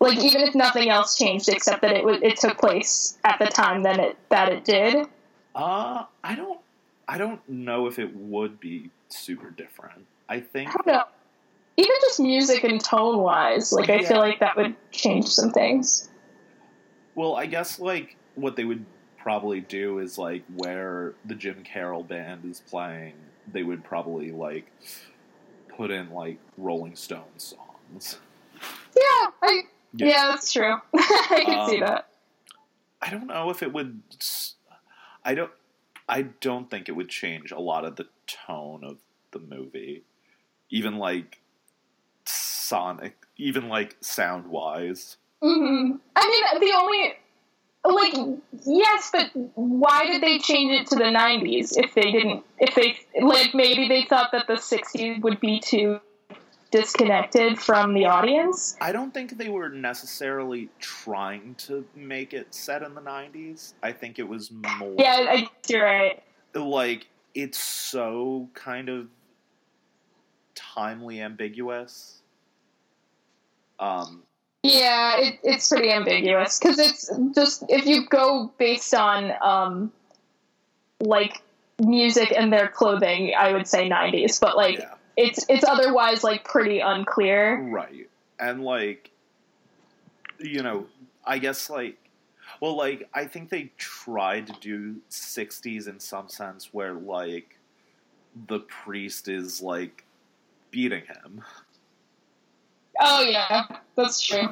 Like 0.00 0.18
even 0.18 0.40
if 0.40 0.54
nothing 0.54 0.88
else 0.88 1.18
changed 1.18 1.50
except 1.50 1.82
that 1.82 1.92
it 1.92 2.04
was 2.04 2.20
it 2.22 2.38
took 2.38 2.56
place 2.56 3.18
at 3.22 3.38
the 3.38 3.44
time 3.44 3.82
that 3.82 3.98
it 3.98 4.16
that 4.30 4.50
it 4.50 4.64
did. 4.64 5.08
Uh, 5.54 6.04
I 6.24 6.34
don't, 6.36 6.60
I 7.06 7.18
don't 7.18 7.46
know 7.46 7.86
if 7.86 7.98
it 7.98 8.16
would 8.16 8.58
be 8.58 8.88
super 9.10 9.50
different. 9.50 10.06
I 10.26 10.40
think 10.40 10.70
I 10.70 10.72
don't 10.72 10.86
know. 10.86 11.04
Even 11.76 11.94
just 12.00 12.18
music 12.18 12.64
and 12.64 12.82
tone 12.82 13.18
wise, 13.18 13.72
like 13.72 13.90
I 13.90 14.02
feel 14.04 14.18
like 14.18 14.40
that 14.40 14.56
would 14.56 14.74
change 14.90 15.28
some 15.28 15.50
things. 15.50 16.08
Well, 17.14 17.36
I 17.36 17.44
guess 17.44 17.78
like 17.78 18.16
what 18.36 18.56
they 18.56 18.64
would 18.64 18.86
probably 19.22 19.60
do 19.60 19.98
is 19.98 20.18
like 20.18 20.44
where 20.56 21.14
the 21.24 21.34
Jim 21.34 21.62
Carroll 21.64 22.02
band 22.02 22.44
is 22.44 22.60
playing, 22.68 23.14
they 23.52 23.62
would 23.62 23.84
probably 23.84 24.30
like 24.32 24.66
put 25.76 25.90
in 25.90 26.10
like 26.10 26.38
Rolling 26.58 26.96
Stones 26.96 27.54
songs. 27.54 28.18
Yeah, 28.94 29.30
I 29.42 29.62
Yeah. 29.94 30.06
yeah, 30.08 30.28
that's 30.28 30.52
true. 30.52 30.76
I 30.94 31.42
can 31.44 31.68
see 31.68 31.74
Um, 31.76 31.80
that. 31.80 32.08
I 33.00 33.10
don't 33.10 33.26
know 33.26 33.50
if 33.50 33.62
it 33.62 33.72
would. 33.72 34.00
I 35.24 35.34
don't. 35.34 35.50
I 36.08 36.22
don't 36.22 36.68
think 36.70 36.88
it 36.88 36.92
would 36.92 37.08
change 37.08 37.52
a 37.52 37.60
lot 37.60 37.84
of 37.84 37.96
the 37.96 38.06
tone 38.26 38.84
of 38.84 38.98
the 39.30 39.38
movie, 39.38 40.02
even 40.68 40.98
like 40.98 41.40
sonic, 42.24 43.16
even 43.36 43.68
like 43.68 43.96
sound 44.00 44.46
wise. 44.48 45.16
hmm 45.40 45.92
I 46.16 46.54
mean, 46.54 46.60
the 46.60 46.76
only 46.76 47.14
like 47.84 48.14
yes, 48.64 49.10
but 49.12 49.30
why 49.54 50.06
did 50.06 50.22
they 50.22 50.38
change 50.38 50.72
it 50.80 50.86
to 50.88 50.96
the 50.96 51.04
'90s 51.04 51.76
if 51.76 51.94
they 51.94 52.12
didn't? 52.12 52.44
If 52.58 52.74
they 52.74 52.96
like 53.20 53.54
maybe 53.54 53.88
they 53.88 54.04
thought 54.04 54.30
that 54.32 54.46
the 54.46 54.54
'60s 54.54 55.20
would 55.22 55.40
be 55.40 55.60
too 55.60 56.00
disconnected 56.72 57.58
from 57.58 57.92
the 57.94 58.06
audience. 58.06 58.76
I 58.80 58.92
don't 58.92 59.12
think 59.12 59.36
they 59.36 59.48
were 59.48 59.68
necessarily 59.68 60.70
trying 60.80 61.54
to 61.56 61.84
make 61.94 62.32
it 62.32 62.52
set 62.54 62.82
in 62.82 62.94
the 62.94 63.00
90s. 63.00 63.74
I 63.82 63.92
think 63.92 64.18
it 64.18 64.26
was 64.26 64.50
more 64.50 64.94
Yeah, 64.98 65.26
I, 65.28 65.48
you're 65.68 65.84
right. 65.84 66.22
like 66.54 67.06
it's 67.34 67.58
so 67.58 68.48
kind 68.54 68.88
of 68.88 69.08
timely 70.54 71.20
ambiguous. 71.20 72.22
Um 73.78 74.22
Yeah, 74.62 75.16
it, 75.18 75.40
it's 75.42 75.68
pretty 75.68 75.90
ambiguous 75.90 76.58
because 76.58 76.78
it's 76.78 77.10
just 77.34 77.64
if 77.68 77.84
you 77.84 78.06
go 78.08 78.52
based 78.58 78.94
on 78.94 79.32
um, 79.42 79.92
like 81.00 81.42
music 81.80 82.32
and 82.36 82.52
their 82.52 82.68
clothing, 82.68 83.32
I 83.36 83.52
would 83.52 83.66
say 83.66 83.88
'90s, 83.88 84.40
but 84.40 84.56
like 84.56 84.78
yeah, 84.78 84.94
it's 85.16 85.44
it's 85.48 85.64
otherwise 85.64 86.22
like 86.22 86.44
pretty 86.44 86.78
unclear. 86.78 87.60
right. 87.60 88.08
And 88.38 88.62
like 88.62 89.10
you 90.38 90.62
know, 90.62 90.86
I 91.24 91.38
guess 91.38 91.68
like 91.68 91.98
well 92.60 92.76
like 92.76 93.08
I 93.12 93.24
think 93.24 93.50
they 93.50 93.72
tried 93.78 94.46
to 94.46 94.52
do 94.60 94.96
60s 95.10 95.88
in 95.88 95.98
some 95.98 96.28
sense 96.28 96.72
where 96.72 96.94
like 96.94 97.56
the 98.46 98.60
priest 98.60 99.28
is 99.28 99.60
like 99.60 100.04
beating 100.70 101.02
him. 101.04 101.42
Oh 103.02 103.22
yeah, 103.22 103.64
that's 103.96 104.20
true. 104.20 104.38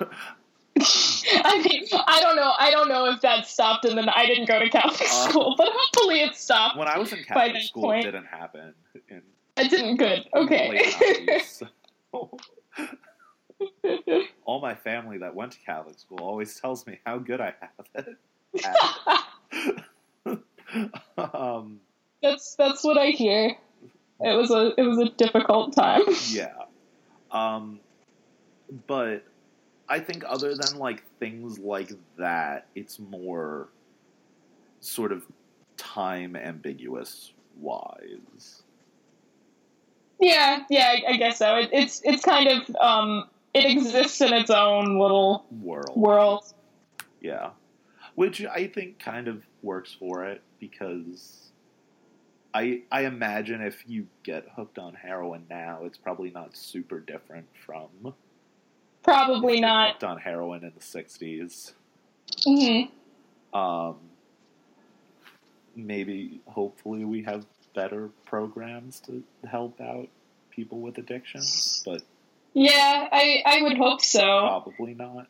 I 0.80 1.62
mean, 1.68 1.84
I 2.06 2.20
don't 2.20 2.36
know. 2.36 2.52
I 2.58 2.70
don't 2.70 2.88
know 2.88 3.06
if 3.06 3.20
that 3.20 3.46
stopped, 3.46 3.84
and 3.84 3.96
then 3.98 4.08
I 4.08 4.26
didn't 4.26 4.46
go 4.46 4.58
to 4.58 4.68
Catholic 4.68 5.08
Uh, 5.10 5.28
school, 5.28 5.54
but 5.56 5.68
hopefully 5.72 6.20
it 6.22 6.34
stopped. 6.36 6.76
When 6.78 6.88
I 6.88 6.98
was 6.98 7.12
in 7.12 7.22
Catholic 7.24 7.62
school, 7.62 7.82
point- 7.82 8.06
it 8.06 8.10
didn't 8.12 8.26
happen. 8.26 8.74
In 9.08 9.22
It 9.56 9.70
didn't 9.70 9.96
good. 9.96 10.26
Okay. 10.34 10.68
90s, 11.28 11.66
so. 12.02 12.30
All 14.44 14.60
my 14.60 14.74
family 14.74 15.18
that 15.18 15.34
went 15.34 15.52
to 15.52 15.58
Catholic 15.60 15.98
school 15.98 16.18
always 16.20 16.58
tells 16.58 16.86
me 16.86 16.98
how 17.04 17.18
good 17.18 17.40
I 17.40 17.54
have 17.60 18.06
it. 18.06 18.16
um, 21.18 21.80
that's 22.22 22.54
that's 22.56 22.82
what 22.84 22.96
I 22.98 23.06
hear. 23.06 23.56
It 24.20 24.36
was 24.36 24.50
a 24.50 24.72
it 24.78 24.82
was 24.82 24.98
a 24.98 25.10
difficult 25.10 25.74
time. 25.74 26.02
yeah. 26.30 26.52
Um, 27.30 27.80
but 28.86 29.24
I 29.88 29.98
think 29.98 30.24
other 30.26 30.54
than 30.54 30.78
like 30.78 31.02
things 31.18 31.58
like 31.58 31.92
that, 32.16 32.66
it's 32.74 32.98
more 32.98 33.68
sort 34.80 35.12
of 35.12 35.24
time 35.76 36.36
ambiguous 36.36 37.32
wise. 37.58 38.62
Yeah, 40.20 40.64
yeah, 40.68 40.94
I, 41.08 41.12
I 41.12 41.16
guess 41.16 41.38
so. 41.38 41.56
It, 41.56 41.70
it's 41.72 42.02
it's 42.04 42.22
kind 42.22 42.48
of 42.48 42.76
um, 42.76 43.28
it 43.54 43.64
exists 43.64 44.20
in 44.20 44.32
its 44.32 44.50
own 44.50 44.98
little 44.98 45.46
World. 45.50 45.96
world. 45.96 46.54
Yeah. 47.20 47.50
Which 48.14 48.44
I 48.44 48.66
think 48.66 48.98
kind 48.98 49.28
of 49.28 49.44
works 49.62 49.96
for 49.98 50.24
it 50.26 50.42
because 50.58 51.50
I 52.52 52.82
I 52.92 53.06
imagine 53.06 53.62
if 53.62 53.82
you 53.86 54.06
get 54.22 54.46
hooked 54.54 54.78
on 54.78 54.94
heroin 54.94 55.46
now, 55.48 55.80
it's 55.84 55.98
probably 55.98 56.30
not 56.30 56.56
super 56.56 57.00
different 57.00 57.46
from 57.64 57.88
Probably 59.02 59.60
not. 59.60 60.02
on 60.04 60.18
heroin 60.18 60.64
in 60.64 60.72
the 60.76 60.82
sixties. 60.84 61.74
hmm 62.44 62.82
Um, 63.56 63.96
maybe 65.74 66.40
hopefully 66.46 67.04
we 67.04 67.22
have 67.22 67.46
better 67.74 68.10
programs 68.26 69.00
to 69.00 69.22
help 69.48 69.80
out 69.80 70.08
people 70.50 70.80
with 70.80 70.98
addictions, 70.98 71.82
but 71.86 72.02
Yeah, 72.52 73.08
I 73.12 73.42
I 73.46 73.62
would 73.62 73.76
hope 73.76 74.00
so. 74.02 74.20
probably 74.22 74.94
not. 74.94 75.28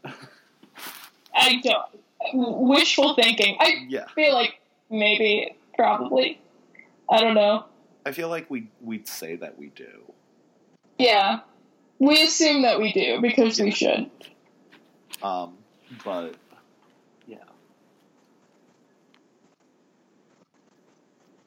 I 1.34 1.60
don't. 1.62 1.86
Wishful 2.34 3.14
thinking. 3.14 3.56
I 3.60 3.86
yeah. 3.88 4.06
feel 4.14 4.34
like 4.34 4.60
maybe, 4.90 5.54
probably. 5.74 6.40
I 7.08 7.20
don't 7.20 7.34
know. 7.34 7.64
I 8.04 8.12
feel 8.12 8.28
like 8.28 8.50
we 8.50 8.68
we'd 8.80 9.06
say 9.08 9.36
that 9.36 9.56
we 9.58 9.68
do. 9.68 10.02
Yeah, 10.98 11.40
we 12.00 12.22
assume 12.22 12.62
that 12.62 12.80
we 12.80 12.92
do 12.92 13.20
because 13.20 13.60
we 13.60 13.70
should. 13.70 14.10
Um, 15.22 15.58
but 16.02 16.34
yeah. 17.26 17.36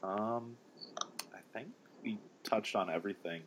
Um, 0.04 0.56
I 1.34 1.40
think 1.54 1.68
we 2.04 2.20
touched 2.44 2.76
on 2.76 2.90
everything. 2.90 3.42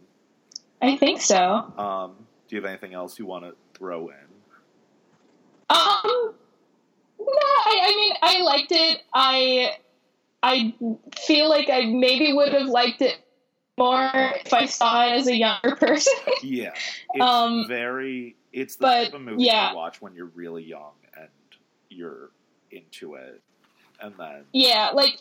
I 0.83 0.97
think 0.97 1.23
so. 1.23 1.39
Um, 1.79 2.17
do 2.49 2.57
you 2.57 2.63
have 2.63 2.69
anything 2.69 2.93
else 2.93 3.19
you 3.19 3.25
want 3.25 3.45
to 3.45 3.55
throw 3.75 4.09
in? 4.09 4.15
Um, 5.71 6.35
no, 7.19 7.27
I, 7.29 7.81
I 7.83 7.97
mean, 7.97 8.13
I 8.21 8.41
liked 8.43 8.73
it. 8.73 9.03
I, 9.15 9.77
I 10.43 10.75
feel 11.25 11.49
like 11.49 11.69
I 11.71 11.87
maybe 11.87 12.33
would 12.33 12.53
have 12.53 12.67
liked 12.67 13.01
it 13.01 13.17
more 13.79 14.11
if 14.45 14.53
I 14.53 14.67
saw 14.67 15.07
it 15.07 15.13
as 15.13 15.27
a 15.27 15.37
younger 15.37 15.77
person. 15.81 16.13
Yeah, 16.43 16.73
it's 17.15 17.23
Um, 17.25 17.67
very. 17.69 18.37
It's 18.53 18.77
the 18.77 18.83
but, 18.83 19.05
type 19.05 19.15
of 19.15 19.21
movie 19.21 19.45
yeah. 19.45 19.71
you 19.71 19.77
watch 19.77 20.01
when 20.01 20.15
you're 20.15 20.31
really 20.35 20.65
young 20.65 20.93
and 21.19 21.29
you're 21.91 22.31
into 22.71 23.15
it, 23.15 23.43
and 24.01 24.15
then 24.19 24.45
yeah, 24.53 24.91
like 24.95 25.19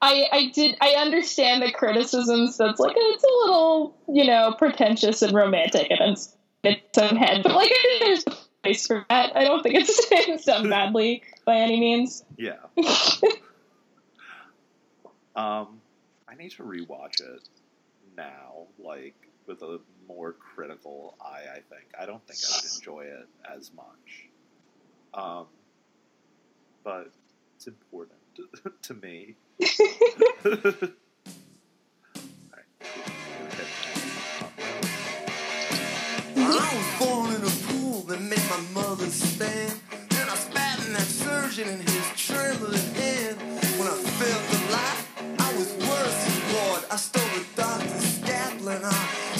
I, 0.00 0.26
I 0.32 0.50
did. 0.50 0.76
I 0.80 0.94
understand 0.94 1.62
the 1.62 1.72
criticisms. 1.72 2.56
That's 2.58 2.78
like 2.80 2.94
it's 2.96 3.24
a 3.24 3.26
little, 3.44 3.96
you 4.08 4.24
know, 4.26 4.54
pretentious 4.58 5.22
and 5.22 5.32
romantic 5.32 5.88
and 5.90 6.12
it's 6.12 6.36
its 6.64 6.98
own 6.98 7.16
head. 7.16 7.42
But 7.42 7.54
like, 7.54 7.70
I 7.72 7.82
think 7.82 8.02
there's 8.04 8.24
a 8.26 8.38
place 8.62 8.86
for 8.86 9.04
that. 9.08 9.36
I 9.36 9.44
don't 9.44 9.62
think 9.62 9.76
it's, 9.76 9.90
it's 10.10 10.44
done 10.44 10.68
badly 10.68 11.22
by 11.44 11.56
any 11.56 11.80
means. 11.80 12.24
yeah. 12.36 12.56
Um, 15.34 15.80
I 16.28 16.34
need 16.36 16.50
to 16.52 16.62
rewatch 16.62 17.20
it 17.20 17.48
now, 18.16 18.66
like 18.78 19.14
with 19.46 19.62
a 19.62 19.80
more 20.08 20.32
critical 20.32 21.14
eye. 21.20 21.44
I 21.50 21.60
think 21.74 21.86
I 21.98 22.06
don't 22.06 22.24
think 22.26 22.38
I 22.48 22.56
would 22.56 22.72
enjoy 22.74 23.02
it 23.02 23.28
as 23.56 23.70
much. 23.74 24.28
Um, 25.14 25.46
but 26.84 27.10
it's 27.56 27.66
important 27.66 28.18
to, 28.82 28.94
me. 29.02 29.34
I 36.34 36.74
was 36.76 36.88
born 36.98 37.34
in 37.34 37.42
a 37.42 37.50
pool 37.66 38.00
that 38.02 38.20
made 38.20 38.38
my 38.48 38.60
mother 38.80 39.06
stand. 39.06 39.78
And 40.12 40.30
I 40.30 40.34
spat 40.34 40.84
in 40.86 40.92
that 40.94 41.02
surgeon 41.02 41.68
in 41.68 41.80
his 41.80 42.08
trembling 42.16 42.94
hand. 42.94 43.38
When 43.78 43.88
I 43.88 43.96
felt 43.96 44.44
the 44.50 44.58
light, 44.72 45.04
I 45.38 45.56
was 45.56 45.72
worse 45.74 46.31
than. 46.52 46.84
I 46.90 46.96
stole 46.96 47.22
the 47.34 47.44
doctor's 47.56 48.18
and 48.68 48.84
I 48.84 49.31